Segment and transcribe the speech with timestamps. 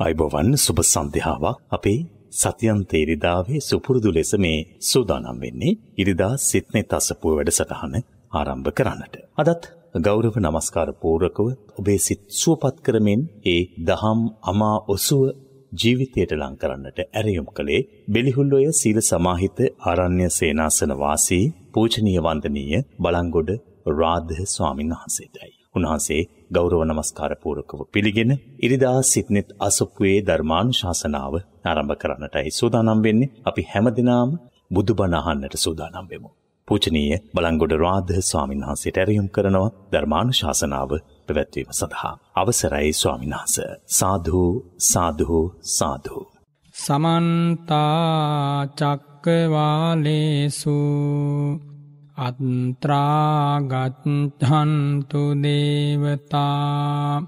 [0.00, 1.98] අයිබෝවන් සුබ සන්ධ්‍යාවක් අපේ
[2.32, 7.94] සතියන්ත ඉරිදාවේ සුපුරුදු ලෙස මේ සූදානම් වෙන්නේ ඉරිදා සිත්නේ තසපුව වැඩසටහන
[8.32, 9.14] ආරම්භ කරන්නට.
[9.38, 9.62] අදත්
[10.00, 11.46] ගෞරව නමස්කාර පූර්වකව
[11.78, 15.22] ඔබේ සිත් සුවපත් කරමින් ඒ දහම් අමා ඔසුව
[15.72, 23.50] ජීවිතයට ලං කරන්නට ඇරයුම් කළේ බෙලිහුල්ලොය සීල සමාහිත ආරණ්‍ය සේනාසන වාසී පූජනීය වන්දනීය බලංගොඩ
[23.92, 25.52] රාධ ස්වාමීන් වහන්සේටයි.
[25.74, 26.22] උන්වහන්සේ
[26.54, 31.34] ගෞරව නමස්කාර පූර්වකව පිළිගෙන ඉරිදා සිත්නෙත් අසප්පුවේ ධර්මානුශාසනාව
[31.64, 33.32] ආරම්භ කරන්නටයි සූදානම් වෙන්නේ.
[33.44, 34.30] අපි හැමදිනාම
[34.70, 36.30] බුදුබණ අහන්නට සූදානම් වෙමු.
[36.68, 40.90] පූජනීය බලංගොඩ රාධ ස්වාමීන් වහන්සේට ඇරයුම් කරනවා ධර්මානුශාසනාව
[41.26, 42.14] පැවැත්වීම සඳහා.
[42.34, 43.56] අවසරයි ස්වාමීන් වහන්ස.
[43.90, 44.42] සාදු
[44.82, 45.40] සාදු
[45.72, 46.18] සාදු.
[46.74, 50.76] සමන්තා චක්කවාලේසු
[52.16, 53.62] අත්ත්‍රාගත්හන්තු
[55.36, 57.26] දේවතා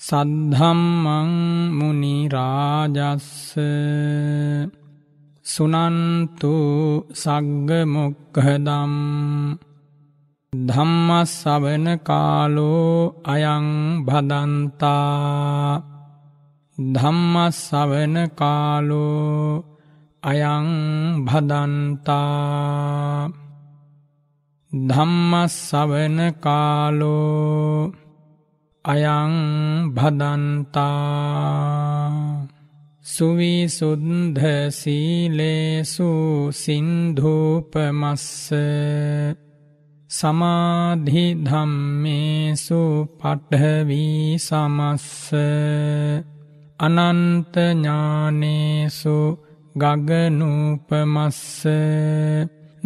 [0.00, 1.30] සද්ධම්මං
[1.72, 3.56] මුනිරාජස්ස
[5.46, 6.52] සුනන්තු
[7.14, 8.92] සග්ගමොක්හදම්
[10.52, 13.66] ධම්මස්සවන කාලෝ අයං
[14.06, 15.80] භදන්තා
[16.78, 19.64] ධම්මස්සවන කාලෝ
[20.22, 20.68] අයං
[21.24, 22.26] භදන්තා
[24.72, 27.92] ධම්මස්සවන කාලෝ
[28.84, 29.34] අයං
[29.94, 30.86] භදන්තා
[33.06, 36.10] සුවිසුද්ධ සීලේසු
[36.52, 38.26] සින්ධූපමස්ස
[40.10, 42.82] සමාධි ධම්මේසු
[43.20, 45.30] පට්ඨවී සමස්ස
[46.80, 49.16] අනන්ත ඥානේසු
[49.76, 51.40] ගගනූපමස්ස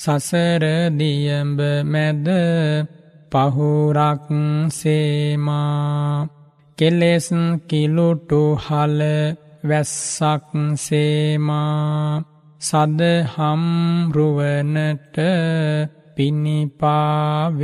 [0.00, 2.26] සසරදියඹ මැද
[3.32, 4.28] පහුරක්
[4.70, 6.28] සේමා
[6.78, 7.28] කෙලෙස්
[7.68, 9.00] කිලුටු හල
[9.64, 12.22] වැස්සක් සේමා
[12.62, 13.62] සදහම්
[14.12, 15.16] රුවනට
[16.14, 17.54] පිණිපාවේවා.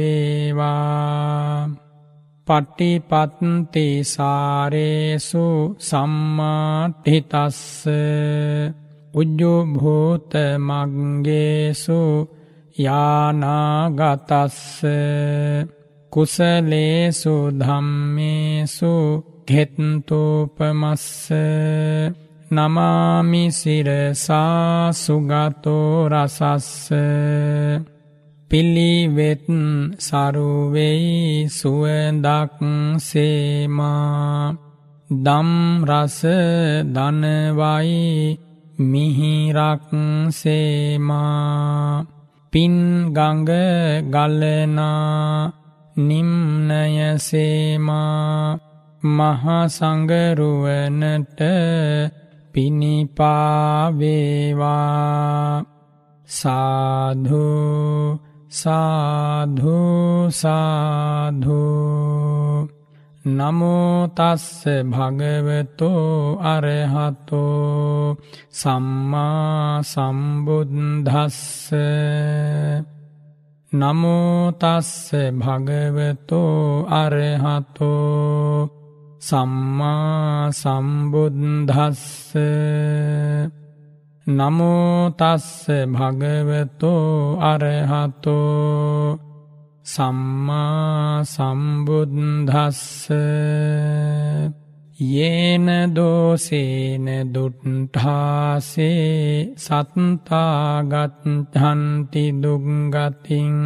[2.49, 5.47] පට්ටිපත්ති සාරේසු
[5.78, 7.61] සම්මාට්හිතස්ස
[9.15, 12.00] උජ්ජුභූත මංගේසු
[12.77, 14.59] යානාගතස්ස.
[16.12, 18.94] කුසලේසු ධම්මේසු
[19.49, 21.31] ගෙත්තූපමස්ස
[22.50, 24.12] නමාමිසිරසා
[24.94, 26.91] සුගතෝ රසස්ස.
[28.50, 29.47] පිළිවෙත්
[29.99, 32.59] සරුවෙයි සුවදක්
[32.99, 34.56] සේමා.
[35.11, 36.21] දම්රස
[36.87, 38.38] දනවයි
[38.83, 39.91] මිහිරක්
[40.31, 42.06] සේමා.
[42.53, 43.50] පින්ගඟ
[44.11, 45.53] ගලනා
[45.97, 48.59] නිම්නය සේමා.
[49.03, 50.21] මහසංගරුවනට
[52.55, 53.25] පිණිපාවේවා
[56.28, 59.61] සාධූ සාධූසාධූ
[63.29, 68.17] නමෝතස්ස භගවතෝ අරහතෝ
[68.52, 71.70] සම්මා සම්බුද්ධස්ස
[73.73, 78.69] නමෝතස්ස භගවතෝ අරහතෝ
[79.20, 82.35] සම්මා සම්බුද්ධස්ස
[84.31, 85.49] නමෝතස්ස
[85.93, 89.19] භගවතෝ අරහතෝ
[89.85, 92.82] සම්මා සම්බුද්ධස්ස
[94.99, 98.97] යේන දෝසේන දුට්ඨාසේ
[99.59, 100.25] සත්තාගත්හන්ති
[102.35, 103.56] දුග්ගතින්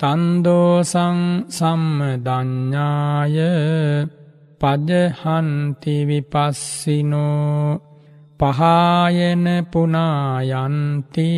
[0.00, 1.20] තන්දෝසං
[1.50, 3.36] සම්මදඥ්ඥාය
[4.60, 7.85] පජහන්ති විපස්සිනෝ
[8.40, 11.28] පහායන පුනායන්ති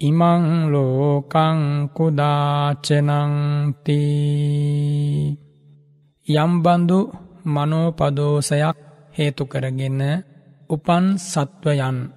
[0.00, 4.00] ඉමං ලෝකං කුදාචනංති
[6.26, 7.12] යම්බඳු
[7.46, 8.76] මනෝපදෝසයක්
[9.14, 10.24] හේතු කරගෙන
[10.70, 12.10] උපන් සත්වයන්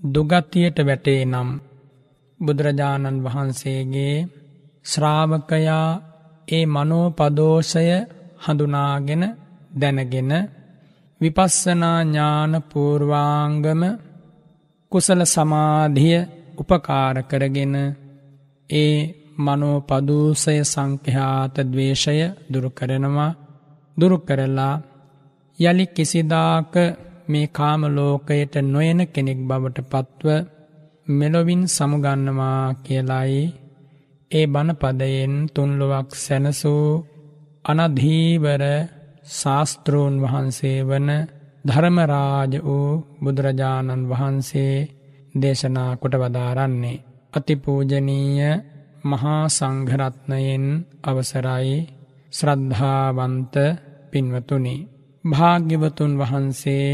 [0.00, 1.60] දුගතියට වැටේ නම්
[2.40, 4.28] බුදුරජාණන් වහන්සේගේ
[4.86, 6.00] ශ්‍රාවකයා
[6.48, 8.06] ඒ මනෝපදෝෂය
[8.44, 9.36] හඳුනාගෙන
[9.72, 10.59] දැනගෙන
[11.20, 13.82] විපස්සනා ඥාන පූර්වාංගම
[14.92, 16.18] කුසල සමාධිය
[16.58, 17.74] උපකාර කරගෙන
[18.70, 18.94] ඒ
[19.38, 22.18] මනෝපදූසය සංඛ්‍යාත දවේශය
[22.52, 23.36] දුරු කරනවා
[23.96, 24.74] දුරු කරලා
[25.58, 26.74] යළි කිසිදාක
[27.28, 30.26] මේ කාමලෝකයට නොයන කෙනෙක් බවට පත්ව
[31.08, 33.44] මෙලොවින් සමුගන්නවා කියලායි
[34.30, 36.86] ඒ බණපදයෙන් තුන්ලොවක් සැනසූ
[37.64, 38.62] අනධීවර
[39.30, 41.08] ශාස්තෘූන් වහන්සේ වන
[41.64, 42.90] ධර්මරාජ වූ
[43.22, 44.74] බුදුරජාණන් වහන්සේ
[45.34, 47.02] දේශනා කොට වදාරන්නේ.
[47.32, 48.50] අතිපූජනීය
[49.04, 50.64] මහා සංඝරත්නයෙන්
[51.02, 51.76] අවසරයි
[52.32, 53.54] ශ්‍රද්ධාවන්ත
[54.10, 54.76] පින්වතුනි.
[55.24, 56.88] භාග්‍යවතුන් වහන්සේ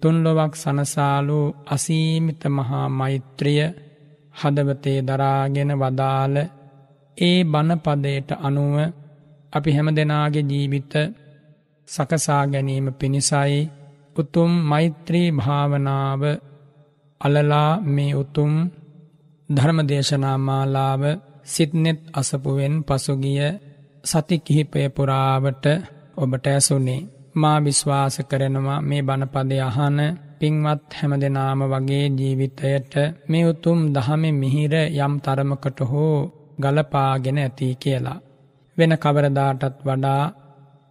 [0.00, 3.62] තුන්ලොවක් සනසාලු අසීමිත මහා මෛත්‍රිය
[4.34, 6.36] හදවතේ දරාගෙන වදාළ
[7.18, 8.76] ඒ බණපදයට අනුව
[9.52, 10.94] අපි හැම දෙනාගේ ජීවිත
[11.90, 13.60] සකසා ගැනීම පිණිසයි
[14.16, 16.22] උතුම් මෛත්‍රී භාවනාව
[17.20, 18.52] අලලා මේ උතුම්
[19.48, 21.02] ධර්මදේශනා මාලාව
[21.44, 23.40] සිත්නෙත් අසපුුවෙන් පසුගිය
[24.04, 25.64] සති කිහිපය පුරාවට
[26.16, 29.98] ඔබට ඇසුනේ මා විශ්වාස කරනවා මේ බණපදය අහන
[30.38, 32.94] පින්වත් හැම දෙනාම වගේ ජීවිතයට
[33.28, 36.16] මේ උතුම් දහම මිහිර යම් තරමකට හෝ
[36.58, 38.18] ගලපාගෙන ඇති කියලා.
[38.76, 40.22] වෙන කවරදාටත් වඩා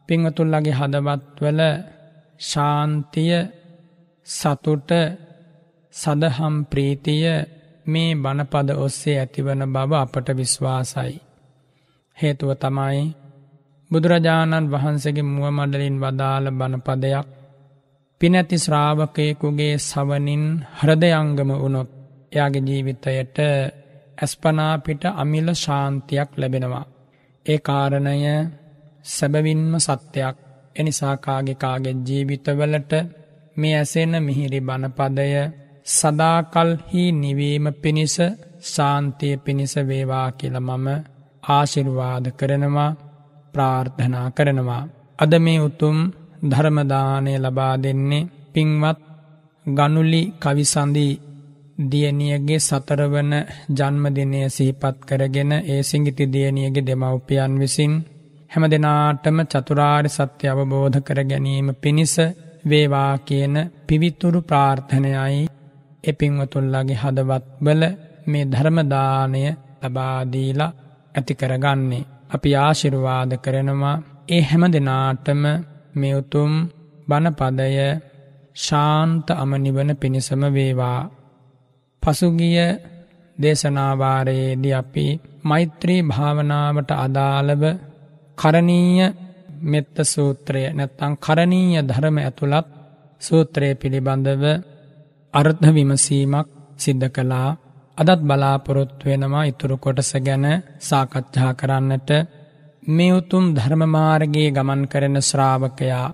[0.10, 1.62] පිංවතුල්ලගේ හදවත්වල
[2.42, 3.34] ශාන්තිය
[4.28, 4.92] සතුට
[5.94, 7.26] සදහම් ප්‍රීතිය
[7.86, 11.16] මේ බණපද ඔස්සේ ඇතිවන බව අපට විශ්වාසයි.
[12.18, 13.04] හේතුව තමයි
[13.92, 17.28] බුදුරජාණන් වහන්සේගේ මුවමඩලින් වදාළ බණපදයක්
[18.22, 20.44] පිනැති ශ්‍රාවකයෙකුගේ සවනින්
[20.78, 21.90] හෘදයංගම වුණොත්
[22.32, 23.38] එයාගේ ජීවිතයට
[24.18, 26.86] ඇස්පනාපිට අමිල ශාන්තියක් ලැබෙනවා.
[27.46, 28.16] ඒ කාරණය
[29.10, 30.36] සැබවින්ම සත්‍යයක්
[30.76, 32.92] එනිසාකාගෙකාගේ ජීවිතවලට
[33.58, 35.30] මේ ඇසෙන මිහිරි බණපදය
[35.88, 38.16] සදාකල්හි නිවීම පිණිස
[38.64, 40.88] ශාන්තිය පිණිස වේවා කියල මම
[41.44, 42.92] ආශිර්වාද කරනවා
[43.54, 44.84] ප්‍රාර්ථනා කරනවා.
[45.20, 45.98] අද මේ උතුම්
[46.42, 49.00] ධර්මදානය ලබා දෙන්නේ පින්වත්
[49.66, 51.14] ගනුලි කවිසඳී
[51.82, 53.32] දියණියගේ සතරවන
[53.72, 57.94] ජන්මදිනය සිහිපත් කරගෙන ඒ සිංගිති දියණියගේ දෙමව්පියන් විසින්
[58.52, 62.16] හැම දෙනාටම චතුරාර්ය සත්‍ය අවබෝධ කර ගැනීම පිණිස
[62.66, 63.56] වේවා කියන
[63.88, 65.42] පිවිතුරු ප්‍රාර්ථනයයි
[66.04, 67.84] එපින්වතුල්ලගේ හදවත්වල
[68.28, 69.44] මේ ධර්මදානය
[69.82, 70.76] ලබාදීලා
[71.16, 72.08] ඇති කරගන්නේ.
[72.30, 73.98] අපි ආශිර්වාද කරනවා
[74.30, 75.44] ඒ හැම දෙනාටම
[75.96, 76.54] මෙවුතුම්
[77.08, 77.70] බණපදය
[78.58, 81.02] ශාන්ත අමනිවන පිණිසම වේවා.
[82.04, 82.60] පසුගිය
[83.38, 85.06] දේශනාවාරයේදී අපි
[85.44, 87.64] මෛත්‍රී භාවනාවට අදාළව
[88.40, 89.08] කරණීය
[89.64, 92.68] මෙත්ත සූත්‍රය නැත්තං කරණීය ධර්ම ඇතුළත්
[93.22, 94.44] සූත්‍රය පිළිබඳව
[95.34, 97.58] අර්ධ විමසීමක් සිද්ධ කළා.
[97.98, 100.46] අදත් බලාපොරොත්තු වෙනවා ඉතුරු කොටස ගැන
[100.80, 102.10] සාකච්ඡා කරන්නට.
[102.88, 106.08] මේ උතුම් ධර්මමාර්ගයේ ගමන් කරන ශ්‍රාවකයා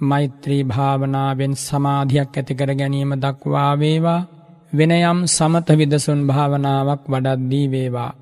[0.00, 4.26] මෛත්‍රී භාවනාවෙන් සමාධයක් ඇතිකර ගැනීම දක්වා වේවා.
[4.72, 8.12] වෙනයම් සමත විදසුන් භාවනාවක් වඩද්දී වේවා.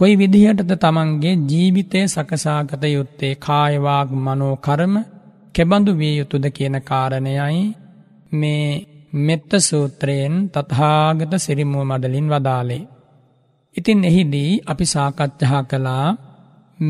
[0.00, 4.94] කොයි විදිහටද තමන්ගේ ජීවිතය සකසාගත යුත්තේ කායවාග මනෝකරම
[5.54, 7.58] කෙබඳු විය යුතුද කියන කාරණයයි
[8.32, 8.64] මේ
[9.18, 12.88] මෙත්ත සූත්‍රයෙන් තත්හාගත සිරිමුව මඩලින් වදාලේ.
[13.76, 16.08] ඉතින් එහිදී අපි සාකච්ඡා කළා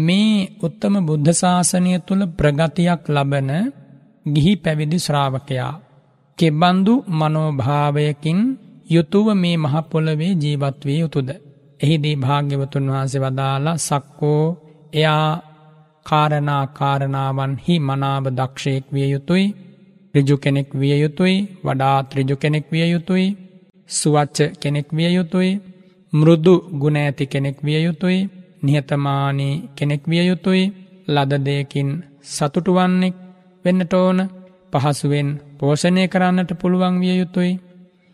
[0.01, 3.51] මේ උත්තම බුද්ධශාසනය තුළ ප්‍රගතියක් ලබන
[4.27, 5.75] ගිහි පැවිදි ශ්‍රාවකයා.
[6.39, 8.41] කෙබ්බන්දු මනෝභාවයකින්
[8.91, 11.50] යුතුව මේ මහපොළවේ ජීවත් වී යුතුද.
[11.81, 14.45] එහිදී භාග්‍යවතුන් වහන්සේ වදාලා සක්කෝ
[14.93, 15.31] එයා
[16.07, 19.47] කාරණා කාරණාවන්හි මනාව දක්ෂයෙක් විය යුතුයි
[20.15, 23.27] රිජු කෙනෙක් විය යුතුයි වඩාත් රිජු කෙනෙක් විය යුතුයි
[23.91, 25.53] සුවච්ච කෙනෙක් විය යුතුයි
[26.13, 28.21] මෘදු ගුණ ඇති කෙනෙක් විය යුතුයි
[28.63, 30.65] නිහතමානී කෙනෙක් විය යුතුයි
[31.09, 31.91] ලදදයකින්
[32.25, 33.17] සතුටුවන්නෙක්
[33.65, 34.19] වෙන්නට ඕන
[34.73, 37.53] පහසුවෙන් පෝෂණය කරන්නට පුළුවන් විය යුතුයි.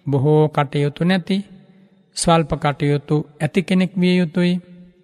[0.06, 1.36] බොහෝ කටයුතු නැති
[2.16, 4.52] ස්වල්ප කටයුතු ඇති කෙනෙක් විය යුතුයි.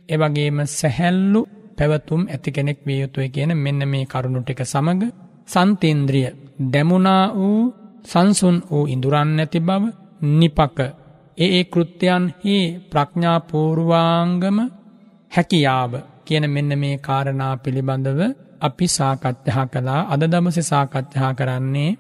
[0.09, 1.41] එවගේම සැහැල්ලු
[1.79, 5.03] පැවතුම් ඇති කෙනෙක් විය යුතුයි කියන මෙන්න මේ කරුණු ටික සමඟ
[5.49, 6.29] සන්තේන්ද්‍රිය
[6.73, 7.61] දැමුණා වූ
[8.05, 9.85] සංසුන් වූ ඉඳුරන් නැති බව
[10.33, 10.79] නිපක
[11.39, 12.57] ඒ ඒ කෘත්‍යයන්හි
[12.91, 14.59] ප්‍රඥාපූර්වාංගම
[15.33, 15.93] හැකියාව
[16.27, 18.21] කියන මෙන්න මේ කාරණා පිළිබඳව
[18.61, 21.91] අපි සාකච්ඡා කළා අද දමස සාකච්ඡා කරන්නේ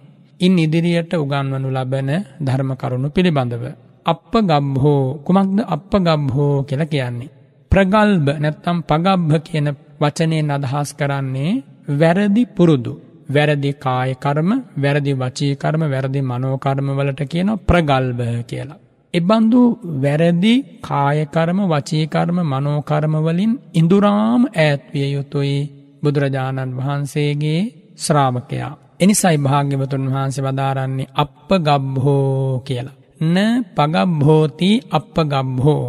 [0.40, 3.64] ඉන් ඉදිරියට උගන්වනු ලබන ධර්ම කරුණු පිළිබඳව.
[4.06, 7.30] අප ගබ්හෝ කුමක්ද අප ගබ්හෝ කියල කියන්නේ.
[7.71, 9.68] ප්‍රගල්භ නැත්තම් පගබ්භ කියන
[10.00, 11.52] වචනයෙන් අදහස් කරන්නේ
[11.90, 12.92] වැරදි පුරුදු.
[13.28, 18.80] වැරදි කායකර්ම වැරදි වචීකර්ම වැරදි මනෝකර්ම වලට කියන ප්‍රගල්භ කියලා.
[19.14, 19.61] එබන්දු
[20.02, 25.59] වැරදි කායකර්ම වචීකර්ම මනෝකර්මවලින් ඉඳුරාම ඈත්විය යුතුයි
[26.02, 27.61] බුදුරජාණන් වහන්සේගේ
[27.97, 28.73] ශ්‍රාවකයා.
[29.00, 33.01] එනිසයි භාග්‍යවතුන් වහන්සේ වදාරන්නේ අප ගබ්හෝ කියලා.
[33.25, 33.37] න
[33.76, 35.87] පගබ්හෝති අප ගබ්හෝ.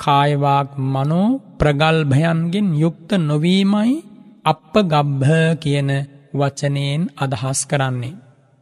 [0.00, 3.92] කායවාක් මනෝ ප්‍රගල්භයන්ගෙන් යුක්ත නොවීමයි
[4.44, 5.30] අප ගබ්භ
[5.62, 5.90] කියන
[6.32, 8.20] වචනයෙන් අදහස් කරන්නේ.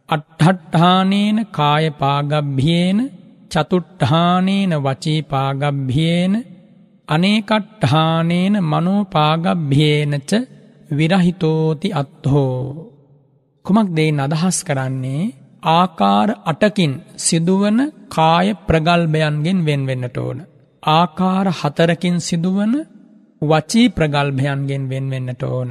[0.09, 2.99] අට්හට්ඨානේන කාය පාගබ්භියේන
[3.51, 6.35] චතුට්ඨානේන වචී පාගබ්භියේන
[7.09, 10.31] අනේකට්ඨානේන මනෝපාගබ්භියේනච
[10.91, 12.63] විරහිතෝති අත්හෝ.
[13.65, 15.25] කුමක් දෙයින් අදහස් කරන්නේ
[15.63, 20.39] ආකාර අටකින් සිදුවන කාය ප්‍රගල්භයන්ගෙන් වෙන්වෙන්නට ඕන.
[20.83, 22.75] ආකාර හතරකින් සිදුවන
[23.43, 25.71] වචී ප්‍රගල්භයන්ගෙන් වෙන්වෙන්නට ඕන.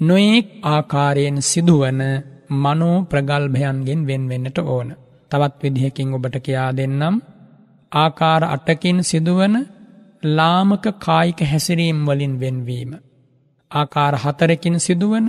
[0.00, 2.00] නොයෙක් ආකාරයෙන් සිදුවන
[2.52, 4.88] මනෝ ප්‍රගල්භයන්ගෙන් වෙන්වෙන්නට ඕන.
[5.30, 7.16] තවත් විදිහකින් ඔබට කියා දෙන්නම්
[7.92, 9.54] ආකාර අටකින් සිදුවන
[10.22, 12.92] ලාමක කායික හැසිරීම් වලින් වෙන්වීම.
[13.70, 15.26] ආකාර හතරකින් සිදුවන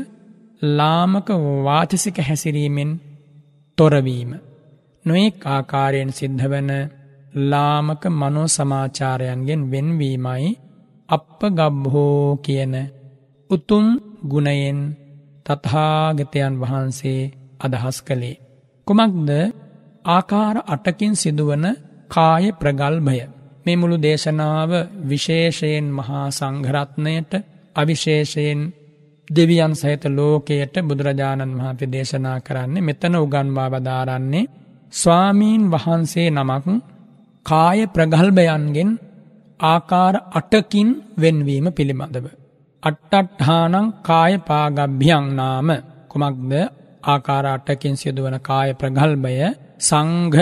[0.62, 1.30] ලාමක
[1.64, 2.92] වාචසික හැසිරීමෙන්
[3.78, 4.32] තොරවීම.
[5.06, 6.72] නොයෙක් ආකාරයෙන් සිද්ධ වන
[7.44, 10.52] ලාමක මනෝ සමාචාරයන්ගෙන් වෙන්වීමයි
[11.10, 12.76] අප ගබ්හෝ කියන
[13.50, 13.86] උතුම්
[14.28, 14.80] ගුණයෙන්
[15.46, 17.22] තත්හාගතයන් වහන්සේ
[17.60, 18.42] අදහස් කළේ.
[18.88, 19.30] කුමක්ද
[20.06, 21.66] ආකාර අටකින් සිදුවන
[22.08, 23.20] කාය ප්‍රගල්භය.
[23.66, 24.72] මේ මුළු දේශනාව
[25.10, 27.32] විශේෂයෙන් මහා සංඝරත්නයට
[27.76, 28.62] අවිශේෂයෙන්
[29.28, 34.50] දෙවියන් සහිත ලෝකයට බුදුරජාණන් වහන්සේ දේශනා කරන්නේ මෙතන උගන්වා වදාරන්නේ
[34.94, 36.68] ස්වාමීන් වහන්සේ නමක්
[37.46, 38.90] කාය ප්‍රගල්භයන්ගෙන්
[39.60, 42.26] ආකාර අටකින් වෙන්වීම පිළිබඳව.
[42.84, 45.70] අට්ටට්හානං කාය පාගබ්භියං නාම
[46.10, 46.52] කුමක්ද
[47.06, 49.36] ආකාර අටකින් සිදුවන කාය ප්‍රගල්භය
[49.82, 50.40] සංඝ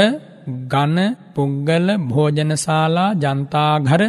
[0.72, 1.00] ගණ
[1.34, 4.02] පුග්ගල භෝජනශාලා ජනතාඝර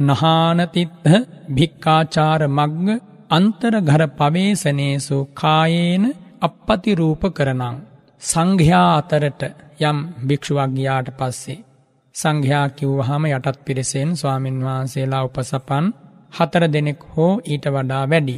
[0.00, 1.10] නහානතිත්හ
[1.50, 2.88] භික්කාචාර මග්ග
[3.32, 6.04] අන්තරඝර පවේශනේසු කායේන
[6.40, 7.76] අපපති රූප කරනං.
[8.22, 9.42] සංඝයා අතරට
[9.80, 11.64] යම් භික්ෂුවක් ගියාට පස්සේ.
[12.14, 15.86] සංඝයා කිව්වහම යටත් පිරිසෙන් ස්වාමින් වහන්සේලා උපසපන්
[16.32, 18.36] හතර දෙනෙක් හෝ ඊට වඩා වැඩි.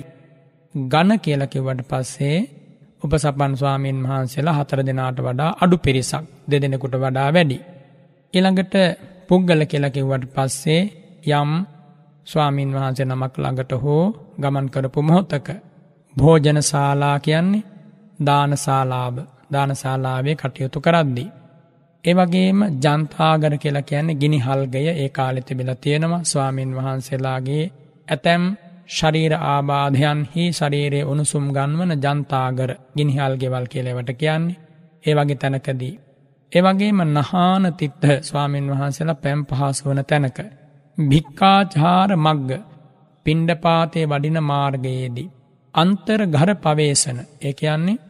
[0.74, 2.38] ගණ කියලකිව්වට පස්සේ
[3.02, 7.58] උපසපන් ස්වාමීන් වහන්සේලා හතර දෙනාට වඩා අඩු පිරිසක් දෙදෙනෙකුට වඩා වැඩි.
[8.34, 8.74] ඉළඟට
[9.28, 10.82] පුද්ගල කියලකිව්වට පස්සේ
[11.32, 11.50] යම්
[12.26, 14.04] ස්වාමීන් වහන්සේ නමක් ළඟට හෝ
[14.38, 15.48] ගමන් කරපු මොහොත්තක.
[16.16, 17.62] භෝජන ශාලා කියන්නේ
[18.20, 19.18] දානශාලාභ
[19.52, 21.30] දානශාලාවේ කටයුතු කරද්දී.
[22.04, 27.64] ඒවගේම ජන්තාගර කියලා කියන්නේ ගිනි හල්ගය ඒ කාලෙ තිබිල තියෙනවා ස්වාමීන් වහන්සේලාගේ
[28.08, 28.44] ඇතැම්
[28.88, 34.58] ශරීර ආබාධයන්හි ශරීරයේ උණුසුම් ගන්වන ජන්තාගර ගිනිහල් ගෙවල් කියලවට කියන්නේ
[35.04, 35.94] ඒ වගේ තැනකදී.
[36.52, 40.38] ඒවගේම නහාන තිත්හ ස්වාමීන් වහන්සේලා පැම් පහස වන තැනක.
[40.98, 42.50] භික්කාචාර මග්ග
[43.26, 45.32] පින්ඩපාතය වඩින මාර්ගයේදී.
[45.74, 48.02] අන්තර ගර පවේශන ඒ කියන්නේ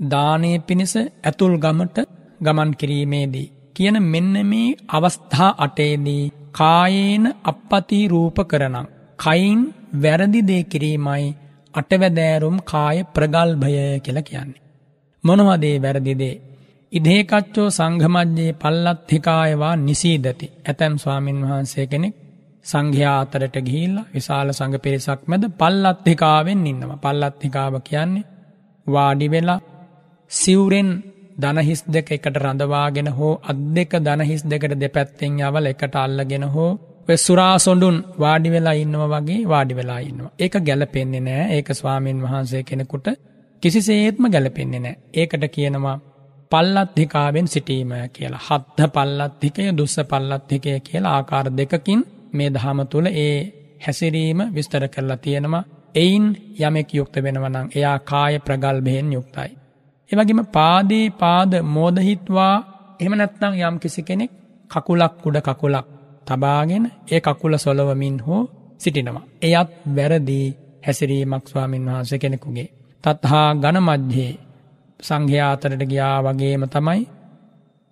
[0.00, 1.98] දානය පිණිස ඇතුල් ගමට
[2.40, 3.52] ගමන් කිරීමේදී.
[3.76, 8.86] කියන මෙන්න මේ අවස්ථා අටේදී කායේන අපපති රූප කරනම්.
[9.18, 9.60] කයින්
[10.02, 11.36] වැරදි දේ කිරීමයි
[11.74, 14.62] අටවැදෑරුම් කාය ප්‍රගල්භය කියල කියන්නේ.
[15.24, 16.40] මොනවදේ වැරදිදේ.
[16.92, 22.14] ඉදේකච්චෝ සංඝමජ්‍යයේ පල්ලත්හිකායවා නිසීදති ඇතැම් ස්වාමීන් වහන්සේ කෙනෙක්
[22.68, 28.26] සංඝයා අතරට ගිහිල්ල විශාල සඟ පිරිසක් මැද පල්ලත්හිකාවෙන් ඉන්නම පල්ලත්හිකාව කියන්නේ
[28.86, 29.60] වාඩි වෙලා
[30.30, 30.90] සිවුරෙන්
[31.36, 36.72] දනහිස් දෙක එකට රඳවාගෙන හෝ අත් දෙක දනහිස් දෙකට දෙපැත්තෙන් යවල එකට අල්ලගෙන හෝ
[37.16, 40.32] සුරාසොඩුන් වාඩි වෙලා ඉන්නව වගේ වාඩි වෙලා ඉන්නවා.
[40.38, 43.08] ඒක ගැලපෙන්නේ නෑ ඒක ස්වාමීන් වහන්සේ කෙනෙකුට
[43.62, 44.96] කිසිසේත්ම ගැලපෙන්නේ නෑ.
[45.14, 45.96] ඒකට කියනවා
[46.52, 48.40] පල්ලත්හිකාවෙන් සිටීම කියලා.
[48.40, 53.36] හත්හ පල්ලත්හිකය දුස්ස පල්ලත්හිකය කියලා ආකාර දෙකකින් මේ දහම තුළ ඒ
[53.84, 55.64] හැසිරීම විස්තර කරලා තියෙනවා.
[55.94, 56.26] එයින්
[56.58, 59.50] යමෙක් යුක්ත වෙනවනං එයා කාය ප්‍රගල්භයෙන් යුක්තයි.
[60.10, 62.54] එවගේම පාදේ පාද මෝදහිත්වා
[63.00, 64.32] එහෙම නැත්නම් යම් කිසි කෙනෙක්
[64.70, 65.86] කකුලක් උඩ කකුලක්
[66.26, 68.42] තබාගෙන ඒ කකුල සොලවමින් හෝ
[68.78, 69.26] සිටිනවා.
[69.42, 70.40] එයත් වැරදි
[70.86, 72.68] හැසිරීමක් ස්වාමින් වහන්සේ කෙනෙකුගේ.
[73.04, 74.32] තත්හා ගණ මධ්‍යේ
[75.00, 77.02] සංඝ්‍යාතරට ගියා වගේම තමයි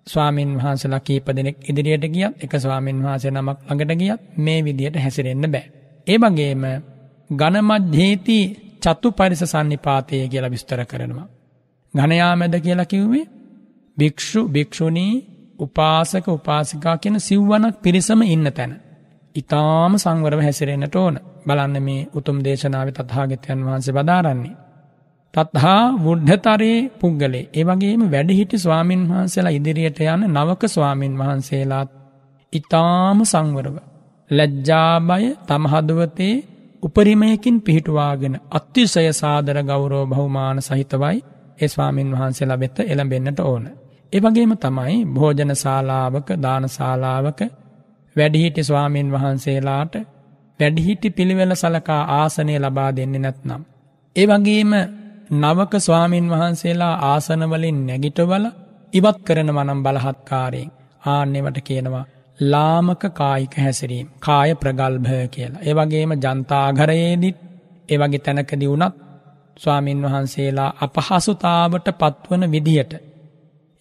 [0.07, 5.45] ස්වාමින් වහන්සලා කීප දෙනෙක් ඉදිරියට ගියත් එක ස්වාමින් වහන්සේ නමක් ළඟට ගියත් මේ විදියට හැසිරෙන්න
[5.47, 5.65] බෑ.
[6.07, 6.63] ඒ වගේම
[7.29, 8.39] ගණමධ්‍යේති
[8.81, 11.27] චත්තු පරිස සන්නිපාතය කියලා විස්තර කරනවා.
[11.93, 13.25] ගණයාමැද කියලා කිව්වේ
[13.97, 15.13] භික්‍ෂු භික්‍ෂුණී
[15.59, 18.73] උපාසක උපාසිකා කියන සිව්වනක් පිරිසම ඉන්න තැන.
[19.35, 24.55] ඉතාම සංවරව හැසිරෙන්න්නට ඕන බලන්න මේ උතුම් දේශනාව තත්හාගතයන් වහන්සේ බදාරන්නේ.
[25.37, 31.89] තත්හා වුද්ධතරයේ පුද්ගලේ ඒවගේම වැඩිහිටි ස්වාමින් වහන්සේලා ඉදිරියට යන නවක ස්වාමින් වහන්සේලාත්
[32.53, 33.77] ඉතාම සංවරව.
[34.29, 36.35] ලැජ්ජාබය තමහදුවතේ
[36.83, 41.17] උපරිමයකින් පිහිටුවාගෙන අත්තිසය සාදර ගෞරෝ බහුමාන සහිතවයි
[41.59, 43.65] ඒ ස්වාමින් වහන්සේලා වෙත එළඹෙන්න්නට ඕන.
[44.13, 47.39] එවගේම තමයි භෝජන ශාලාවක දානශාලාවක
[48.15, 49.95] වැඩිහිටි ස්වාමීන් වහන්සේලාට
[50.59, 53.61] වැඩිහිටි පිළිවෙල සලකා ආසනය ලබා දෙන්නේ නැත්නම්.
[54.15, 54.71] ඒවගේම
[55.29, 58.45] නවක ස්වාමීන් වහන්සේලා ආසනවලින් නැගිටවල
[58.93, 60.71] ඉවත් කරන වනම් බලහත්කාරයෙන්
[61.05, 62.05] ආන්නෙවට කියනවා
[62.39, 65.61] ලාමක කායික හැසිරීම් කාය ප්‍රගල්භය කියලා.
[65.61, 67.37] ඒවගේම ජනතාගරයේදිත්
[67.89, 68.95] ඒවගේ තැනකදි වුණත්
[69.57, 72.93] ස්වාමීන් වහන්සේලා අපහසුතාවට පත්වන විදිහට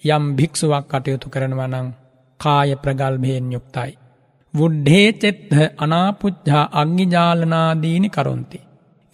[0.04, 1.88] යම් භික්ෂුවක් කටයුතු කරනවනං
[2.40, 3.92] කාය ප්‍රගල්භයෙන් යුක්තයි.
[4.54, 8.65] වුඩ්ඩේ චෙත්හ අනාපුච්්හා අග්ගිජාලනාදීනි කරුන්ති.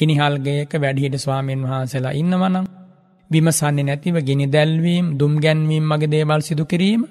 [0.03, 2.67] ගිනිහල්ගේක වැඩිහිට ස්වාමීන් වහන්සේලා ඉන්නවනම්
[3.31, 7.03] විමසන්නේ නැතිව ගිනි දැල්වීම් දුම් ගැන්වීම් මගේ දේවල් සිදු කිරීම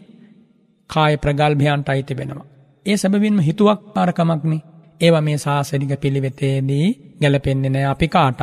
[0.90, 2.48] කාය ප්‍රගල්භයන්ට අයිති වෙනවා.
[2.86, 4.58] ඒ සැබවින්ම හිතුවක් පාරකමක්නි
[5.02, 6.88] ඒව මේ ශාසනික පිළිවෙතේදී
[7.22, 8.42] ගැලපෙන්නේ නෑ අපි කාටත්.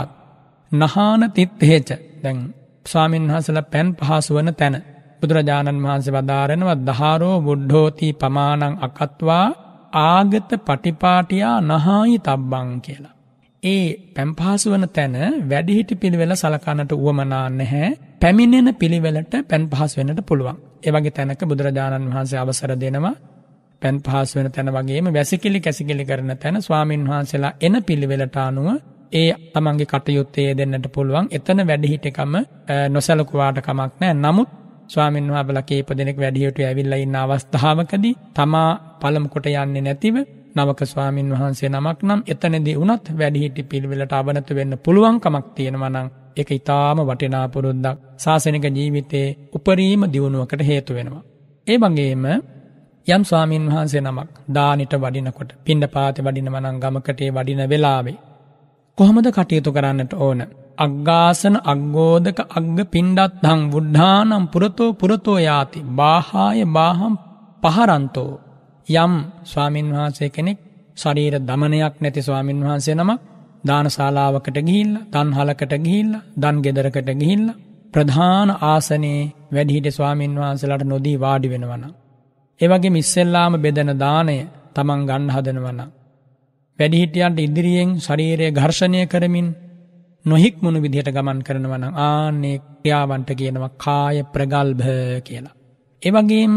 [0.72, 1.88] නහාන තිත්හෙච
[2.22, 2.38] දැන්
[2.86, 4.76] ස්වාමීන් වහසල පැන් පහසුවන තැන
[5.20, 9.46] බුදුරජාණන් වහන්සේ වදාරෙනව දහාරෝ බුද්ධෝති පමානං අකත්වා
[10.02, 13.17] ආගත පටිපාටියා නහායි තබ්බං කියලා.
[13.62, 17.88] ඒ පැම්පහසුවන තැන වැඩිහිටි පිළිවෙල සලකන්නට වුවමනා නැහැ.
[18.20, 20.56] පැමිණෙන පිළිවෙලට පැන් පහස් වෙනට පුළුවන්.
[20.82, 23.14] ඒවගේ තැනක බුදුරජාණන් වහන්සේ අවසර දෙනවා.
[23.82, 28.68] පැන් පහස් වෙන තැන වගේම වැසිකිලි කැසිකිලි කරන තැන ස්වාමීන් වහන්සේලා එන පිළිවෙලට අනුව
[29.12, 31.26] ඒ තමන්ගේ කටයුත්තේ දෙන්නට පුළුවන්.
[31.30, 32.34] එතන වැඩිහිටකම
[32.88, 34.48] නොසැලකුවාට කමක් නෑ නමුත්
[34.88, 40.16] ස්වාමීන් වහබල කේප දෙනෙක් වැඩියට ඇවිල්ල ඉන්න අවස්ථාවකදී තමා පළමකොට යන්නේ නැතිව
[40.58, 46.98] නවක ස්වාමීන් වහන්සේ නමක් නම් එතනදී වනත් වැඩිහිටි පිළිවෙලට අබනත වෙන්න පුළුවන්කමක් තියෙනවනං එක ඉතාම
[47.02, 51.24] වටිනාපුරුද්දක් ශාසනික ජීවිතයේ උපරීම දියුණුවකට හේතු වෙනවා.
[51.66, 52.24] ඒ වගේම
[53.06, 58.18] යම් ස්වාමීන් වහන්සේ නමක් දානිට වඩිනකොට පින්ඩ පාති වඩින වනං ගමකටේ වඩින වෙලාවේ.
[58.98, 60.40] කොහොමද කටයුතු කරන්නට ඕන.
[60.78, 67.14] අග්ගාසන අග්ගෝදක අග්ග පින්ඩත් හං බුද්ධානම් පුරතෝ පුරතෝ යාති බාහාය බාහම්
[67.62, 68.32] පහරන්තෝ
[68.88, 69.12] යම්
[69.44, 70.58] ස්වාමින් වහන්සේ කෙනෙක්
[70.96, 73.20] ශරීර දමනයක් නැති ස්වාමින් වහන්සේ නමක්
[73.64, 77.44] දානශාලාවකට ගිහිල්ල දන්හලකට ගිහිල්ල දන් ගෙදරකට ගිහිල්ල
[77.94, 81.84] ප්‍රධාන ආසනයේ වැඩිහිට ස්වාමින් වහන්සලට නොදී වාඩි වෙනවන.
[82.60, 84.38] ඒවගේ මිස්සෙල්ලාම බෙදන දානය
[84.74, 85.80] තමන් ගන්න හදනවන.
[86.78, 89.48] වැඩිහිටියන්ට ඉදිරියෙන් ශරීරය ඝර්ෂණය කරමින්
[90.24, 94.88] නොහික්මුණු විදිහට ගමන් කරනවන ආන්නේ ක්‍රියාවන්ට කියනවා කාය ප්‍රගල්භ
[95.22, 95.54] කියලා.
[96.02, 96.54] ඒවගේම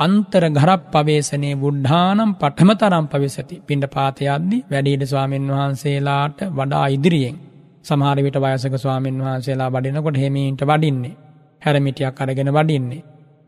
[0.00, 7.36] අන්තර ගරප් පවේශනයේ බුද්ධානම් පටමතරම් පවිසති පිඩ පාතයද්දි වැඩීඩ ස්වාමීන් වහන්සේලාට වඩා ඉදිරියෙන්.
[7.84, 11.14] සමහරවිට වයසක ස්වාමීන් වහන්සේලා වඩිනකොට හෙමීන්ට වඩින්නේ.
[11.62, 13.02] හැරමිටියක් අරගෙන වඩින්නේ.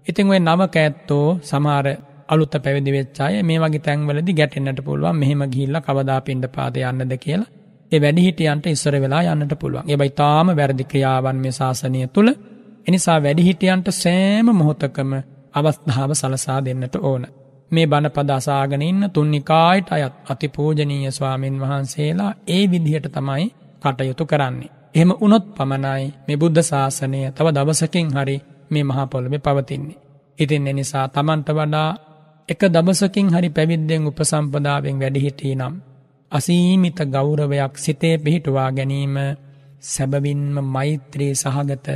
[0.06, 1.86] ඉතිං ඔය නවක ඇත්තෝ සමහර
[2.28, 7.50] අලුත පැවිදි වෙච්චාය මේ වගේ තැන්වලදි ගැටෙන්න්නට පුළුවන් මෙහෙම ගිල්ල කවදා පින්ඩ පාද යන්නද කියලා.
[7.92, 9.84] ඒ වැඩිහිටියන්ට ඉස්සර වෙලා යන්නට පුළුවන්.
[9.88, 12.30] එබයි තාම වැරදි ක්‍රියාවන් මේ ශාසනය තුළ.
[12.86, 15.12] එනිසා වැඩිහිටියන්ට සෑම මොහොතකම
[15.54, 17.22] අවස්ථාව සලසා දෙන්නට ඕන.
[17.70, 23.44] මේ බණපද අසාගෙන ඉන්න තුන්නිකායිට අයත් අතිපූජනීය ස්වාමීන් වහන්සේලා ඒ විදිහට තමයි
[23.82, 24.72] කටයුතු කරන්නේ.
[24.94, 28.36] එහෙම උනොත් පමණයි මේ බුද්ධ ශාසනය තව දවසකින් හරි
[28.70, 30.00] මේ මහපොළොවෙ පවතින්නේ.
[30.38, 31.90] ඉතින් එනිසා තමන්ට වඩා
[32.48, 35.74] එක දබසකින් හරි පැවිද්දෙන් උපසම්පදාවෙන් වැඩිහිටී නම්.
[36.32, 39.16] අසීමිත ගෞරවයක් සිතේ පිහිටුවා ගැනීම
[39.82, 41.86] සැබවින්ම මෛත්‍රී සහගත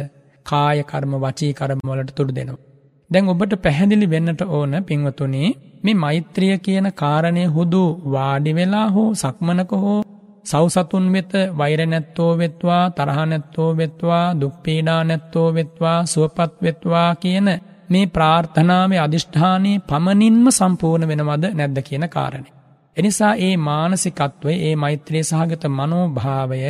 [0.47, 2.66] කායකර්ම වචී කරමවලට තුඩු දෙනවා.
[3.11, 5.49] දැන් ඔබට පැහැදිලි වෙන්නට ඕන පින්වතුනේ
[5.83, 10.01] මේ මෛත්‍රිය කියන කාරණය හුදු වාඩි වෙලා හෝ සක්මනක හෝ
[10.45, 17.49] සෞසතුන් වෙත වෛර නැත්තෝ වෙත්වා තරහ නැත්තෝ වෙත්වා දුක්පීඩා නැත්තෝ වෙත්වා සුවපත් වෙත්වා කියන
[17.91, 22.49] මේ ප්‍රාර්ථනාවේ අධිෂ්ඨානයේ පමණින්ම සම්පූර්ණ වෙනවද නැද්ද කියන කාරණය.
[22.97, 26.61] එනිසා ඒ මානසිකත්වය ඒ මෛත්‍රයේ සහගත මනෝභාවය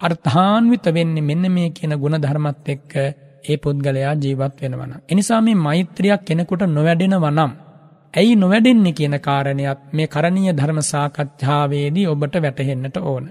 [0.00, 2.94] අර්ථාන්විත වෙන්නේ මෙන්න මේ කියන ගුණ ධර්මත් එක්ක
[3.44, 4.92] ඒ පුද්ගලයා ජීවත් වෙනවන.
[5.08, 7.52] එනිසා මේ මෛත්‍රියක් කෙනෙකුට නොවැඩෙනව නම්.
[8.14, 13.24] ඇයි නොවැඩෙන්නේ කියන කාරණයක් මේ කරණීය ධර්ම සාකච්ඡාවේදී ඔබට වැටහෙන්නට ඕන.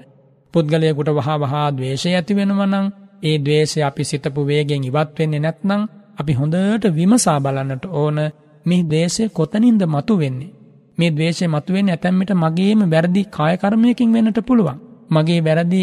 [0.54, 2.88] පුද්ගලයකුට වහා වහා දවේශය ඇති වෙනවනං
[3.24, 5.82] ඒ දවේශය අපි සිතපු වේගෙන් ඉවත් වෙන්නේ නැත්නම්
[6.17, 8.17] අපි හොඳට විමසා බලන්නට ඕන
[8.65, 10.54] මේ දේශය කොතනින්ද මතු වෙන්නේ.
[10.98, 14.78] මේ දවේශය මතුවෙන් ඇතැම්මිට මගේම වැරදි කායකර්මයකින් වෙන්නට පුළුවන්.
[15.10, 15.82] මගේ වැරදි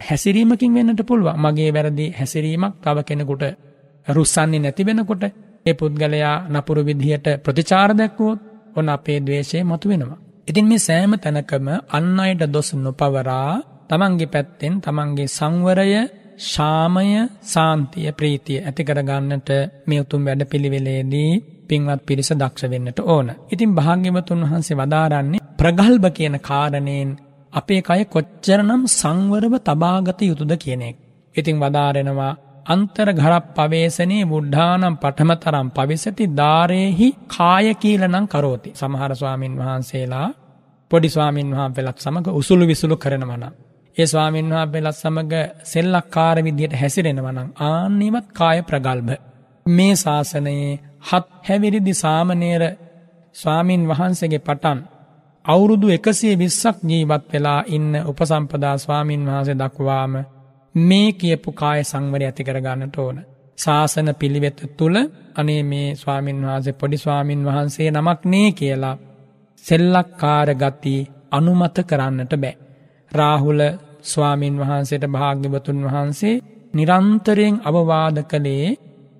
[0.00, 3.44] හැසිරීමකින් වෙන්නට පුළුව මගේ වැරදි හැසිරීමක් තව කෙනෙකුට
[4.06, 5.24] රුස්සන්නේ නැති වෙනකොට
[5.66, 8.40] ඒ පුද්ගලයා නපුරු විදිහට ප්‍රතිචාර දැක්වුවොත්
[8.76, 10.18] ඔන්න අපේ දවේශය මතු වෙනවා.
[10.48, 13.50] ඉතින් මේ සෑම තැනකම අන්න අයට දොස් නොපවරා
[13.88, 15.90] තමන්ගේ පැත්තෙන් තමන්ගේ සංවරය
[16.42, 17.08] ශාමය
[17.44, 19.50] සාන්තිය ප්‍රීතිය ඇතිකරගන්නට
[19.86, 21.32] මේ උතුම් වැඩ පිළිවෙලේදී
[21.68, 23.28] පින්වත් පිරිස දක්ෂ වෙන්නට ඕන.
[23.50, 27.10] ඉතින් භාග්‍යවතුන් වහන්සේ වදාරන්නේ ප්‍රගල්භ කියන කාරණයෙන්
[27.56, 30.96] අපේ කය කොච්චරනම් සංවරව තබාගත යුතුද කියනෙක්.
[31.34, 32.32] ඉතිං වදාරෙනවා
[32.66, 38.70] අන්තර ගරක් පවේශනයේ බුද්ධානම් පටමතරම් පවිසති ධාරයෙහි කායකීලනං කරෝති.
[38.72, 40.28] සමහර ස්වාමීන් වහන්සේලා
[40.90, 43.44] පොඩි ස්වාමීන් වහා පෙළත් සමඟ උසුළු විසුළු කරනවන.
[43.96, 49.12] ඒ ස්වාමීන් වහා පෙළත් සමඟ සෙල්ලක් කාර විදියට හැසිරෙනවනං ආන්නීමත් කාය ප්‍රගල්භ.
[49.66, 52.62] මේ ශාසනයේ හත් හැවිරිදි සාමනේර
[53.34, 54.78] ස්වාමීන් වහන්සේගේ පටන්
[55.46, 60.14] අවුරුදු එකසේ විස්සක් ජීවත් වෙලා ඉන්න උපසම්පදා ස්වාමීන් වහන්සේ දක්වාම
[60.74, 63.18] මේ කියපු කාය සංවරය ඇති කරගන්නට ඕන.
[63.58, 64.96] ශාසන පිළිවෙත්ත තුළ
[65.34, 68.96] අනේ මේ ස්වාමීන් වහන්සේ පොඩි ස්වාමීන් වහන්සේ නමක් නේ කියලා
[69.64, 70.94] සෙල්ලක් කාරගති
[71.30, 72.56] අනුමත කරන්නට බෑ.
[73.12, 73.60] රාහුල
[74.04, 76.42] ස්වාමීන් වහන්සේට භාග්‍යවතුන් වහන්සේ
[76.74, 78.68] නිරන්තරයෙන් අවවාද කළේ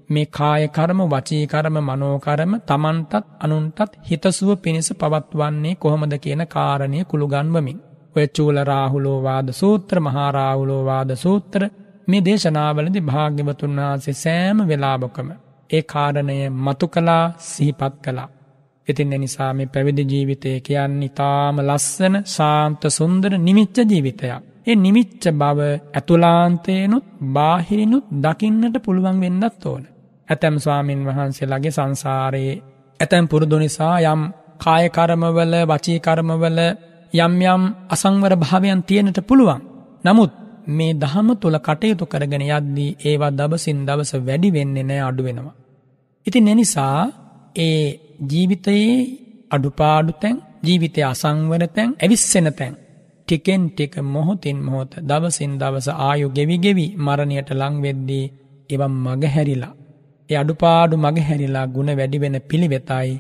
[0.09, 7.79] මේ කායකර්ම වචීකරම මනෝකරම තමන්ටත් අනුන්ටත් හිතසුව පිණිස පවත්වන්නේ කොහොමද කියන කාරණය කුළුගන්වමින්.
[8.17, 11.63] ඔය චූල රාහුලෝවාද සූත්‍ර මහාරාහුලෝවාද සූත්‍ර
[12.09, 15.29] මේ දේශනාවලදි භාග්‍යවතුන් වහන්සේ සෑම වෙලාබොකම.
[15.71, 18.29] ඒ කාරණය මතු කලා සිහිපත් කලා.
[18.89, 24.43] ඉතින් එනිසා මේ පැවිදි ජීවිතය කියන්න ඉතාම ලස්සන සාන්ත සුන්දර නිමිච්ච ජීවිතයක්.
[24.67, 25.61] ඒ නිමිච්ච බව
[25.93, 29.85] ඇතුලාන්තයනුත් බාහිරිනුත් දකින්නට පුළුවන් වෙන්නත් ඕන.
[30.29, 32.55] ඇතැම් ස්වාමීන් වහන්සේලාගේ සංසාරයේ
[33.01, 34.23] ඇතැම් පුරුදු නිසා යම්
[34.61, 36.59] කායකරමවල වචීකරමවල
[37.15, 39.61] යම් යම් අසංවර භාවයන් තියෙනට පුළුවන්.
[40.05, 40.33] නමුත්
[40.69, 45.57] මේ දහම තුළ කටයුතු කරගෙන යද්දී ඒවා දබසින් දවස වැඩි වෙන්නේ නෑ අඩු වෙනවා.
[46.27, 46.99] ඉතින් එනිසා
[47.57, 47.85] ඒ
[48.31, 48.97] ජීවිතයේ
[49.51, 52.75] අඩුපාඩු තැන් ජීවිතය අසංවර තැන් ඇවිස්සෙන තැන්
[53.29, 58.27] ටිකෙන් ටික මොහොතින් මොහොත දවසින් දවස ආයු ගෙවි ගෙවි මරණයට ලංවෙද්දී
[58.71, 59.75] එවම් මගහැරිලා
[60.31, 63.13] ඒ අඩුපාඩු මග හැරිලා ගුණ වැඩිවෙන පිළිවෙතයි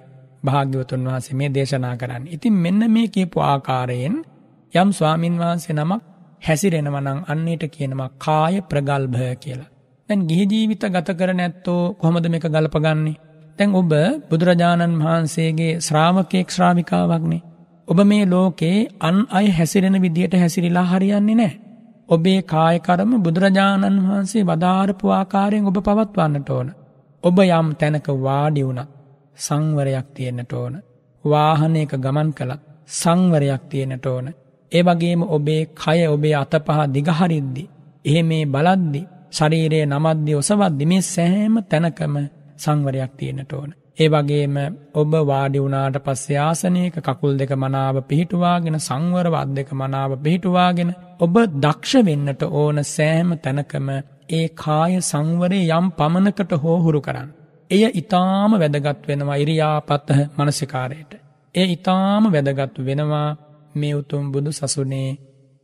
[0.44, 2.24] භාග්‍යවතුන් වහන්සේ මේ දේශනා කරන්න.
[2.26, 4.16] ඉතින් මෙන්න මේ කියපු ආකාරයෙන්
[4.72, 6.02] යම් ස්වාමින් වහන්සේ නමක්
[6.42, 9.70] හැසිරෙනවනං අන්නේට කියනවා කාය ප්‍රගල්භය කියලා.
[10.08, 13.16] දැන් ගිහිජීවිත ගත කර නැත්තෝ කොහොමද මේක ගලපගන්නේ.
[13.58, 13.92] තැන් ඔබ
[14.30, 17.44] බුදුරජාණන් වහන්සේගේ ශ්‍රාවකයෙක් ශ්‍රාවිකාවක්නේ.
[17.88, 21.52] ඔබ මේ ලෝකේ අන් අය හැසිරෙන විදියට හැසිරිලා හරියන්නේ නෑ.
[22.08, 26.68] ඔබේ කායකරම බුදුරජාණන් වහන්සේ වදාරපු ආකාරයෙන් ඔබ පවත්වන්නට ඕන.
[27.22, 28.90] ඔබ යම් තැනක වාඩි වුණත්
[29.36, 30.74] සංවරයක් තියෙන්න්නට ඕන.
[31.24, 34.26] වාහනයක ගමන් කළත් සංවරයක් තියෙනට ඕන.
[34.72, 37.64] ඒවගේම ඔබේ කය ඔබේ අතපහ දිගහරිද්දි.
[38.04, 42.14] එහෙ මේ බලද්දි ශරීරයේ නමද්දි ඔසවද්දි මේ සෑම තැනකම
[42.56, 43.70] සංවරයක් තියෙනට ඕන.
[43.98, 44.56] ඒ වගේම
[44.94, 52.04] ඔබ වාඩි වුණාට පස්සේ ආසනයක කකුල් දෙක මනාව පිහිටුවාගෙන සංවරවත් දෙක මනාව පිහිටුවාගෙන ඔබ දක්ෂ
[52.04, 53.88] වෙන්නට ඕන සෑම තැනකම
[54.28, 57.28] ඒ කාය සංවරය යම් පමණකට හෝහුරු කරන්න.
[57.70, 61.12] එය ඉතාම වැදගත් වෙනවා ඉරියාපත්හ මනසිකාරයට.
[61.54, 63.28] එය ඉතාම වැදගත්තු වෙනවා
[63.74, 65.10] මේ උතුම් බුදු සසුනේ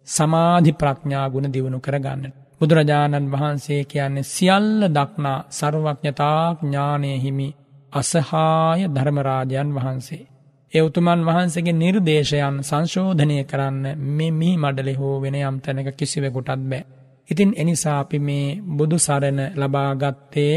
[0.09, 2.33] සමාධි ප්‍රඥා ගුණ දියුණු කරගන්න.
[2.61, 7.49] බුදුරජාණන් වහන්සේ කියන්නේ සියල්ල දක්නා සර්වඥතාඥානය හිමි
[7.93, 10.25] අසහාය ධර්මරාජයන් වහන්සේ.
[10.73, 16.85] ඒ උතුමන් වහන්සේගේ නිර්දේශයන් සංශෝධනය කරන්න මේ මිහි මඩලෙ හෝ වෙන යම් තැනක කිසිවෙකුටත් බෑ.
[17.33, 20.55] ඉතින් එනිසා අපි මේ බුදු සරණ ලබාගත්තේ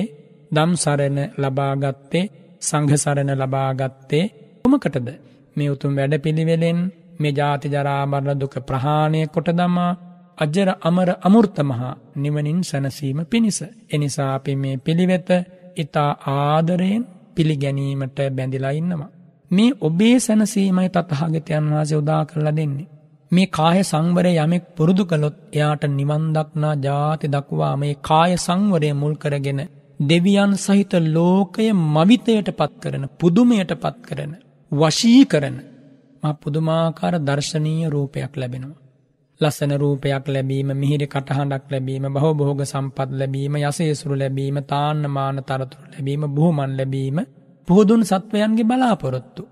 [0.51, 2.25] දම් සරණ ලබාගත්තේ
[2.61, 4.25] සංඝසරණ ලබාගත්තේ
[4.63, 5.07] කොමකටද
[5.55, 6.79] මේ උතුම් වැඩ පිළිවෙලෙන්
[7.19, 9.91] මේ ජාති ජරාමරණ දුක ප්‍රහාණය කොට දමා
[10.38, 13.59] අජර අමර අමුෘතමහා නිවනින් සැනසීම පිණිස.
[13.89, 15.29] එනිසා අපි මේ පිළිවෙත
[15.77, 17.03] ඉතා ආදරයෙන්
[17.35, 19.13] පිළිගැනීමට බැඳිලා ඉන්නවා.
[19.51, 22.88] මේ ඔබේ සැනසීමයි තතහාගතයන් වහසේ උදා කරලා දෙන්නේ.
[23.36, 29.62] මේ කාය සංවරය යමෙක් පුරුදු කළොත් එයාට නිවන්දක්නා ජාති දක්වා මේ කාය සංවරය මුල් කරගෙන
[30.00, 34.34] දෙවියන් සහිත ලෝකය මවිතයට පත් කරන පුදුමයට පත් කරන
[34.71, 35.58] වශී කරන
[36.36, 38.82] පුදුමාකාර දර්ශනීය රූපයක් ලැබෙනවා.
[39.41, 45.86] ලස්සන රූපයක් ලැබීම මිහිරි කටහඬක් ලැබීම බහෝ බෝග සම්පත් ලැබීම යසේසුරු ලැබීම තාන්න මාන තරතුරු
[45.88, 47.17] ලැබීම බොහොමන් ලැබීම
[47.67, 49.43] පුහුදුන් සත්වයන්ගේ බලාපොරොත්තු.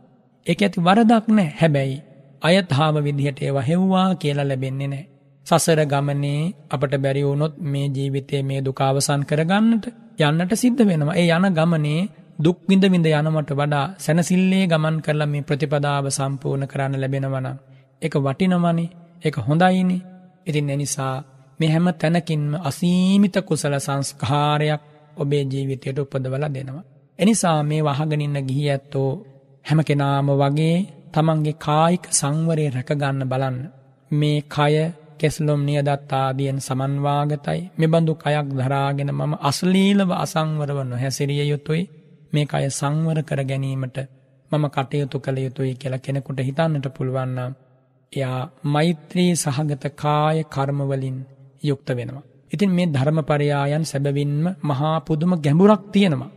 [0.46, 1.98] එක ඇති වරදක් නෑ හැබැයි
[2.44, 5.06] අයත්හාාව විදිහට ඒවා හෙව්වා කියලා ලැබෙන්නේ නෑ.
[5.48, 9.86] සසර ගමනේ අපට බැරිවුණොත් මේ ජීවිතය මේ දුකාවසන් කරගන්නට
[10.22, 11.16] යන්නට සිද්ධ වෙනවා.
[11.16, 12.02] ඒ යන ගමනේ
[12.40, 17.58] දුක්විඳ විඳ යනමට වඩා සැනසිල්ලේ ගමන් කරලා මේ ප්‍රතිපදාව සම්පූර්ණ කරන්න ලැබෙනවනම්.
[18.02, 18.90] එක වටිනවනේ
[19.24, 19.98] එක හොඳයිනි
[20.46, 21.16] ඉතින් එනිසා
[21.60, 24.82] මෙ හැම තැනකින්ම අසීමිත කුසල සංස්කාරයක්
[25.18, 26.84] ඔබේ ජීවිතයට උපදවල දෙනවා.
[27.20, 29.10] එනිසා මේ වහගනින්න ගිහි ඇත්තෝ
[29.66, 30.78] හැම කෙනාම වගේ
[31.14, 33.58] තමන්ගේ කායික සංවරය රැකගන්න බලන්න.
[34.12, 34.76] මේ කය
[35.20, 41.84] කෙස්ලොම් නියදත්තාදියෙන් සමන්වාගතයි මෙබඳු කයක් දරාගෙන මම අස්ලීලව අසංවරව නොහැසිරිය යුතුයි
[42.34, 43.98] මේ අය සංවර කර ගැනීමට
[44.52, 47.52] මම කටයුතු කළ යුතුයි කියලා කෙනෙකුට හිතන්නට පුළුවන්නම්.
[48.14, 51.18] එයා මෛත්‍රී සහගත කාය කර්මවලින්
[51.64, 52.24] යුක්ත වෙනවා.
[52.52, 56.32] ඉතින් මේ ධර්මපරයායන් සැබවින්ම මහා පුදුම ගැඹුරක් තියෙනවා.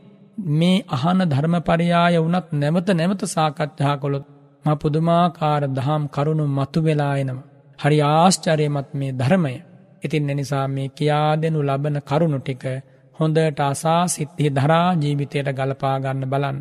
[0.53, 4.27] මේ අහන ධර්මපරයාය වනත් නැවත නැවත සාකච්ඡා කොළොත්
[4.67, 7.49] ම පුදුමාකාර දහම් කරුණු මතු වෙලා එනවා.
[7.79, 9.55] හරි ආශ්චරයමත් මේ ධර්මය.
[10.05, 12.65] ඉතින් එනිසා මේ කියා දෙනු ලබන කරුණු ටික
[13.17, 16.59] හොඳට අසා සිත්හි දරා ජීවිතයට ගලපාගන්න බලන්න.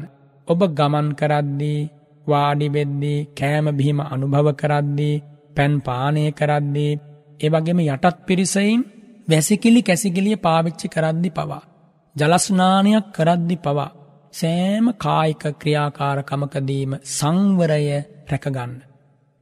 [0.48, 1.82] ඔබ ගමන් කරද්දී
[2.28, 5.24] වාඩිවෙද්දී කෑම බිහිම අනුභව කරද්දී
[5.56, 6.94] පැන් පානය කරද්දී
[7.40, 8.82] ඒවගේම යටත් පිරිසයින්
[9.28, 11.64] වැසිකිලි කැසිකිලිය පාවිච්චි කරද්දි පවා.
[12.16, 13.92] ජලස්නානයක් කරද්දි පවා.
[14.36, 17.84] සෑම කායික ක්‍රියාකාරකමකදීම සංවරය
[18.30, 18.74] රැකගන්න.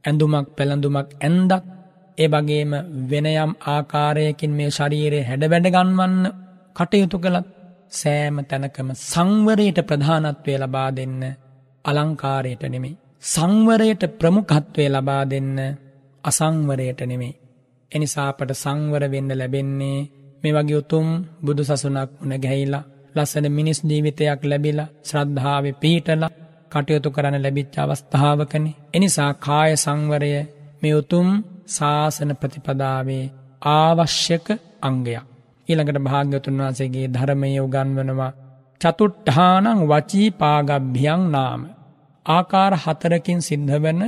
[0.04, 1.52] ඇඳුමක් පැළඳුමක් ඇන්දත්
[2.18, 2.72] ඒ වගේම
[3.10, 6.16] වෙනයම් ආකාරයකින් මේ ශරීරය හැඩවැඩගන්වන්න
[6.76, 7.48] කටයුතු කළත්
[7.92, 11.20] සෑම තැනකම සංවරයට ප්‍රධානත්වය ලබා දෙන්න
[11.84, 12.94] අලංකාරයට නෙමෙයි.
[13.24, 15.56] සංවරයට ප්‍රමුඛත්වය ලබා දෙන්න
[16.24, 17.38] අසංවරයට නෙමෙයි.
[17.92, 19.98] එනිසාපට සංවර වෙන්න ලැබෙන්නේ
[20.42, 21.08] මේ වගේ උතුම්
[21.44, 26.24] බුදු සසුනක් උන ගැහිලා ලස්සන මිනිස් ජීවිතයක් ලැබිලා ශ්‍රද්ධාව පිහිටල
[26.72, 28.64] කටයුතු කරන්න ලැබිච්ච අවස්ථාවකන.
[28.94, 30.32] එනිසා කාය සංවරය
[30.82, 31.28] මේ උතුම්
[31.68, 33.24] ශාසන ප්‍රතිපදාවේ
[33.72, 34.46] ආවශ්‍යක
[34.82, 35.24] අංගයක්.
[35.68, 38.32] ඊළඟට භාග්‍යතුන් වහන්සේගේ ධර්මය උගන්වනවා
[38.80, 41.60] චතුට්ඨානං වචී පාගබ්භියං නාම.
[42.26, 44.02] ආකාර හතරකින් සිද්ධ වන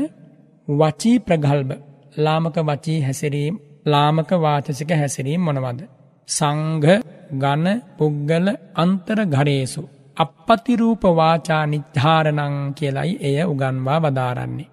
[0.69, 1.73] වචී ප්‍රගල්භ
[2.16, 3.55] ලාමක වචී හැසිරීම්
[3.87, 5.81] ලාමක වාචසික හැසිරීම් මොනවද.
[6.29, 6.88] සංඝ
[7.32, 9.82] ගණ පුග්ගල අන්තර ගරේසු.
[10.16, 14.72] අපපතිරූප වාචා නිච්ධාරණං කියලයි එය උගන්වා වදාරන්නේ.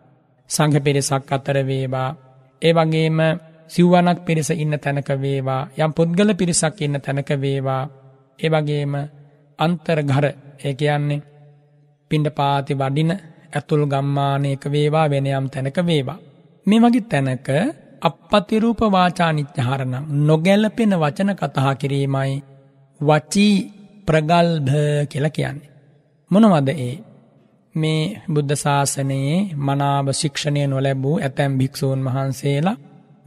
[0.50, 2.10] සංඝ පිරිසක් අතර වේවා
[2.62, 3.20] ඒ වගේම
[3.70, 7.84] සිව්වනක් පිරිස ඉන්න තැනක වේවා යම් පුද්ගල පිරිසක් ඉන්න තැනක වේවා
[8.40, 8.94] ඒ වගේම
[9.60, 10.26] අන්තර් ගර
[10.60, 11.24] ඒ කියන්නේ
[12.12, 13.12] පින්ඩ පාති වඩින
[13.54, 16.20] ඇතුල් ගම්මානයක වේවා වෙනයම් තැනක වේවා.
[16.66, 17.50] මේ වගේ තැනක
[18.04, 22.34] අපපතිරූප වාචානිච්චහරනම් නොගැලපෙන වචන කතහා කිරීමයි
[23.02, 23.56] වචී
[24.08, 24.74] ප්‍රගල්භ
[25.10, 25.72] කියල කියන්නේ.
[26.32, 26.96] මොනවද ඒ
[27.76, 32.78] මේ බුද්ධ ශාසනයේ මනාව ශික්ෂණය නොලැබූ ඇතැම් භික්‍ෂූන් වහන්සේලා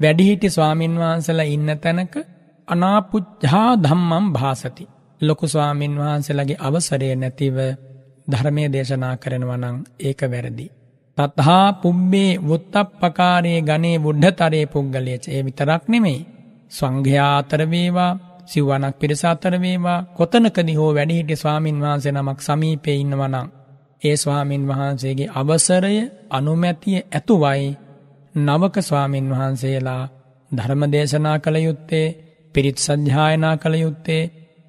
[0.00, 2.14] වැඩිහිටි ස්වාමින් වහන්සලා ඉන්න තැනක
[2.68, 4.84] අනාපුච්්ජා ධම්මම් භාසති.
[5.20, 7.56] ලොකු ස්වාමින් වහන්සේලගේ අවසරය නැතිව
[8.28, 10.66] ධර්මය දේශනා කරනවනං ඒක වැරදි.
[11.18, 16.26] තත්හා පුබ්බේ වුත්තප්පකාරයේ ගනේ බුද්ධතරයේ පුද්ගලයච ඒ විතරක් නෙමෙයි.
[16.70, 18.12] ස්වංඝ්‍යාතරවේවා
[18.46, 23.48] සිව්වනක් පිරිසාතරවේවා කොතනකදි හෝ වැඩිහිටි ස්වාමින් වහන්සේ නමක් සමීපය ඉන්නවනං.
[24.02, 25.96] ඒ ස්වාමින් වහන්සේගේ අවසරය
[26.30, 27.70] අනුමැතිය ඇතුවයි
[28.34, 30.02] නවක ස්වාමින් වහන්සේලා
[30.50, 32.06] ධර්ම දේශනා කළ යුත්තේ
[32.54, 34.22] පිරිත් සජ්‍යායනා කළ යුත්තේ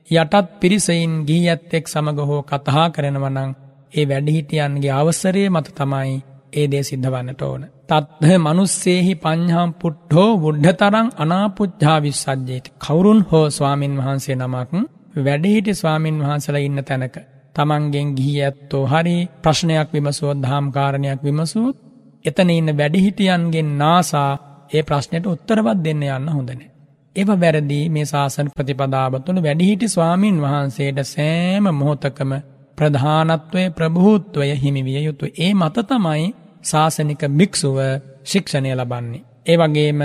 [0.09, 3.51] යටත් පිරිසයින් ගී ඇත්තෙක් සමග හෝ කතහා කරනවනං
[3.93, 6.17] ඒ වැඩිහිටියන්ගේ අවසරේ මත තමයි
[6.57, 7.63] ඒ දේ සිද්ධවන්නට ඕන.
[7.87, 14.71] තත්හ මනුස්සේහි පං්හම් පුට්හෝ වුඩ්ඩ තරං අනාපුච්්ජා විශ්සජ්ජයට කවුරුන් හෝ ස්වාමින් වහන්සේ නමක්
[15.19, 17.17] වැඩිහිටි ස්වාමින් වහන්සල ඉන්න තැනක.
[17.55, 21.77] තමන්ගෙන් ගිහි ඇත්තෝ හරි ප්‍රශ්නයක් විමසුවත් දහම්කාරණයක් විමසූත්
[22.25, 24.31] එතන ඉන්න වැඩිහිටියන්ගෙන් නාසා
[24.71, 26.71] ඒ ප්‍රශ්නයට උත්තරවත් දෙන්න යන්න හොඳනේ.
[27.15, 32.31] එව වැරදි මේ ශාසන ප්‍රතිපදාවතුළ වැඩිහිටි ස්වාමීන් වහන්සේට සෑම මොහොතකම
[32.77, 36.27] ප්‍රධානත්වය ප්‍රභූත්වය හිමිවිය යුතු ඒ මත තමයි
[36.67, 37.77] ශාසනික භික්‍ෂුව
[38.25, 39.25] ශික්ෂණය ලබන්නේ.
[39.45, 40.01] ඒ වගේම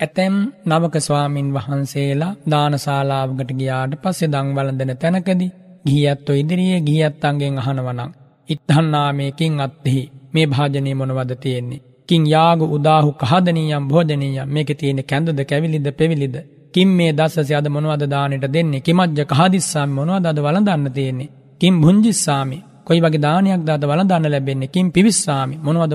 [0.00, 5.48] ඇතැම් නවක ස්වාමින් වහන්සේලා දානශාලාවකට ගියාට පස්සෙ දංවලදන තැනකදි
[5.84, 8.10] ගියත්තෝ ඉදිරියේ ගියත්තන්ගෙන් අහනවනං.
[8.48, 10.02] ඉත්හන්නාමයකින් අත්හෙහි
[10.34, 11.82] මේ භාජනය මොනවද තියෙන්නේ.
[12.08, 16.36] කින් යාග උදාහු කහදනීයම් භෝජනීය මේක තියෙන කැඳද කැවිලිද පෙවිලිද.
[16.74, 21.32] කින් මේ දස්සස අද මොනවද දානට දෙන්නේ කිමජ්ජ කහදිස්සාම මොනවද අද වලදන්න තියෙන්නේ.
[21.60, 25.94] කින් බුංජිස්සාමි කොයි වගේ දානයක් දාද වලදන්න ලැබෙන්නේ කින් පිවිස්සාමි මොනවද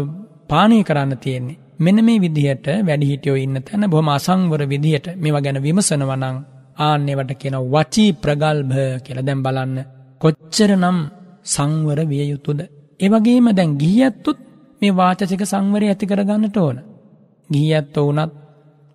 [0.49, 1.59] පානය කරන්න තියෙන්නේ.
[1.77, 6.37] මෙන මේ විදිහට වැඩිහිටියෝ ඉන්න තැන බොහොම අසංවර විදිහට මේවා ගැන විමසනවනං
[6.79, 9.77] ආන්‍යවට කියන වචී ප්‍රගල්භ කියලා දැම් බලන්න
[10.21, 10.97] කොච්චර නම්
[11.45, 12.59] සංවර විය යුතුද.
[12.99, 14.39] ඒවගේම දැන් ගිහියත්තුත්
[14.81, 16.77] මේ වාචසික සංවරය ඇති කරගන්නට ඕන.
[17.49, 18.31] ගිහියත්ත වනත්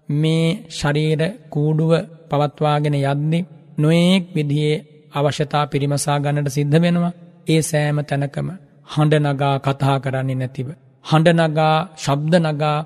[0.09, 1.93] මේ ශරීර කූඩුව
[2.31, 3.39] පවත්වාගෙන යද්දි
[3.79, 7.13] නොයෙක් විදියේ අවශ්‍යතා පිරිමසා ගන්නට සිද්ධ වෙනවා
[7.47, 8.49] ඒ සෑම තැනකම
[8.89, 10.69] හඬනගා කතා කරන්නේ නැතිව.
[11.05, 12.79] හඬනගා ශබ්දනගා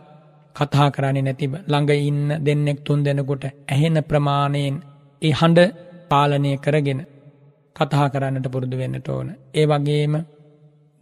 [0.56, 4.76] කතා කරන්නේ නැතිව ළඟ ඉන්න දෙන්නෙක් තුන් දෙනකොට ඇහෙන ප්‍රමාණයෙන්
[5.22, 5.74] ඒ හඬ
[6.10, 7.00] පාලනය කරගෙන
[7.76, 9.28] කතා කරන්නට පුරුදු වෙන්නට ඕන.
[9.54, 10.14] ඒ වගේම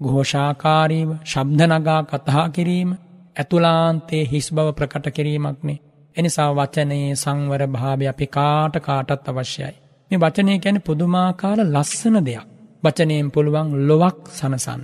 [0.01, 2.91] ගෝෂාකාරීව ශබ්දනගා කතා කිරීම
[3.37, 5.83] ඇතුලාන්තේ හිස් බව ප්‍රකට කිරීමක්නේ.
[6.17, 9.75] එනිසා වචනයේ සංවර භාවය අපි කාට කාටත් අවශ්‍යයි.
[10.11, 12.56] මේ වචනය ගැන පුදුමාකාර ලස්සන දෙයක්.
[12.83, 14.83] වචනයෙන් පුළුවන් ලොවක් සනසන්න.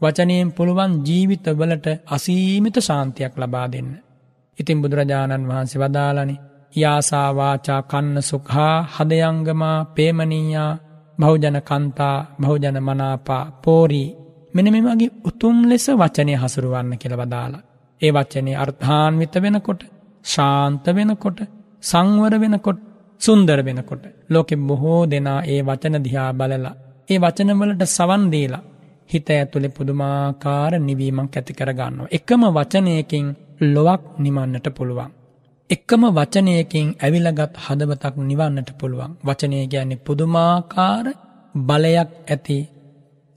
[0.00, 3.90] වචනයෙන් පුළුවන් ජීවිතවලට අසීමිත ශාන්තියක් ලබා දෙන්න.
[4.58, 6.36] ඉතින් බුදුරජාණන් වහන්සේ වදාලනි
[6.76, 10.72] යාසාවාචා කන්න සුකහා හදයංගමා පේමනීයා
[11.18, 14.08] බෞජන කන්තා බෞජන මනාපා පෝරී
[14.54, 17.66] මෙන මෙමගේ උතුම් ලෙස වචනය හසුරුවන්න කියල වදාලා.
[18.00, 19.82] ඒ වචනය අර්ථාන්විත වෙනකොට
[20.24, 21.38] ශාන්ත වෙනකොට
[21.82, 22.78] සංවර වෙනකොට
[23.20, 24.04] සුන්දර වෙනකොට.
[24.30, 26.74] ලෝකෙ බොහෝ දෙනා ඒ වචන දිහා බලලා.
[27.08, 28.62] ඒ වචනවලට සවන්දීලා
[29.10, 32.08] හිත ඇතුළෙ පුදුමාකාර නිවීමක් ඇති කරගන්නවා.
[32.10, 33.26] එකම වචනයකින්
[33.66, 35.10] ලොවක් නිමන්නට පුළුවන්.
[35.70, 39.12] එක්කම වචනයකින් ඇවිලගත් හදවතක් නිවන්නට පුළුවන්.
[39.24, 41.06] වචනය ගැන්නේ පුදුමාකාර
[41.54, 42.58] බලයක් ඇති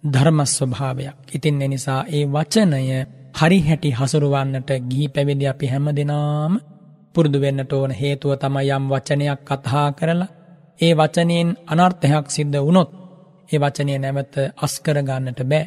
[0.04, 1.18] ධර්මස්වභාවයක්.
[1.34, 2.82] ඉතින් එනිසා ඒ වචනය
[3.36, 6.54] හරි හැටි හසුරුවන්නට ගී පැවිදි අපි හැම දෙනාම
[7.16, 10.34] පුරුදු වෙන්නට ඕන හේතුව තමයි යම් වචනයක් කතහා කරලා
[10.80, 12.90] ඒ වචනයෙන් අනර්ථයක් සිද්ධ වුණොත්
[13.50, 15.66] ඒ වචනය නැවත අස්කරගන්නට බෑ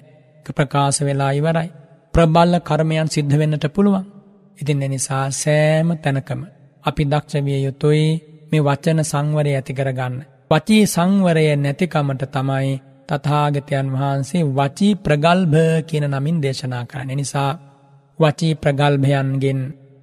[0.49, 1.69] ප්‍රකාශ වෙලා ඉවරයි
[2.15, 4.07] ප්‍රබල්ල කර්මයන් සිද්ධ වෙන්නට පුළුවන්
[4.59, 6.43] ඉතින් එනිසා සෑම තැනකම
[6.85, 8.07] අපි දක්ෂවිය යුතුයි
[8.51, 10.15] මේ වචන සංවරය ඇති කරගන්න.
[10.51, 12.71] වචී සංවරය නැතිකමට තමයි
[13.09, 17.11] තථාගතයන් වහන්සේ වචී ප්‍රගල්භ කියන නමින් දේශනා කරන්න.
[17.13, 17.53] නිසා
[18.19, 19.61] වචී ප්‍රගල්භයන්ගෙන්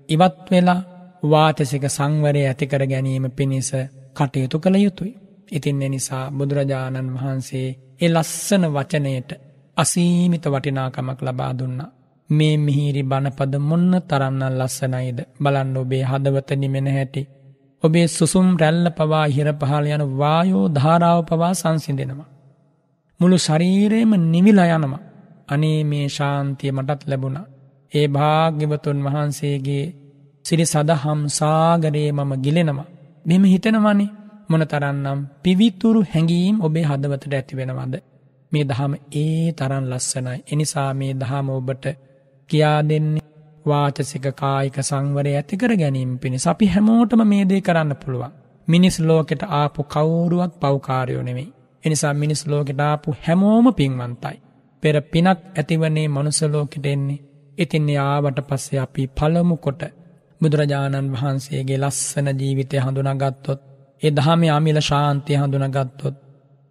[0.10, 0.86] ඉවත් වෙලා
[1.24, 3.70] වාතසික සංවරය ඇතිකර ගැනීම පිණිස
[4.16, 5.14] කටයුතු කළ යුතුයි.
[5.52, 7.68] ඉතින් එනිසා බුදුරජාණන් වහන්සේ
[8.00, 9.30] එ ලස්සන වචනයට
[9.78, 11.94] අසීමිත වටිනාකමක් ලබා දුන්නා.
[12.30, 17.22] මේ මිහිරි බණපද මොන්න තරන්න ලස්සනයිද බලන්න ඔබේ හදවත නිමෙන හැටි.
[17.84, 22.30] ඔබේ සුසුම් රැල්ල පවා හිර පහල යන වායෝ ධාරාව පවා සංසිඳෙනවා.
[23.20, 24.94] මුළු ශරීරයම නිවිල යනම
[25.48, 27.38] අනේ මේ ශාන්තිය මටත් ලැබුණ.
[27.92, 29.86] ඒ භාග්‍යවතුන් වහන්සේගේ
[30.46, 32.80] සිරි සදහම් සාගරයේ මම ගිලෙනම.
[33.26, 34.10] මෙම හිතනවනේ
[34.50, 37.96] මොන තරන්නම් පිවිතුරු හැඟීම් ඔබේ හදවතට ඇතිවෙනවද.
[38.52, 40.38] මේ දහම ඒ තරන් ලස්සනයි.
[40.52, 41.86] එනිසා මේ දහම ඔබට
[42.50, 43.26] කියා දෙන්නේ
[43.66, 48.34] වාචසික කායික සංවරය ඇතිකර ගැනීම පිණි අපි හැමෝටම මේ දේ කරන්න පුළුවන්.
[48.68, 51.54] මිනිස් ලෝකෙට ආපු කවුරුවත් පෞකාරයෝ නෙවෙයි.
[51.84, 54.38] එනිසා මිනිස් ලෝකෙට ආපු හැමෝම පින්වන්තයි.
[54.84, 57.24] පෙර පිනක් ඇතිවනේ මනුසලෝකෙට එන්නේ.
[57.58, 59.82] ඉතින් යාවට පස්සේ අපි පළමු කොට
[60.42, 63.62] බුදුරජාණන් වහන්සේගේ ලස්සන ජීවිතය හඳුනගත්තොත්
[64.02, 66.16] ඒ දහම අමිල ශාන්තිය හඳුනගත්තොත්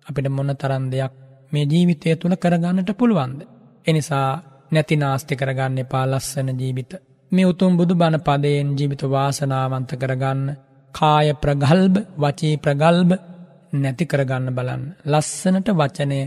[0.06, 1.12] අපිට මොන තරන් දෙයක්
[1.52, 3.40] මේ ජීවිතය තුළ කරගන්නට පුළුවන්ද.
[3.86, 4.28] එනිසා
[4.72, 6.92] නැති නාස්ති කරගන්න එපා ලස්සන ජීවිත.
[7.32, 10.42] මේ උතුම් බුදු බණ පදයෙන් ජීවිත වාසනාවන්ත කරගන්න
[10.94, 13.12] කාය ප්‍රගල්භ වචී ප්‍රගල්භ
[13.74, 14.84] නැති කරගන්න බලන්න.
[15.06, 16.20] ලස්සනට වචනය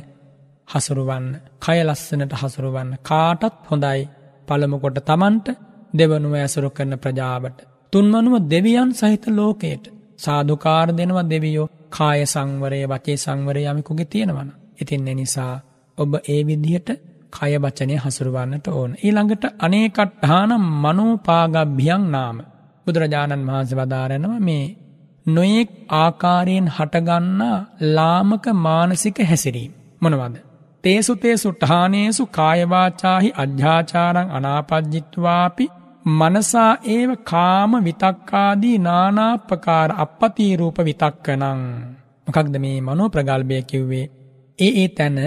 [0.68, 1.28] හසුරුවන්න
[1.60, 4.02] කය ලස්සනට හසුරුවන්න කාටත් හොඳයි
[4.48, 5.48] පළමුකොට තමන්ට
[5.94, 7.58] දෙවනුව ඇසුරු කරන ප්‍රජාවට.
[7.94, 9.86] තුන්වනුව දෙවියන් සහිත ලෝකයට
[10.20, 14.50] සාධකාර දෙනවා දෙවියෝ කාය සංවරය වචේ සංවරය යමකුගේ තියෙනවන.
[14.78, 15.54] ඉතින් එනිසා
[15.98, 16.90] ඔබ ඒ විදිහට
[17.34, 18.92] කය වචනය හසුරුවන්නට ඕන.
[18.98, 22.38] ඊළඟට අනේකට්හානම් මනෝපාගභ්‍යයන් නාම.
[22.88, 24.66] බුදුරජාණන් වහන්සේ වදාරනවා මේ
[25.26, 27.58] නොයෙක් ආකාරයෙන් හටගන්නා
[27.90, 29.72] ලාමක මානසික හැසිරීම්.
[30.02, 30.36] මොනවද.
[30.84, 35.66] තේසු තේසු ටානේසු කායවාචාහි අධ්‍යාචාරං අනාපජ්ජිත්වාපි
[36.06, 41.62] මනසා ඒව කාම විතක්කාදී නානාපකාර අපපතීරූප විතක්කනං.
[42.28, 44.06] මොකක්ද මේ මනෝ ප්‍රගල්භය කිව්වේ.
[44.60, 45.18] ඒ ඒ තැන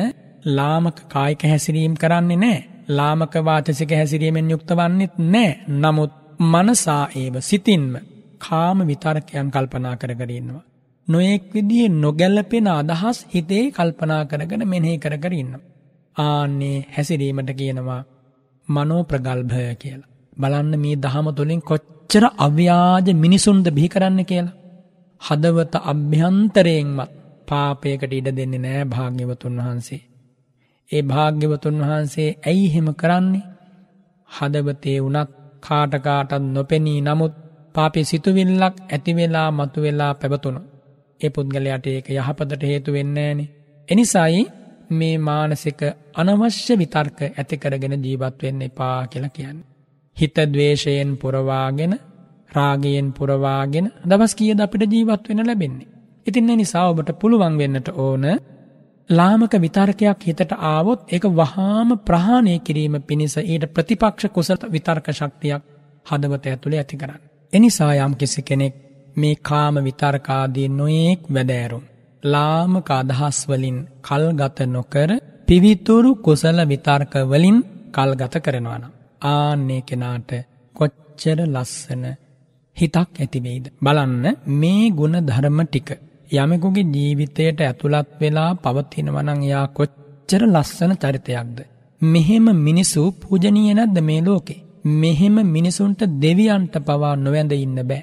[0.46, 2.58] ලාමක කායික හැසිරීම් කරන්නේ නෑ.
[2.88, 7.92] ලාමක වාචසික හැසිරීමෙන් යුක්ත වන්නෙත් නෑ නමුත් මනසා ඒව සිතින්ම
[8.38, 10.64] කාම විතර්කයන් කල්පනා කරගරන්නවා.
[11.08, 15.52] නොයෙක් විදිේ නොගැල්ලපෙන අදහස් හිතේ කල්පනා කරගෙන මෙනෙහි කරකරන්න.
[16.16, 18.02] ආන්නේ හැසිරීමට කියනවා
[18.68, 20.11] මනෝ ප්‍රගල්භය කියලා.
[20.36, 24.58] බලන්න මේ දහම තුළින් කොච්චර අව්‍යාජ මිනිසුන්ද බිහි කරන්න කියලා.
[25.20, 27.12] හදවත අභ්‍යන්තරයෙන්මත්
[27.48, 30.02] පාපයකට ඉඩ දෙන්නේ නෑ භාග්‍යවතුන් වහන්සේ.
[30.90, 33.48] ඒ භාග්‍යවතුන් වහන්සේ ඇයි හෙම කරන්නේ
[34.28, 35.30] හදවතේ වනත්
[35.60, 37.34] කාටකාටත් නොපෙනී නමුත්
[37.74, 40.60] පාපි සිතුවිල්ලක් ඇතිවෙලා මතුවෙලා පැවතුණු.
[41.20, 43.52] ඒ පුද්ගලයට ඒක යහපතට හේතු වෙන්නේනේ.
[43.88, 44.42] එනිසායි
[44.90, 45.80] මේ මානසික
[46.14, 49.60] අනවශ්‍ය විතර්ක ඇතිකරගෙන ජීවත් වෙන්න එපා කියලා කියන්න.
[50.16, 51.92] හිත දවේශයෙන් පුරවාගෙන
[52.50, 55.92] රාගයෙන් පුරවාගෙන දවස් කියද අපිට ජීවත් වෙන ලැබෙන්නේ.
[56.26, 58.24] ඉතින්න නිසා ඔබට පුළුවන් වෙන්නට ඕන
[59.10, 65.62] ලාමක විතර්කයක් හිතට ආවොත් ඒක වහාම ප්‍රහාණය කිරීම පිණිස ඊට ප්‍රතිපක්ෂ කුසල විතර්ක ශක්තියක්
[66.06, 67.22] හදවත ඇතුළේ ඇති කරන්න.
[67.52, 68.74] එනිසා යම් කිසි කෙනෙක්
[69.16, 71.84] මේ කාම විතර්කාදී නොයෙක් වැදෑරුම්.
[72.22, 75.10] ලාමක අදහස්වලින් කල්ගත නොකර
[75.48, 77.58] පිවිතුරු කුසල විතර්කවලින්
[77.90, 78.84] කල්ගත කරනවාන.
[79.26, 80.30] ආන්නේ කෙනාට
[80.76, 82.04] කොච්චර ලස්සන
[82.76, 83.66] හිතක් ඇතිවෙයිද.
[83.80, 85.90] බලන්න මේ ගුණ ධර්ම ටික.
[86.32, 91.58] යමෙකුගේ ජීවිතයට ඇතුළත් වෙලා පවතිනවනං යා කොච්චර ලස්සන චරිතයක්ද.
[92.00, 94.64] මෙහෙම මිනිස්සු පූජනීය නැද්ද මේ ලෝකේ.
[94.94, 98.02] මෙහෙම මිනිසුන්ට දෙවියන්ට පවා නොවැඳ ඉන්න බෑ.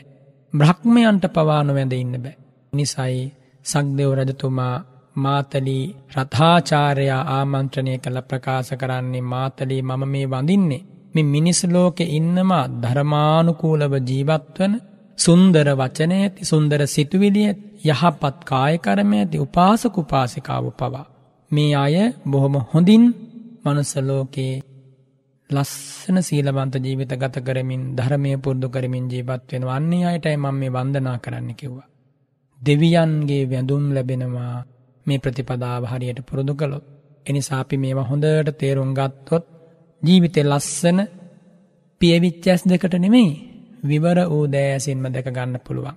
[0.53, 2.37] බ්‍රහ්මයන්ට පවා නොවැඳ ඉන්න බෑ.
[2.73, 3.33] නිසයි
[3.65, 4.75] සක්දෙව් රජතුමා
[5.15, 5.83] මාතලී
[6.15, 10.85] රථාචාරයා ආමන්ත්‍රණය කළ ප්‍රකාශ කරන්නේ මාතලී මම මේ වඳින්නේ.
[11.19, 14.73] මෙ මිනිස් ලෝකෙ ඉන්නවා ධර්මානුකූලව ජීවත්වන
[15.17, 17.49] සුන්දර වචනය ඇති සුන්දර සිතුවිලිය
[17.85, 21.05] යහපත් කායකරම ඇති උපාසකුපාසිකාව පවා.
[21.51, 21.95] මේ අය
[22.25, 23.03] බොහොම හොඳින්
[23.65, 24.55] මනුස්සලෝකයේ
[25.49, 31.17] ලස්සන සීලවන්ත ජීවිත ගත කරමින් ධර්මය පුරදු කරමින් ජීවත් වෙන වන්නේ අයටයි මම මේ වන්දනා
[31.17, 31.87] කරන්න කිව්වා.
[32.61, 34.55] දෙවියන්ගේ වැඳුම් ලැබෙනවා
[35.05, 36.85] මේ ප්‍රතිපදාව හරියට පුරුදු කළොත්.
[37.25, 39.45] එනිසාපි මේවා හොඳට තේරුම් ගත්තොත්
[40.01, 40.99] ජීවිතය ලස්සන
[42.01, 43.31] පියවිච්චැස් දෙකට නෙමෙයි
[43.83, 45.95] විවර වූ දෑසින්ම දැක ගන්න පුළුවන්.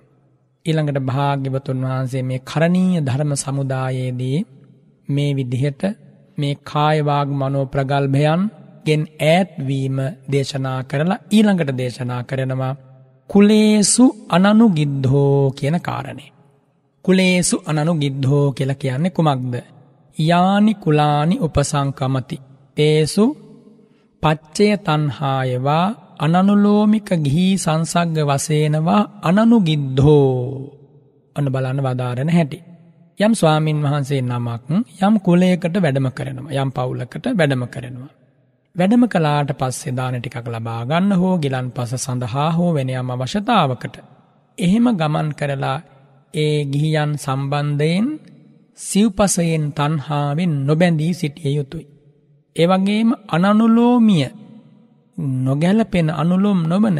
[0.65, 4.37] ඊළඟට භාග්‍යවතුන් වහන්සේ මේ කරණීය ධර්ම සමුදායේදී
[5.09, 5.83] මේ විදිහට
[6.37, 8.41] මේ කායවාග මනෝ ප්‍රගල්භයන්
[8.85, 9.97] ගෙන් ඈත්වීම
[10.31, 12.73] දේශනා කරලා ඊළඟට දේශනා කරනවා
[13.29, 16.25] කුලේසු අනනු ගිද්ධෝ කියන කාරණය.
[17.05, 19.55] කුලේසු අනනු ගිද්ධෝ කියල කියන්නේ කුමක්ද.
[20.17, 22.37] යානි කුලානි උපසංකමති.
[22.77, 23.23] ඒසු
[24.23, 25.85] පච්චය තන්හායවා
[26.19, 30.29] අනනුලෝමික ගිහි සංසග්ග වසේනවා අනනු ගිද්ධෝ
[31.35, 32.59] ඔන්න බලන්න වදාරණ හැටි.
[33.19, 34.67] යම් ස්වාමීන් වහන්සේ නමක්
[35.01, 38.11] යම් කුලයකට වැඩම කරනවා යම් පවුලකට වැඩම කරනවා.
[38.75, 43.95] වැඩම කලාට පස්සේ දාන ටිකක් ලබාගන්න හෝ ගිලන් පස සඳහා හෝ වෙනයම් අවශ්‍යතාවකට.
[44.57, 45.79] එහෙම ගමන් කරලා
[46.33, 48.07] ඒ ගිහියන් සම්බන්ධයෙන්
[48.79, 51.92] සිව්පසයෙන් තන්හාාවෙන් නොබැඳී සිටිය යුතුයි.
[52.55, 54.27] ඒවගේම අනනුලෝමිය
[55.17, 56.97] නොගැලපෙන අනුලොම් නොබන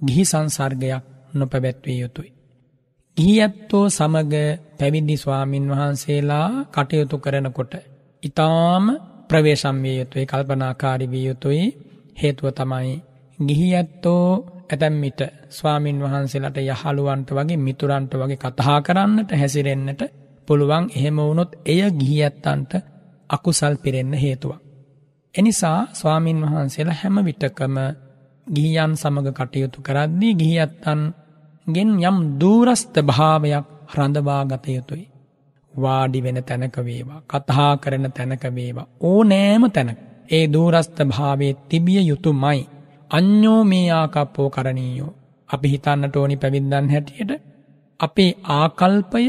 [0.00, 2.32] ගිහි සංසර්ගයක් නොපැබැත්විය යුතුයි.
[3.16, 4.34] ගිහි ඇත්තෝ සමග
[4.78, 7.74] පැවිදි ස්වාමින් වහන්සේලා කටයුතු කරනකොට.
[8.22, 8.84] ඉතාම
[9.28, 11.64] ප්‍රවේශම්විය යුතුයි කල්පනාකාරි විය යුතුයි
[12.16, 12.96] හේතුව තමයි
[13.38, 14.24] ගිහි ඇත්තෝ
[14.70, 15.20] ඇතැම්මිට
[15.50, 20.02] ස්වාමින් වහන්සේලට යහළුවන්ට වගේ මිතුරන්ට වගේ කතහා කරන්නට හැසිරෙන්න්නට
[20.48, 22.72] පුළුවන් එහෙම වුණොත් එය ගිහි ඇත්තන්ට
[23.30, 24.69] අකුසල් පිරෙන්න හේතුවක්.
[25.34, 27.76] එනිසා ස්වාමීන් වහන්සේලා හැම විටකම
[28.46, 31.02] ගිහියන් සමඟ කටයුතු කරද්දී ගිහියත්තන්
[31.66, 35.06] ගෙන් යම් දූරස්ථ භාවයක් රඳවා ගත යුතුයි.
[35.74, 39.98] වාඩි වෙන තැනක වේවා කතහා කරන තැනක වේවා ඕ නෑම තැනක
[40.30, 42.60] ඒ දූරස්ථ භාවේ තිබිය යුතුමයි.
[43.10, 45.12] අඥ්ඥෝ මේ ආකප්පෝ කරණීයෝ.
[45.50, 47.32] අපි හිතන්නට ඕනි පැවිද්දන් හැටියට
[48.00, 49.24] අපේ ආකල්පය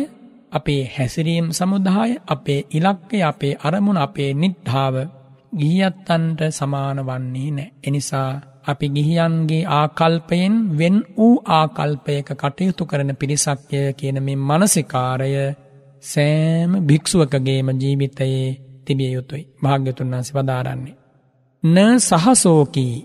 [0.51, 4.95] අපේ හැසිරීම් සමුදාය අපේ ඉලක්කය අපේ අරමුණ අපේ නිද්ධාව
[5.53, 7.71] ගිහියත්තන්ට සමාන වන්නේ නෑ.
[7.83, 8.29] එනිසා
[8.63, 15.31] අපි ගිහියන්ගේ ආකල්පයෙන් වෙන් වූ ආකල්පයක කටයුතු කරන පිරිසක්ය කියන මේ මනසිකාරය
[16.03, 18.45] සෑම භික්‍ෂුවකගේම ජීවිතයේ
[18.85, 20.95] තිබිය යුතුයි භාග්‍යතුන් වන්සි වදාරන්නේ.
[21.63, 22.95] න සහසෝකී